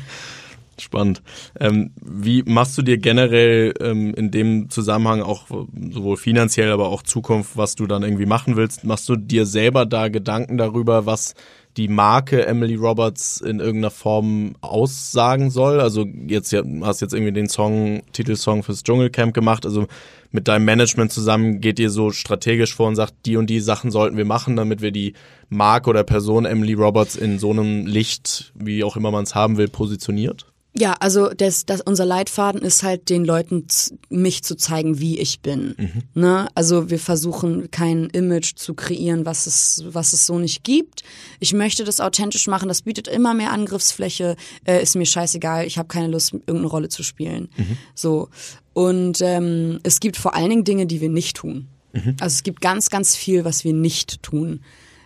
Spannend. 0.80 1.22
Ähm, 1.58 1.90
wie 2.00 2.44
machst 2.44 2.78
du 2.78 2.82
dir 2.82 2.98
generell 2.98 3.74
ähm, 3.80 4.14
in 4.14 4.30
dem 4.30 4.70
Zusammenhang 4.70 5.22
auch 5.22 5.46
sowohl 5.48 6.16
finanziell, 6.16 6.70
aber 6.70 6.88
auch 6.88 7.02
Zukunft, 7.02 7.56
was 7.56 7.74
du 7.74 7.86
dann 7.86 8.04
irgendwie 8.04 8.26
machen 8.26 8.56
willst, 8.56 8.84
machst 8.84 9.08
du 9.08 9.16
dir 9.16 9.44
selber 9.44 9.86
da 9.86 10.08
Gedanken 10.08 10.56
darüber, 10.56 11.04
was 11.04 11.34
die 11.78 11.88
Marke 11.88 12.44
Emily 12.44 12.74
Roberts 12.74 13.40
in 13.40 13.60
irgendeiner 13.60 13.92
Form 13.92 14.56
aussagen 14.60 15.50
soll? 15.50 15.80
Also 15.80 16.04
jetzt 16.26 16.52
hast 16.82 17.00
jetzt 17.00 17.14
irgendwie 17.14 17.32
den 17.32 17.48
Song, 17.48 18.02
Titelsong 18.12 18.64
fürs 18.64 18.82
Dschungelcamp 18.82 19.32
gemacht, 19.32 19.64
also 19.64 19.86
mit 20.30 20.48
deinem 20.48 20.66
Management 20.66 21.12
zusammen 21.12 21.60
geht 21.60 21.78
ihr 21.78 21.88
so 21.88 22.10
strategisch 22.10 22.74
vor 22.74 22.88
und 22.88 22.96
sagt, 22.96 23.14
die 23.24 23.36
und 23.36 23.48
die 23.48 23.60
Sachen 23.60 23.90
sollten 23.90 24.16
wir 24.16 24.26
machen, 24.26 24.56
damit 24.56 24.82
wir 24.82 24.90
die 24.90 25.14
Marke 25.48 25.88
oder 25.88 26.04
Person 26.04 26.44
Emily 26.44 26.74
Roberts 26.74 27.16
in 27.16 27.38
so 27.38 27.50
einem 27.50 27.86
Licht, 27.86 28.52
wie 28.54 28.84
auch 28.84 28.96
immer 28.96 29.10
man 29.10 29.24
es 29.24 29.34
haben 29.34 29.56
will, 29.56 29.68
positioniert? 29.68 30.46
Ja, 30.78 30.94
also 31.00 31.30
das, 31.30 31.66
das, 31.66 31.80
unser 31.80 32.04
Leitfaden 32.04 32.62
ist 32.62 32.84
halt 32.84 33.10
den 33.10 33.24
Leuten 33.24 33.66
mich 34.10 34.44
zu 34.44 34.54
zeigen, 34.54 35.00
wie 35.00 35.18
ich 35.18 35.40
bin. 35.40 35.74
Mhm. 35.76 36.02
Ne? 36.14 36.48
Also 36.54 36.88
wir 36.88 37.00
versuchen 37.00 37.72
kein 37.72 38.06
Image 38.10 38.54
zu 38.54 38.74
kreieren, 38.74 39.26
was 39.26 39.48
es, 39.48 39.82
was 39.88 40.12
es 40.12 40.24
so 40.24 40.38
nicht 40.38 40.62
gibt. 40.62 41.02
Ich 41.40 41.52
möchte 41.52 41.82
das 41.82 42.00
authentisch 42.00 42.46
machen, 42.46 42.68
das 42.68 42.82
bietet 42.82 43.08
immer 43.08 43.34
mehr 43.34 43.52
Angriffsfläche, 43.52 44.36
äh, 44.64 44.80
ist 44.80 44.94
mir 44.94 45.04
scheißegal, 45.04 45.66
ich 45.66 45.78
habe 45.78 45.88
keine 45.88 46.06
Lust, 46.08 46.32
irgendeine 46.32 46.68
Rolle 46.68 46.88
zu 46.88 47.02
spielen. 47.02 47.48
Mhm. 47.56 47.76
So. 47.96 48.28
Und 48.72 49.20
ähm, 49.20 49.80
es 49.82 49.98
gibt 49.98 50.16
vor 50.16 50.36
allen 50.36 50.50
Dingen 50.50 50.64
Dinge, 50.64 50.86
die 50.86 51.00
wir 51.00 51.10
nicht 51.10 51.38
tun. 51.38 51.66
Mhm. 51.92 52.16
Also 52.20 52.34
es 52.34 52.42
gibt 52.44 52.60
ganz, 52.60 52.88
ganz 52.88 53.16
viel, 53.16 53.44
was 53.44 53.64
wir 53.64 53.72
nicht 53.72 54.22
tun. 54.22 54.60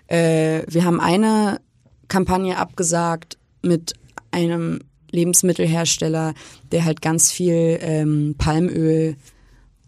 Äh, 0.07 0.65
wir 0.69 0.85
haben 0.85 1.01
eine 1.01 1.63
Kampagne 2.09 2.59
abgesagt 2.59 3.39
mit 3.63 3.95
einem 4.31 4.81
Lebensmittelhersteller, 5.13 6.35
der 6.73 6.85
halt 6.85 7.01
ganz 7.01 7.31
viel 7.31 7.79
ähm, 7.81 8.35
Palmöl 8.37 9.17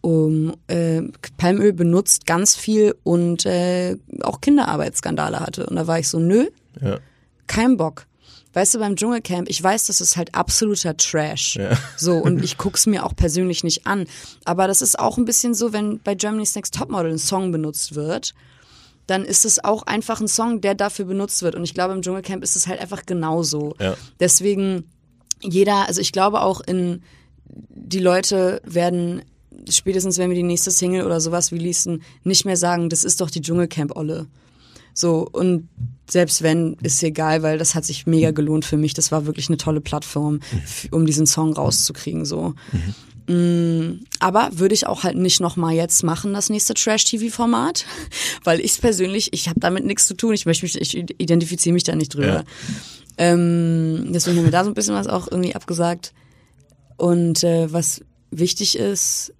um 0.04 0.52
äh, 0.66 1.00
Palmöl 1.38 1.72
benutzt 1.72 2.26
ganz 2.26 2.54
viel 2.54 2.94
und 3.04 3.46
äh, 3.46 3.96
auch 4.20 4.42
Kinderarbeitsskandale 4.42 5.40
hatte. 5.40 5.64
Und 5.64 5.76
da 5.76 5.86
war 5.86 5.98
ich 5.98 6.08
so, 6.08 6.18
nö, 6.18 6.48
ja. 6.82 6.98
kein 7.46 7.78
Bock. 7.78 8.06
Weißt 8.52 8.74
du, 8.74 8.80
beim 8.80 8.96
Dschungelcamp, 8.96 9.48
ich 9.48 9.62
weiß, 9.62 9.86
das 9.86 10.02
ist 10.02 10.18
halt 10.18 10.34
absoluter 10.34 10.94
Trash. 10.96 11.56
Ja. 11.56 11.70
So, 11.96 12.16
und 12.18 12.44
ich 12.44 12.58
guck's 12.58 12.84
mir 12.84 13.06
auch 13.06 13.16
persönlich 13.16 13.64
nicht 13.64 13.86
an. 13.86 14.06
Aber 14.44 14.68
das 14.68 14.82
ist 14.82 14.98
auch 14.98 15.16
ein 15.16 15.24
bisschen 15.24 15.54
so, 15.54 15.72
wenn 15.72 15.98
bei 16.00 16.14
Germany's 16.14 16.54
Next 16.54 16.74
Topmodel 16.74 17.12
ein 17.12 17.18
Song 17.18 17.50
benutzt 17.50 17.94
wird, 17.94 18.34
dann 19.06 19.24
ist 19.24 19.46
es 19.46 19.64
auch 19.64 19.84
einfach 19.84 20.20
ein 20.20 20.28
Song, 20.28 20.60
der 20.60 20.74
dafür 20.74 21.06
benutzt 21.06 21.42
wird. 21.42 21.54
Und 21.54 21.64
ich 21.64 21.72
glaube, 21.72 21.94
im 21.94 22.02
Dschungelcamp 22.02 22.44
ist 22.44 22.56
es 22.56 22.66
halt 22.66 22.78
einfach 22.78 23.06
genauso. 23.06 23.74
Ja. 23.80 23.96
Deswegen 24.20 24.84
jeder, 25.44 25.86
also 25.86 26.00
ich 26.00 26.12
glaube 26.12 26.42
auch 26.42 26.60
in 26.60 27.02
die 27.46 28.00
Leute 28.00 28.60
werden 28.64 29.22
spätestens 29.70 30.18
wenn 30.18 30.30
wir 30.30 30.36
die 30.36 30.42
nächste 30.42 30.70
Single 30.70 31.04
oder 31.04 31.20
sowas 31.20 31.52
releasen, 31.52 32.02
nicht 32.22 32.44
mehr 32.44 32.56
sagen, 32.56 32.88
das 32.88 33.04
ist 33.04 33.20
doch 33.20 33.30
die 33.30 33.40
Dschungelcamp-Olle. 33.40 34.26
So, 34.92 35.28
und 35.32 35.68
selbst 36.08 36.42
wenn, 36.42 36.74
ist 36.82 37.02
egal, 37.02 37.42
weil 37.42 37.58
das 37.58 37.74
hat 37.74 37.84
sich 37.84 38.06
mega 38.06 38.30
gelohnt 38.30 38.64
für 38.64 38.76
mich. 38.76 38.94
Das 38.94 39.10
war 39.10 39.26
wirklich 39.26 39.48
eine 39.48 39.56
tolle 39.56 39.80
Plattform, 39.80 40.40
um 40.90 41.04
diesen 41.04 41.26
Song 41.26 41.52
rauszukriegen, 41.52 42.24
so. 42.24 42.54
Mhm. 43.26 44.04
Aber 44.20 44.50
würde 44.52 44.74
ich 44.74 44.86
auch 44.86 45.02
halt 45.02 45.16
nicht 45.16 45.40
nochmal 45.40 45.74
jetzt 45.74 46.04
machen, 46.04 46.34
das 46.34 46.50
nächste 46.50 46.74
Trash-TV-Format, 46.74 47.86
weil 48.44 48.60
ich 48.60 48.80
persönlich, 48.80 49.32
ich 49.32 49.48
habe 49.48 49.58
damit 49.58 49.84
nichts 49.84 50.06
zu 50.06 50.14
tun. 50.14 50.34
Ich 50.34 50.46
möchte 50.46 50.66
mich, 50.66 50.80
ich 50.80 50.94
identifiziere 50.94 51.72
mich 51.72 51.84
da 51.84 51.96
nicht 51.96 52.14
drüber. 52.14 52.26
Ja. 52.26 52.44
Ähm, 53.18 54.08
deswegen 54.10 54.38
haben 54.38 54.44
wir 54.44 54.50
da 54.50 54.64
so 54.64 54.70
ein 54.70 54.74
bisschen 54.74 54.94
was 54.94 55.06
auch 55.06 55.28
irgendwie 55.30 55.54
abgesagt. 55.54 56.12
Und 56.96 57.44
äh, 57.44 57.72
was 57.72 58.00
wichtig 58.30 58.78
ist, 58.78 59.32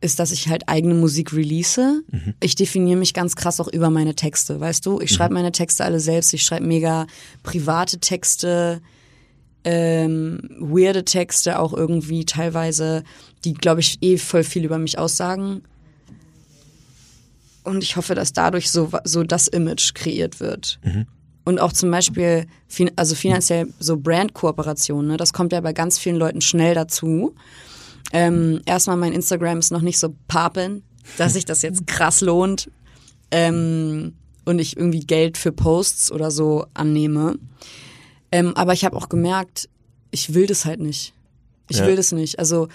ist, 0.00 0.18
dass 0.18 0.32
ich 0.32 0.48
halt 0.48 0.68
eigene 0.68 0.94
Musik 0.94 1.32
release. 1.32 2.02
Mhm. 2.10 2.34
Ich 2.40 2.54
definiere 2.54 2.98
mich 2.98 3.12
ganz 3.12 3.36
krass 3.36 3.60
auch 3.60 3.68
über 3.68 3.90
meine 3.90 4.14
Texte, 4.14 4.58
weißt 4.58 4.84
du? 4.86 5.00
Ich 5.00 5.10
mhm. 5.10 5.14
schreibe 5.14 5.34
meine 5.34 5.52
Texte 5.52 5.84
alle 5.84 6.00
selbst. 6.00 6.32
Ich 6.32 6.42
schreibe 6.42 6.66
mega 6.66 7.06
private 7.42 7.98
Texte, 7.98 8.80
ähm, 9.64 10.40
weirde 10.58 11.04
Texte 11.04 11.58
auch 11.58 11.74
irgendwie 11.74 12.24
teilweise, 12.24 13.04
die, 13.44 13.52
glaube 13.52 13.80
ich, 13.80 13.98
eh 14.00 14.16
voll 14.16 14.42
viel 14.44 14.64
über 14.64 14.78
mich 14.78 14.98
aussagen. 14.98 15.62
Und 17.62 17.82
ich 17.82 17.96
hoffe, 17.96 18.14
dass 18.14 18.32
dadurch 18.32 18.70
so, 18.70 18.90
so 19.04 19.22
das 19.22 19.48
Image 19.48 19.92
kreiert 19.92 20.40
wird. 20.40 20.80
Mhm. 20.82 21.06
Und 21.44 21.60
auch 21.60 21.72
zum 21.72 21.90
Beispiel, 21.90 22.46
also 22.96 23.14
finanziell 23.14 23.72
so 23.78 23.96
Brand-Kooperationen, 23.96 25.12
ne, 25.12 25.16
das 25.16 25.32
kommt 25.32 25.52
ja 25.52 25.60
bei 25.60 25.72
ganz 25.72 25.98
vielen 25.98 26.16
Leuten 26.16 26.40
schnell 26.40 26.74
dazu. 26.74 27.34
Ähm, 28.12 28.60
erstmal, 28.66 28.96
mein 28.96 29.12
Instagram 29.12 29.58
ist 29.58 29.70
noch 29.70 29.80
nicht 29.80 29.98
so 29.98 30.14
papen, 30.28 30.82
dass 31.16 31.34
sich 31.34 31.44
das 31.44 31.62
jetzt 31.62 31.86
krass 31.86 32.20
lohnt 32.20 32.70
ähm, 33.30 34.14
und 34.44 34.58
ich 34.58 34.76
irgendwie 34.76 35.00
Geld 35.00 35.38
für 35.38 35.52
Posts 35.52 36.12
oder 36.12 36.30
so 36.30 36.66
annehme. 36.74 37.38
Ähm, 38.32 38.54
aber 38.56 38.72
ich 38.72 38.84
habe 38.84 38.96
auch 38.96 39.08
gemerkt, 39.08 39.68
ich 40.10 40.34
will 40.34 40.46
das 40.46 40.64
halt 40.64 40.80
nicht. 40.80 41.14
Ich 41.70 41.78
ja. 41.78 41.86
will 41.86 41.96
das 41.96 42.12
nicht. 42.12 42.38
Also 42.38 42.68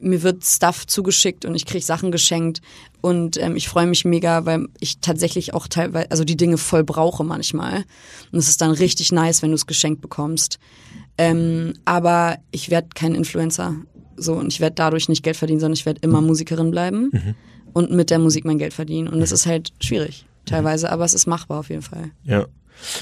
mir 0.00 0.22
wird 0.22 0.44
Stuff 0.44 0.86
zugeschickt 0.86 1.44
und 1.44 1.54
ich 1.54 1.66
krieg 1.66 1.84
Sachen 1.84 2.10
geschenkt 2.10 2.62
und 3.00 3.36
ähm, 3.36 3.56
ich 3.56 3.68
freue 3.68 3.86
mich 3.86 4.04
mega, 4.04 4.46
weil 4.46 4.66
ich 4.80 5.00
tatsächlich 5.00 5.54
auch 5.54 5.68
teilweise, 5.68 6.10
also 6.10 6.24
die 6.24 6.36
Dinge 6.36 6.58
voll 6.58 6.82
brauche 6.82 7.24
manchmal. 7.24 7.84
Und 8.32 8.38
es 8.38 8.48
ist 8.48 8.60
dann 8.60 8.70
richtig 8.70 9.12
nice, 9.12 9.42
wenn 9.42 9.50
du 9.50 9.54
es 9.54 9.66
geschenkt 9.66 10.00
bekommst. 10.00 10.58
Ähm, 11.18 11.74
aber 11.84 12.38
ich 12.50 12.70
werde 12.70 12.88
kein 12.94 13.14
Influencer. 13.14 13.76
So, 14.16 14.34
und 14.34 14.52
ich 14.52 14.60
werde 14.60 14.74
dadurch 14.74 15.08
nicht 15.08 15.22
Geld 15.22 15.36
verdienen, 15.36 15.60
sondern 15.60 15.74
ich 15.74 15.86
werde 15.86 16.00
immer 16.02 16.20
Musikerin 16.20 16.70
bleiben 16.70 17.10
mhm. 17.12 17.34
und 17.72 17.90
mit 17.92 18.10
der 18.10 18.18
Musik 18.18 18.44
mein 18.44 18.58
Geld 18.58 18.72
verdienen. 18.72 19.08
Und 19.08 19.20
das 19.20 19.30
mhm. 19.30 19.34
ist 19.34 19.46
halt 19.46 19.72
schwierig, 19.80 20.26
teilweise, 20.44 20.90
aber 20.90 21.04
es 21.04 21.14
ist 21.14 21.26
machbar 21.26 21.60
auf 21.60 21.68
jeden 21.68 21.82
Fall. 21.82 22.10
Ja. 22.24 22.46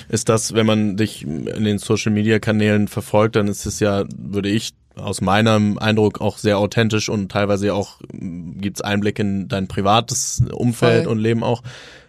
Ist 0.08 0.28
das, 0.28 0.54
wenn 0.54 0.66
man 0.66 0.96
dich 0.96 1.22
in 1.22 1.64
den 1.64 1.78
Social 1.78 2.12
Media 2.12 2.38
Kanälen 2.38 2.88
verfolgt, 2.88 3.36
dann 3.36 3.48
ist 3.48 3.66
es 3.66 3.80
ja, 3.80 4.04
würde 4.16 4.48
ich 4.48 4.72
aus 4.96 5.20
meinem 5.20 5.78
Eindruck 5.78 6.20
auch 6.20 6.38
sehr 6.38 6.58
authentisch 6.58 7.08
und 7.08 7.30
teilweise 7.30 7.74
auch 7.74 8.00
mm, 8.12 8.58
gibt's 8.60 8.80
Einblick 8.80 9.18
in 9.18 9.48
dein 9.48 9.68
privates 9.68 10.42
Umfeld 10.52 11.04
Voll. 11.04 11.12
und 11.12 11.18
Leben 11.18 11.44
auch. 11.44 11.62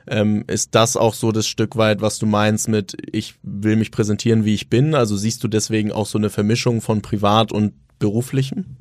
Ähm, 0.09 0.45
ist 0.47 0.73
das 0.73 0.95
auch 0.95 1.13
so 1.13 1.33
das 1.33 1.47
Stück 1.47 1.75
weit, 1.75 2.01
was 2.01 2.17
du 2.17 2.25
meinst 2.25 2.69
mit, 2.69 2.95
ich 3.11 3.35
will 3.43 3.75
mich 3.75 3.91
präsentieren, 3.91 4.45
wie 4.45 4.53
ich 4.53 4.69
bin? 4.69 4.95
Also 4.95 5.17
siehst 5.17 5.43
du 5.43 5.49
deswegen 5.49 5.91
auch 5.91 6.05
so 6.05 6.17
eine 6.17 6.29
Vermischung 6.29 6.79
von 6.79 7.01
privat 7.01 7.51
und 7.51 7.73
beruflichem? 7.99 8.77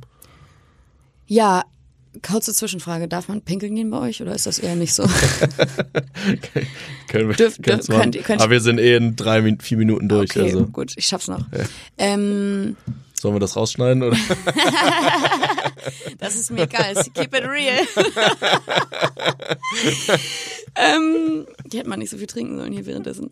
Ja, 1.26 1.64
kurze 2.22 2.52
Zwischenfrage, 2.52 3.08
darf 3.08 3.28
man 3.28 3.42
pinkeln 3.42 3.74
gehen 3.74 3.90
bei 3.90 3.98
euch 3.98 4.22
oder 4.22 4.34
ist 4.34 4.46
das 4.46 4.58
eher 4.58 4.76
nicht 4.76 4.94
so? 4.94 5.04
können 7.08 7.28
wir, 7.28 7.36
dürf, 7.36 7.58
dürf, 7.58 7.86
könnt, 7.86 8.24
könnt, 8.24 8.40
Aber 8.40 8.50
wir 8.50 8.60
sind 8.60 8.78
eh 8.78 8.96
in 8.96 9.16
drei, 9.16 9.56
vier 9.58 9.76
Minuten 9.76 10.08
durch. 10.08 10.30
Okay, 10.30 10.42
also. 10.42 10.66
gut, 10.66 10.92
ich 10.96 11.06
schaff's 11.06 11.28
noch. 11.28 11.40
Ja. 11.52 11.64
Ähm, 11.98 12.76
Sollen 13.18 13.34
wir 13.34 13.40
das 13.40 13.56
rausschneiden 13.56 14.02
oder? 14.02 14.16
das 16.18 16.36
ist 16.36 16.50
mir 16.50 16.64
egal. 16.64 16.94
Keep 17.14 17.34
it 17.34 17.44
real. 17.44 17.86
ähm, 20.76 21.46
die 21.64 21.78
hätte 21.78 21.88
man 21.88 21.98
nicht 21.98 22.10
so 22.10 22.18
viel 22.18 22.26
trinken 22.26 22.58
sollen 22.58 22.72
hier 22.72 22.84
währenddessen. 22.84 23.30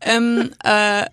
Ähm, 0.00 0.52
äh, 0.64 1.04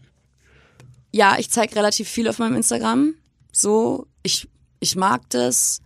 ja, 1.12 1.38
ich 1.38 1.50
zeige 1.50 1.76
relativ 1.76 2.08
viel 2.08 2.30
auf 2.30 2.40
meinem 2.40 2.56
Instagram. 2.56 3.16
So, 3.52 4.08
ich, 4.24 4.48
ich 4.80 4.96
mag 4.96 5.30
das. 5.30 5.82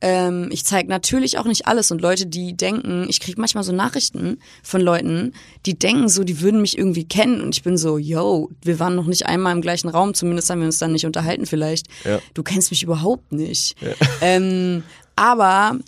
Ähm, 0.00 0.48
ich 0.50 0.64
zeige 0.64 0.88
natürlich 0.88 1.38
auch 1.38 1.46
nicht 1.46 1.66
alles 1.66 1.90
und 1.90 2.02
Leute, 2.02 2.26
die 2.26 2.54
denken, 2.54 3.06
ich 3.08 3.20
kriege 3.20 3.40
manchmal 3.40 3.64
so 3.64 3.72
Nachrichten 3.72 4.38
von 4.62 4.80
Leuten, 4.80 5.32
die 5.64 5.78
denken 5.78 6.08
so, 6.08 6.22
die 6.22 6.40
würden 6.40 6.60
mich 6.60 6.76
irgendwie 6.76 7.04
kennen 7.04 7.40
und 7.40 7.54
ich 7.54 7.62
bin 7.62 7.78
so, 7.78 7.96
yo, 7.96 8.50
wir 8.62 8.78
waren 8.78 8.94
noch 8.94 9.06
nicht 9.06 9.26
einmal 9.26 9.54
im 9.54 9.62
gleichen 9.62 9.88
Raum, 9.88 10.12
zumindest 10.12 10.50
haben 10.50 10.60
wir 10.60 10.66
uns 10.66 10.78
dann 10.78 10.92
nicht 10.92 11.06
unterhalten 11.06 11.46
vielleicht. 11.46 11.86
Ja. 12.04 12.20
Du 12.34 12.42
kennst 12.42 12.70
mich 12.70 12.82
überhaupt 12.82 13.32
nicht. 13.32 13.74
Ja. 13.80 13.92
Ähm, 14.20 14.82
aber 15.16 15.78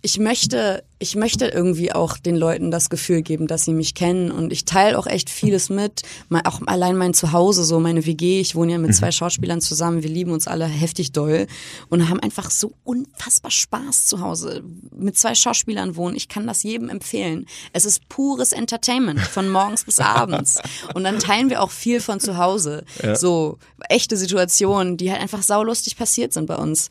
ich 0.00 0.18
möchte, 0.18 0.84
ich 0.98 1.16
möchte 1.16 1.46
irgendwie 1.46 1.92
auch 1.92 2.18
den 2.18 2.36
Leuten 2.36 2.70
das 2.70 2.88
Gefühl 2.88 3.22
geben, 3.22 3.46
dass 3.46 3.64
sie 3.64 3.72
mich 3.72 3.94
kennen 3.94 4.30
und 4.30 4.52
ich 4.52 4.64
teile 4.64 4.98
auch 4.98 5.06
echt 5.06 5.28
vieles 5.28 5.70
mit. 5.70 6.02
Auch 6.44 6.60
allein 6.66 6.96
mein 6.96 7.14
Zuhause, 7.14 7.64
so 7.64 7.80
meine 7.80 8.06
WG. 8.06 8.40
Ich 8.40 8.54
wohne 8.54 8.72
ja 8.72 8.78
mit 8.78 8.90
mhm. 8.90 8.94
zwei 8.94 9.10
Schauspielern 9.10 9.60
zusammen. 9.60 10.02
Wir 10.02 10.10
lieben 10.10 10.30
uns 10.30 10.46
alle 10.46 10.66
heftig 10.66 11.12
doll 11.12 11.46
und 11.88 12.08
haben 12.08 12.20
einfach 12.20 12.50
so 12.50 12.72
unfassbar 12.84 13.50
Spaß 13.50 14.06
zu 14.06 14.20
Hause. 14.20 14.62
Mit 14.96 15.18
zwei 15.18 15.34
Schauspielern 15.34 15.96
wohnen. 15.96 16.16
Ich 16.16 16.28
kann 16.28 16.46
das 16.46 16.62
jedem 16.62 16.88
empfehlen. 16.88 17.46
Es 17.72 17.84
ist 17.84 18.08
pures 18.08 18.52
Entertainment 18.52 19.20
von 19.20 19.48
morgens 19.48 19.84
bis 19.84 19.98
abends. 19.98 20.60
Und 20.94 21.04
dann 21.04 21.18
teilen 21.18 21.50
wir 21.50 21.62
auch 21.62 21.70
viel 21.70 22.00
von 22.00 22.20
zu 22.20 22.38
Hause. 22.38 22.84
Ja. 23.02 23.16
So 23.16 23.58
echte 23.88 24.16
Situationen, 24.16 24.96
die 24.96 25.10
halt 25.10 25.20
einfach 25.20 25.42
saulustig 25.42 25.96
passiert 25.96 26.32
sind 26.32 26.46
bei 26.46 26.56
uns. 26.56 26.88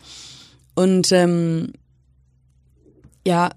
Und 0.75 1.11
ähm, 1.11 1.73
ja, 3.27 3.49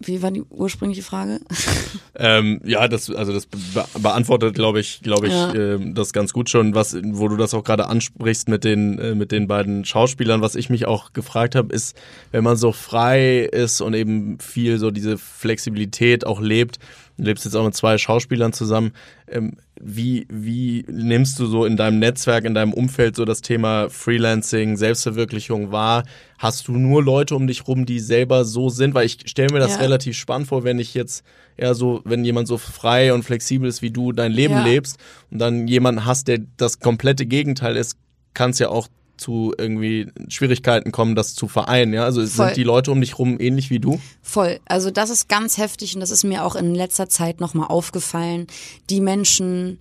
wie 0.00 0.22
war 0.22 0.30
die 0.30 0.42
ursprüngliche 0.42 1.02
Frage? 1.02 1.40
ähm, 2.16 2.60
ja, 2.64 2.88
das 2.88 3.08
also 3.10 3.32
das 3.32 3.46
be 3.46 3.84
beantwortet, 4.00 4.54
glaube 4.54 4.80
ich, 4.80 5.00
glaube 5.02 5.28
ich, 5.28 5.32
ja. 5.32 5.52
äh, 5.52 5.92
das 5.92 6.12
ganz 6.12 6.32
gut 6.32 6.50
schon, 6.50 6.74
was 6.74 6.96
wo 7.02 7.28
du 7.28 7.36
das 7.36 7.54
auch 7.54 7.62
gerade 7.62 7.86
ansprichst 7.86 8.48
mit 8.48 8.64
den 8.64 8.98
äh, 8.98 9.14
mit 9.14 9.30
den 9.30 9.46
beiden 9.46 9.84
Schauspielern. 9.84 10.40
Was 10.40 10.56
ich 10.56 10.70
mich 10.70 10.86
auch 10.86 11.12
gefragt 11.12 11.54
habe, 11.54 11.72
ist, 11.72 11.96
wenn 12.32 12.42
man 12.42 12.56
so 12.56 12.72
frei 12.72 13.40
ist 13.40 13.80
und 13.80 13.94
eben 13.94 14.38
viel 14.40 14.78
so 14.78 14.90
diese 14.90 15.18
Flexibilität 15.18 16.26
auch 16.26 16.40
lebt, 16.40 16.78
du 17.16 17.24
lebst 17.24 17.44
jetzt 17.44 17.54
auch 17.54 17.64
mit 17.64 17.74
zwei 17.74 17.98
Schauspielern 17.98 18.52
zusammen. 18.52 18.92
Ähm, 19.28 19.56
wie, 19.80 20.26
wie 20.30 20.84
nimmst 20.88 21.38
du 21.38 21.46
so 21.46 21.64
in 21.64 21.76
deinem 21.76 21.98
Netzwerk, 21.98 22.44
in 22.44 22.54
deinem 22.54 22.72
Umfeld 22.72 23.16
so 23.16 23.24
das 23.24 23.40
Thema 23.40 23.88
Freelancing, 23.90 24.76
Selbstverwirklichung 24.76 25.72
wahr? 25.72 26.04
Hast 26.38 26.68
du 26.68 26.72
nur 26.72 27.02
Leute 27.02 27.34
um 27.34 27.46
dich 27.46 27.66
rum, 27.66 27.86
die 27.86 28.00
selber 28.00 28.44
so 28.44 28.68
sind? 28.68 28.94
Weil 28.94 29.06
ich 29.06 29.18
stelle 29.26 29.52
mir 29.52 29.60
das 29.60 29.72
ja. 29.72 29.78
relativ 29.78 30.16
spannend 30.16 30.48
vor, 30.48 30.64
wenn 30.64 30.78
ich 30.78 30.94
jetzt 30.94 31.24
eher 31.56 31.74
so, 31.74 32.00
wenn 32.04 32.24
jemand 32.24 32.48
so 32.48 32.58
frei 32.58 33.12
und 33.12 33.24
flexibel 33.24 33.68
ist 33.68 33.82
wie 33.82 33.90
du 33.90 34.12
dein 34.12 34.32
Leben 34.32 34.54
ja. 34.54 34.64
lebst 34.64 34.98
und 35.30 35.38
dann 35.38 35.68
jemanden 35.68 36.04
hast, 36.04 36.28
der 36.28 36.40
das 36.56 36.80
komplette 36.80 37.26
Gegenteil 37.26 37.76
ist, 37.76 37.96
kann 38.34 38.50
es 38.50 38.58
ja 38.58 38.68
auch 38.68 38.88
zu 39.22 39.54
irgendwie 39.56 40.08
Schwierigkeiten 40.28 40.92
kommen, 40.92 41.14
das 41.14 41.34
zu 41.34 41.48
vereinen. 41.48 41.92
Ja? 41.92 42.04
Also 42.04 42.20
Voll. 42.20 42.46
sind 42.46 42.56
die 42.56 42.64
Leute 42.64 42.90
um 42.90 43.00
dich 43.00 43.18
rum 43.18 43.38
ähnlich 43.40 43.70
wie 43.70 43.78
du? 43.78 44.00
Voll. 44.20 44.60
Also 44.66 44.90
das 44.90 45.10
ist 45.10 45.28
ganz 45.28 45.58
heftig 45.58 45.94
und 45.94 46.00
das 46.00 46.10
ist 46.10 46.24
mir 46.24 46.44
auch 46.44 46.56
in 46.56 46.74
letzter 46.74 47.08
Zeit 47.08 47.40
nochmal 47.40 47.68
aufgefallen. 47.68 48.46
Die 48.90 49.00
Menschen, 49.00 49.78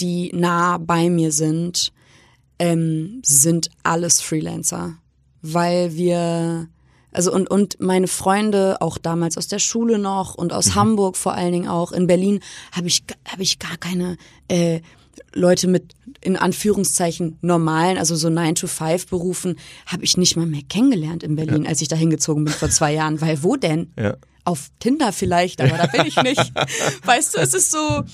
die 0.00 0.30
nah 0.32 0.78
bei 0.78 1.10
mir 1.10 1.32
sind, 1.32 1.92
ähm, 2.58 3.20
sind 3.24 3.70
alles 3.82 4.20
Freelancer, 4.20 4.94
weil 5.42 5.94
wir 5.94 6.68
also 7.12 7.32
und 7.32 7.50
und 7.50 7.80
meine 7.80 8.08
Freunde 8.08 8.76
auch 8.80 8.98
damals 8.98 9.38
aus 9.38 9.48
der 9.48 9.58
Schule 9.58 9.98
noch 9.98 10.34
und 10.34 10.52
aus 10.52 10.68
mhm. 10.68 10.74
Hamburg 10.74 11.16
vor 11.16 11.32
allen 11.32 11.52
Dingen 11.52 11.68
auch 11.68 11.92
in 11.92 12.06
Berlin 12.06 12.40
habe 12.72 12.88
ich 12.88 13.04
habe 13.26 13.42
ich 13.42 13.58
gar 13.58 13.76
keine 13.78 14.16
äh, 14.48 14.80
Leute 15.36 15.68
mit 15.68 15.94
in 16.20 16.36
Anführungszeichen 16.36 17.38
normalen, 17.40 17.98
also 17.98 18.16
so 18.16 18.28
9-to-5-Berufen, 18.28 19.56
habe 19.86 20.04
ich 20.04 20.16
nicht 20.16 20.36
mal 20.36 20.46
mehr 20.46 20.62
kennengelernt 20.68 21.22
in 21.22 21.36
Berlin, 21.36 21.64
ja. 21.64 21.68
als 21.68 21.80
ich 21.80 21.88
da 21.88 21.96
hingezogen 21.96 22.44
bin 22.44 22.54
vor 22.54 22.70
zwei 22.70 22.92
Jahren. 22.92 23.20
Weil 23.20 23.42
wo 23.42 23.56
denn? 23.56 23.92
Ja. 23.98 24.16
Auf 24.44 24.70
Tinder 24.78 25.12
vielleicht, 25.12 25.60
aber 25.60 25.76
da 25.76 25.86
bin 25.86 26.06
ich 26.06 26.16
nicht. 26.22 26.52
weißt 27.04 27.36
du, 27.36 27.40
es 27.40 27.52
ist 27.52 27.72
so, 27.72 28.04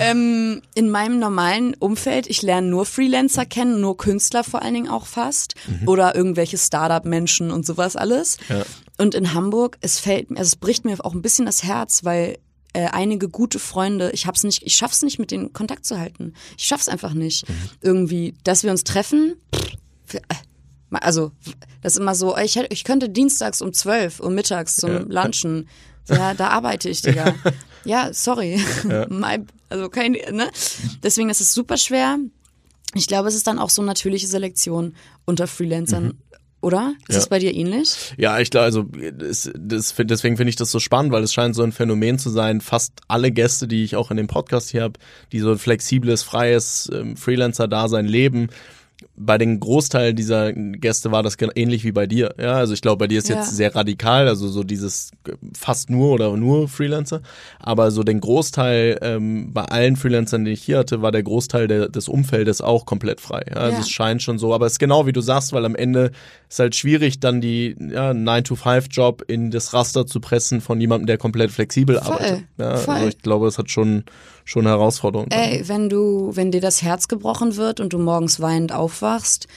ähm, 0.00 0.62
in 0.74 0.90
meinem 0.90 1.18
normalen 1.18 1.74
Umfeld, 1.74 2.26
ich 2.26 2.42
lerne 2.42 2.66
nur 2.66 2.86
Freelancer 2.86 3.46
kennen, 3.46 3.80
nur 3.80 3.96
Künstler 3.96 4.44
vor 4.44 4.62
allen 4.62 4.74
Dingen 4.74 4.88
auch 4.88 5.06
fast 5.06 5.54
mhm. 5.66 5.88
oder 5.88 6.14
irgendwelche 6.14 6.58
Startup-Menschen 6.58 7.50
und 7.50 7.64
sowas 7.64 7.96
alles. 7.96 8.38
Ja. 8.48 8.64
Und 8.98 9.14
in 9.14 9.34
Hamburg, 9.34 9.78
es 9.80 9.98
fällt 9.98 10.30
mir, 10.30 10.38
also 10.38 10.48
es 10.48 10.56
bricht 10.56 10.84
mir 10.84 11.04
auch 11.04 11.14
ein 11.14 11.22
bisschen 11.22 11.46
das 11.46 11.62
Herz, 11.62 12.04
weil 12.04 12.38
äh, 12.74 12.88
einige 12.88 13.28
gute 13.28 13.58
Freunde, 13.58 14.10
ich 14.12 14.26
hab's 14.26 14.42
nicht, 14.42 14.62
ich 14.64 14.74
schaff's 14.74 15.02
nicht, 15.02 15.18
mit 15.18 15.30
denen 15.30 15.52
Kontakt 15.52 15.86
zu 15.86 15.98
halten. 15.98 16.34
Ich 16.58 16.64
schaff's 16.64 16.88
einfach 16.88 17.14
nicht. 17.14 17.48
Mhm. 17.48 17.54
Irgendwie, 17.80 18.34
dass 18.44 18.64
wir 18.64 18.70
uns 18.70 18.84
treffen, 18.84 19.36
für, 20.04 20.18
äh, 20.18 20.34
also 20.90 21.32
das 21.82 21.94
ist 21.94 22.00
immer 22.00 22.14
so, 22.14 22.36
ich, 22.36 22.56
ich 22.56 22.84
könnte 22.84 23.08
dienstags 23.08 23.62
um 23.62 23.72
zwölf 23.72 24.20
Uhr 24.20 24.30
mittags 24.30 24.76
zum 24.76 24.90
ja. 24.90 25.22
Lunchen. 25.22 25.68
Ja, 26.08 26.34
da 26.34 26.48
arbeite 26.48 26.88
ich, 26.88 27.00
Digga. 27.00 27.34
ja, 27.84 28.12
sorry. 28.12 28.60
Ja. 28.88 29.06
also 29.68 29.88
kein, 29.88 30.12
ne? 30.12 30.50
Deswegen 31.02 31.30
ist 31.30 31.40
es 31.40 31.54
super 31.54 31.76
schwer. 31.76 32.18
Ich 32.94 33.06
glaube, 33.06 33.28
es 33.28 33.34
ist 33.34 33.46
dann 33.46 33.58
auch 33.58 33.70
so 33.70 33.82
natürliche 33.82 34.26
Selektion 34.26 34.94
unter 35.24 35.46
Freelancern. 35.46 36.04
Mhm 36.04 36.23
oder? 36.64 36.94
Ist 37.02 37.10
ja. 37.10 37.14
das 37.16 37.28
bei 37.28 37.38
dir 37.38 37.54
ähnlich? 37.54 38.14
Ja, 38.16 38.40
ich 38.40 38.50
glaube, 38.50 38.64
also 38.64 38.84
das, 39.16 39.50
das, 39.54 39.94
deswegen 39.96 40.36
finde 40.36 40.48
ich 40.48 40.56
das 40.56 40.70
so 40.70 40.80
spannend, 40.80 41.12
weil 41.12 41.22
es 41.22 41.32
scheint 41.32 41.54
so 41.54 41.62
ein 41.62 41.72
Phänomen 41.72 42.18
zu 42.18 42.30
sein. 42.30 42.60
Fast 42.60 43.02
alle 43.06 43.30
Gäste, 43.30 43.68
die 43.68 43.84
ich 43.84 43.96
auch 43.96 44.10
in 44.10 44.16
dem 44.16 44.26
Podcast 44.26 44.70
hier 44.70 44.82
habe, 44.82 44.98
die 45.30 45.40
so 45.40 45.52
ein 45.52 45.58
flexibles, 45.58 46.22
freies 46.22 46.90
ähm, 46.92 47.16
Freelancer-Dasein 47.16 48.06
leben, 48.06 48.48
bei 49.16 49.38
den 49.38 49.60
Großteil 49.60 50.14
dieser 50.14 50.52
Gäste 50.52 51.12
war 51.12 51.22
das 51.22 51.36
ähnlich 51.54 51.84
wie 51.84 51.92
bei 51.92 52.06
dir. 52.06 52.34
Ja, 52.38 52.54
also 52.54 52.74
ich 52.74 52.82
glaube, 52.82 52.98
bei 52.98 53.06
dir 53.06 53.18
ist 53.18 53.28
ja. 53.28 53.36
jetzt 53.36 53.54
sehr 53.54 53.74
radikal, 53.74 54.28
also 54.28 54.48
so 54.48 54.64
dieses 54.64 55.10
fast 55.56 55.90
nur 55.90 56.12
oder 56.12 56.36
nur 56.36 56.68
Freelancer. 56.68 57.22
Aber 57.58 57.90
so 57.90 58.02
den 58.02 58.20
Großteil 58.20 58.98
ähm, 59.02 59.52
bei 59.52 59.64
allen 59.64 59.96
Freelancern, 59.96 60.44
die 60.44 60.52
ich 60.52 60.62
hier 60.62 60.78
hatte, 60.78 61.02
war 61.02 61.12
der 61.12 61.22
Großteil 61.22 61.68
der, 61.68 61.88
des 61.88 62.08
Umfeldes 62.08 62.60
auch 62.60 62.86
komplett 62.86 63.20
frei. 63.20 63.44
Ja, 63.48 63.56
also 63.56 63.76
ja. 63.76 63.80
es 63.80 63.90
scheint 63.90 64.22
schon 64.22 64.38
so. 64.38 64.54
Aber 64.54 64.66
es 64.66 64.72
ist 64.72 64.78
genau 64.78 65.06
wie 65.06 65.12
du 65.12 65.20
sagst, 65.20 65.52
weil 65.52 65.64
am 65.64 65.76
Ende 65.76 66.10
ist 66.48 66.58
halt 66.58 66.74
schwierig, 66.74 67.20
dann 67.20 67.40
die 67.40 67.76
ja, 67.78 68.10
9-to-5-Job 68.10 69.24
in 69.28 69.50
das 69.50 69.72
Raster 69.72 70.06
zu 70.06 70.20
pressen 70.20 70.60
von 70.60 70.80
jemandem, 70.80 71.06
der 71.06 71.18
komplett 71.18 71.50
flexibel 71.50 71.98
Voll. 71.98 72.14
arbeitet. 72.14 72.44
Ja, 72.58 72.76
Voll. 72.76 72.94
Also 72.94 73.08
ich 73.08 73.18
glaube, 73.18 73.48
es 73.48 73.58
hat 73.58 73.70
schon 73.70 74.04
schon 74.44 74.66
Herausforderungen. 74.66 75.30
Ey, 75.30 75.66
wenn 75.66 75.88
du, 75.88 76.30
wenn 76.34 76.50
dir 76.50 76.60
das 76.60 76.82
Herz 76.82 77.08
gebrochen 77.08 77.56
wird 77.56 77.80
und 77.80 77.92
du 77.92 77.98
morgens 77.98 78.40
weinend 78.40 78.72
aufwachst, 78.72 79.48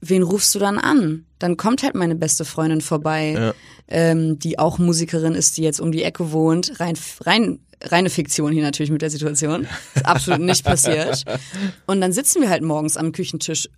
wen 0.00 0.22
rufst 0.22 0.54
du 0.54 0.58
dann 0.58 0.78
an? 0.78 1.24
Dann 1.38 1.56
kommt 1.56 1.82
halt 1.82 1.94
meine 1.94 2.14
beste 2.14 2.44
Freundin 2.44 2.80
vorbei, 2.80 3.32
ja. 3.32 3.54
ähm, 3.88 4.38
die 4.38 4.58
auch 4.58 4.78
Musikerin 4.78 5.34
ist, 5.34 5.56
die 5.56 5.62
jetzt 5.62 5.80
um 5.80 5.92
die 5.92 6.02
Ecke 6.02 6.32
wohnt. 6.32 6.80
Rein, 6.80 6.96
rein, 7.20 7.60
reine 7.82 8.10
Fiktion 8.10 8.52
hier 8.52 8.62
natürlich 8.62 8.90
mit 8.90 9.02
der 9.02 9.10
Situation. 9.10 9.66
Ist 9.94 10.06
absolut 10.06 10.40
nicht 10.40 10.64
passiert. 10.64 11.24
Und 11.86 12.00
dann 12.00 12.12
sitzen 12.12 12.42
wir 12.42 12.50
halt 12.50 12.62
morgens 12.62 12.96
am 12.96 13.12
Küchentisch 13.12 13.68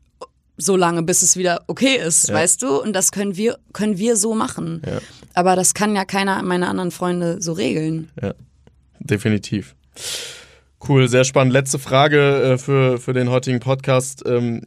so 0.57 0.76
lange, 0.76 1.03
bis 1.03 1.22
es 1.22 1.36
wieder 1.36 1.62
okay 1.66 1.97
ist, 1.97 2.28
ja. 2.28 2.34
weißt 2.34 2.62
du? 2.62 2.80
Und 2.80 2.93
das 2.93 3.12
können 3.12 3.36
wir, 3.36 3.59
können 3.72 3.99
wir 3.99 4.16
so 4.16 4.34
machen. 4.34 4.82
Ja. 4.86 4.99
Aber 5.32 5.57
das 5.57 5.74
kann 5.74 5.97
ja 5.97 6.05
keiner 6.05 6.43
meiner 6.43 6.68
anderen 6.68 6.91
Freunde 6.91 7.41
so 7.41 7.53
regeln. 7.53 8.11
Ja, 8.20 8.34
definitiv. 8.99 9.74
Yeah. 9.97 10.39
Cool, 10.89 11.09
sehr 11.09 11.24
spannend. 11.24 11.53
Letzte 11.53 11.78
Frage 11.78 12.43
äh, 12.43 12.59
für, 12.59 12.99
für 12.99 13.12
den 13.12 13.28
heutigen 13.28 13.61
Podcast. 13.61 14.24
Ähm, 14.26 14.62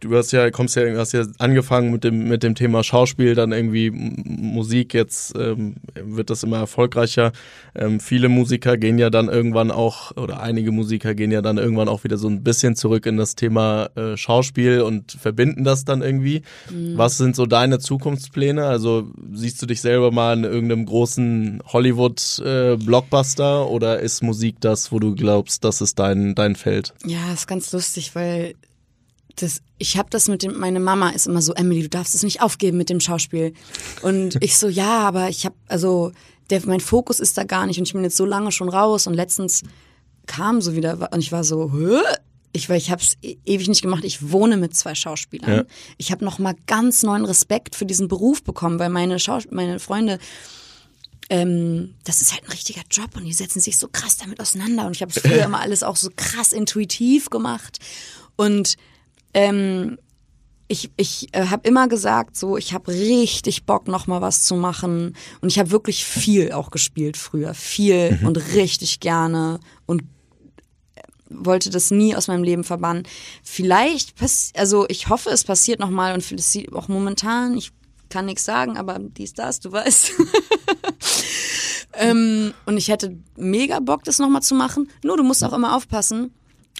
du 0.00 0.14
hast 0.14 0.30
ja, 0.32 0.50
kommst 0.50 0.76
ja, 0.76 0.82
hast 0.94 1.12
ja 1.12 1.24
angefangen 1.38 1.90
mit 1.90 2.04
dem, 2.04 2.28
mit 2.28 2.42
dem 2.42 2.54
Thema 2.54 2.84
Schauspiel, 2.84 3.34
dann 3.34 3.52
irgendwie 3.52 3.90
Musik, 3.90 4.92
jetzt 4.92 5.34
ähm, 5.38 5.76
wird 5.94 6.28
das 6.28 6.42
immer 6.42 6.58
erfolgreicher. 6.58 7.32
Ähm, 7.74 7.98
viele 7.98 8.28
Musiker 8.28 8.76
gehen 8.76 8.98
ja 8.98 9.08
dann 9.08 9.28
irgendwann 9.28 9.70
auch, 9.70 10.14
oder 10.16 10.40
einige 10.40 10.70
Musiker 10.70 11.14
gehen 11.14 11.30
ja 11.30 11.40
dann 11.40 11.56
irgendwann 11.56 11.88
auch 11.88 12.04
wieder 12.04 12.18
so 12.18 12.28
ein 12.28 12.42
bisschen 12.42 12.76
zurück 12.76 13.06
in 13.06 13.16
das 13.16 13.36
Thema 13.36 13.88
äh, 13.96 14.18
Schauspiel 14.18 14.82
und 14.82 15.12
verbinden 15.12 15.64
das 15.64 15.86
dann 15.86 16.02
irgendwie. 16.02 16.42
Mhm. 16.70 16.98
Was 16.98 17.16
sind 17.16 17.36
so 17.36 17.46
deine 17.46 17.78
Zukunftspläne? 17.78 18.66
Also 18.66 19.10
siehst 19.32 19.62
du 19.62 19.66
dich 19.66 19.80
selber 19.80 20.10
mal 20.10 20.36
in 20.36 20.44
irgendeinem 20.44 20.84
großen 20.84 21.62
Hollywood-Blockbuster 21.72 23.62
äh, 23.62 23.68
oder 23.68 24.00
ist 24.00 24.22
Musik 24.22 24.56
das, 24.60 24.92
wo 24.92 24.98
du 24.98 25.05
glaubst, 25.14 25.64
das 25.64 25.80
ist 25.80 25.98
dein, 25.98 26.34
dein 26.34 26.56
Feld? 26.56 26.94
Ja, 27.04 27.32
ist 27.32 27.46
ganz 27.46 27.72
lustig, 27.72 28.14
weil 28.14 28.54
das, 29.36 29.60
ich 29.78 29.96
habe 29.96 30.08
das 30.10 30.28
mit 30.28 30.42
dem, 30.42 30.58
meine 30.58 30.80
Mama 30.80 31.10
ist 31.10 31.26
immer 31.26 31.42
so, 31.42 31.54
Emily, 31.54 31.82
du 31.82 31.88
darfst 31.88 32.14
es 32.14 32.22
nicht 32.22 32.42
aufgeben 32.42 32.78
mit 32.78 32.88
dem 32.88 33.00
Schauspiel. 33.00 33.52
Und 34.02 34.36
ich 34.42 34.56
so, 34.56 34.68
ja, 34.68 35.00
aber 35.00 35.28
ich 35.28 35.44
habe, 35.44 35.56
also 35.68 36.12
der, 36.50 36.64
mein 36.66 36.80
Fokus 36.80 37.20
ist 37.20 37.36
da 37.36 37.44
gar 37.44 37.66
nicht 37.66 37.78
und 37.78 37.86
ich 37.86 37.92
bin 37.92 38.02
jetzt 38.02 38.16
so 38.16 38.24
lange 38.24 38.52
schon 38.52 38.68
raus 38.68 39.06
und 39.06 39.14
letztens 39.14 39.62
kam 40.26 40.60
so 40.60 40.74
wieder 40.74 41.10
und 41.12 41.20
ich 41.20 41.32
war 41.32 41.44
so, 41.44 41.72
Hö? 41.72 42.00
ich, 42.56 42.68
weil 42.68 42.78
ich 42.78 42.90
habe 42.90 43.02
es 43.02 43.16
ewig 43.22 43.68
nicht 43.68 43.82
gemacht. 43.82 44.04
Ich 44.04 44.32
wohne 44.32 44.56
mit 44.56 44.74
zwei 44.74 44.94
Schauspielern. 44.94 45.50
Ja. 45.50 45.64
Ich 45.98 46.10
habe 46.10 46.24
noch 46.24 46.38
mal 46.38 46.54
ganz 46.66 47.02
neuen 47.02 47.24
Respekt 47.24 47.76
für 47.76 47.86
diesen 47.86 48.08
Beruf 48.08 48.42
bekommen, 48.42 48.78
weil 48.78 48.90
meine 48.90 49.18
Schaus 49.18 49.44
meine 49.50 49.78
Freunde 49.78 50.18
ähm, 51.28 51.94
das 52.04 52.22
ist 52.22 52.32
halt 52.32 52.44
ein 52.44 52.52
richtiger 52.52 52.82
Job 52.90 53.16
und 53.16 53.24
die 53.24 53.32
setzen 53.32 53.60
sich 53.60 53.78
so 53.78 53.88
krass 53.88 54.16
damit 54.16 54.40
auseinander. 54.40 54.86
Und 54.86 54.94
ich 54.94 55.02
habe 55.02 55.12
es 55.14 55.20
früher 55.20 55.44
immer 55.46 55.60
alles 55.60 55.82
auch 55.82 55.96
so 55.96 56.10
krass 56.14 56.52
intuitiv 56.52 57.30
gemacht. 57.30 57.78
Und 58.36 58.76
ähm, 59.34 59.98
ich, 60.68 60.90
ich 60.96 61.28
äh, 61.32 61.46
habe 61.46 61.68
immer 61.68 61.88
gesagt, 61.88 62.36
so 62.36 62.56
ich 62.56 62.72
habe 62.72 62.92
richtig 62.92 63.64
Bock, 63.64 63.88
noch 63.88 64.06
mal 64.06 64.20
was 64.20 64.44
zu 64.44 64.56
machen. 64.56 65.16
Und 65.40 65.48
ich 65.48 65.58
habe 65.58 65.70
wirklich 65.70 66.04
viel 66.04 66.52
auch 66.52 66.70
gespielt 66.70 67.16
früher, 67.16 67.54
viel 67.54 68.18
mhm. 68.20 68.26
und 68.26 68.36
richtig 68.54 69.00
gerne 69.00 69.60
und 69.86 70.02
äh, 70.94 71.02
wollte 71.28 71.70
das 71.70 71.90
nie 71.90 72.14
aus 72.14 72.28
meinem 72.28 72.44
Leben 72.44 72.64
verbannen. 72.64 73.02
Vielleicht, 73.42 74.14
also 74.56 74.86
ich 74.88 75.08
hoffe, 75.08 75.30
es 75.30 75.44
passiert 75.44 75.80
noch 75.80 75.90
mal 75.90 76.14
und 76.14 76.24
auch 76.72 76.88
momentan. 76.88 77.56
Ich 77.56 77.72
kann 78.08 78.26
nichts 78.26 78.44
sagen, 78.44 78.76
aber 78.76 78.98
dies, 79.00 79.34
das, 79.34 79.60
du 79.60 79.72
weißt. 79.72 80.12
ähm, 81.98 82.54
und 82.66 82.76
ich 82.76 82.88
hätte 82.88 83.16
mega 83.36 83.80
Bock, 83.80 84.04
das 84.04 84.18
nochmal 84.18 84.42
zu 84.42 84.54
machen. 84.54 84.88
Nur 85.04 85.16
du 85.16 85.22
musst 85.22 85.44
auch 85.44 85.52
immer 85.52 85.76
aufpassen 85.76 86.32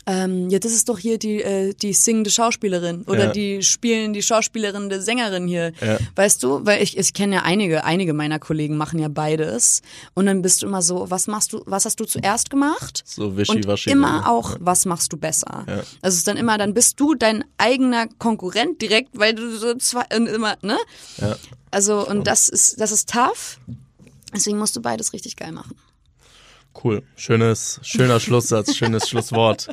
ähm, 0.08 0.50
ja, 0.50 0.60
das 0.60 0.72
ist 0.72 0.88
doch 0.88 1.00
hier 1.00 1.18
die, 1.18 1.42
äh, 1.42 1.74
die 1.74 1.92
singende 1.92 2.30
Schauspielerin 2.30 3.02
oder 3.08 3.24
ja. 3.24 3.32
die 3.32 3.62
spielen 3.64 4.12
die 4.12 4.22
Schauspielerin 4.22 4.88
der 4.88 5.02
Sängerin 5.02 5.48
hier. 5.48 5.72
Ja. 5.80 5.98
Weißt 6.14 6.44
du, 6.44 6.64
weil 6.64 6.80
ich, 6.80 6.96
ich 6.96 7.12
kenne 7.12 7.36
ja 7.36 7.42
einige, 7.42 7.82
einige 7.84 8.12
meiner 8.12 8.38
Kollegen 8.38 8.76
machen 8.76 9.00
ja 9.00 9.08
beides. 9.08 9.82
Und 10.14 10.26
dann 10.26 10.42
bist 10.42 10.62
du 10.62 10.66
immer 10.66 10.80
so, 10.80 11.10
was 11.10 11.26
machst 11.26 11.52
du, 11.52 11.62
was 11.66 11.86
hast 11.86 11.98
du 11.98 12.04
zuerst 12.04 12.50
gemacht? 12.50 13.02
So 13.04 13.36
wischiwaschi. 13.36 13.90
Und 13.90 13.96
immer 13.96 14.30
auch, 14.30 14.52
ja. 14.52 14.58
was 14.60 14.84
machst 14.86 15.12
du 15.12 15.16
besser? 15.16 15.64
Also 15.66 15.84
es 16.02 16.14
ist 16.18 16.28
dann 16.28 16.36
immer, 16.36 16.56
dann 16.56 16.72
bist 16.72 17.00
du 17.00 17.16
dein 17.16 17.44
eigener 17.58 18.06
Konkurrent 18.18 18.80
direkt, 18.80 19.18
weil 19.18 19.34
du 19.34 19.56
so 19.58 19.74
zwei, 19.74 20.02
immer, 20.14 20.56
ne? 20.62 20.78
Ja. 21.20 21.36
Also, 21.72 22.06
und 22.06 22.28
das 22.28 22.48
ist, 22.48 22.80
das 22.80 22.92
ist 22.92 23.10
tough. 23.10 23.58
Deswegen 24.34 24.58
musst 24.58 24.76
du 24.76 24.82
beides 24.82 25.12
richtig 25.12 25.36
geil 25.36 25.52
machen. 25.52 25.76
Cool. 26.82 27.02
Schönes, 27.16 27.80
schöner 27.82 28.20
Schlusssatz, 28.20 28.76
schönes 28.76 29.08
Schlusswort. 29.08 29.68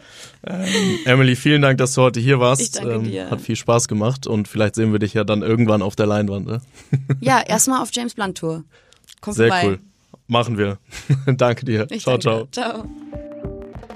Ähm, 0.48 1.00
Emily, 1.06 1.36
vielen 1.36 1.62
Dank, 1.62 1.78
dass 1.78 1.94
du 1.94 2.02
heute 2.02 2.20
hier 2.20 2.40
warst. 2.40 2.62
Ich 2.62 2.72
danke 2.72 2.94
ähm, 2.94 3.04
dir. 3.04 3.30
Hat 3.30 3.42
viel 3.42 3.56
Spaß 3.56 3.88
gemacht 3.88 4.26
und 4.26 4.48
vielleicht 4.48 4.76
sehen 4.76 4.92
wir 4.94 5.00
dich 5.00 5.14
ja 5.14 5.24
dann 5.24 5.42
irgendwann 5.42 5.82
auf 5.82 5.96
der 5.96 6.06
Leinwand. 6.06 6.48
Ne? 6.48 6.62
Ja, 7.20 7.42
erstmal 7.42 7.82
auf 7.82 7.90
James 7.92 8.14
Blunt 8.14 8.38
Tour. 8.38 8.64
Komm 9.22 9.34
Sehr 9.34 9.50
vorbei. 9.50 9.68
cool. 9.68 9.80
Machen 10.28 10.58
wir. 10.58 10.78
danke 11.26 11.66
dir. 11.66 11.88
Ich 11.90 12.04
ciao, 12.04 12.18
danke. 12.18 12.50
ciao. 12.52 12.84
Ciao. 12.84 13.53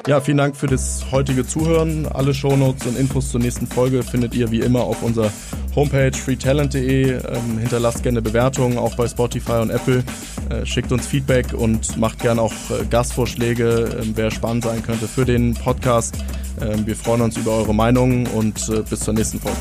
Ja, 0.08 0.22
vielen 0.22 0.38
Dank 0.38 0.56
für 0.56 0.68
das 0.68 1.06
heutige 1.12 1.46
Zuhören. 1.46 2.06
Alle 2.06 2.34
Shownotes 2.34 2.88
und 2.88 2.98
Infos 2.98 3.30
zur 3.30 3.42
nächsten 3.42 3.68
Folge 3.68 4.04
findet 4.04 4.34
ihr 4.34 4.50
wie 4.52 4.62
immer 4.62 4.84
auf 4.84 5.04
unserer 5.04 5.30
Homepage 5.76 6.14
freetalent.de. 6.14 7.12
Ähm, 7.12 7.58
hinterlasst 7.60 8.04
gerne 8.04 8.22
Bewertungen, 8.22 8.78
auch 8.78 8.96
bei 8.96 9.06
Spotify 9.10 9.60
und 9.62 9.70
Apple. 9.70 10.06
Äh, 10.50 10.66
schickt 10.66 10.94
uns 10.94 11.06
Feedback 11.06 11.54
und 11.54 11.98
macht 11.98 12.20
gerne 12.20 12.42
auch 12.42 12.54
äh, 12.70 12.86
Gastvorschläge, 12.90 13.98
äh, 14.00 14.06
wer 14.16 14.32
spannend 14.32 14.64
sein 14.64 14.82
könnte 14.82 15.10
für 15.10 15.26
den 15.26 15.56
Podcast. 15.56 16.16
Ähm, 16.62 16.88
wir 16.88 16.96
freuen 16.96 17.20
uns 17.20 17.36
über 17.36 17.52
eure 17.58 17.76
Meinungen 17.76 18.28
und 18.28 18.70
äh, 18.70 18.84
bis 18.90 19.02
zur 19.02 19.14
nächsten 19.14 19.42
Folge. 19.42 19.58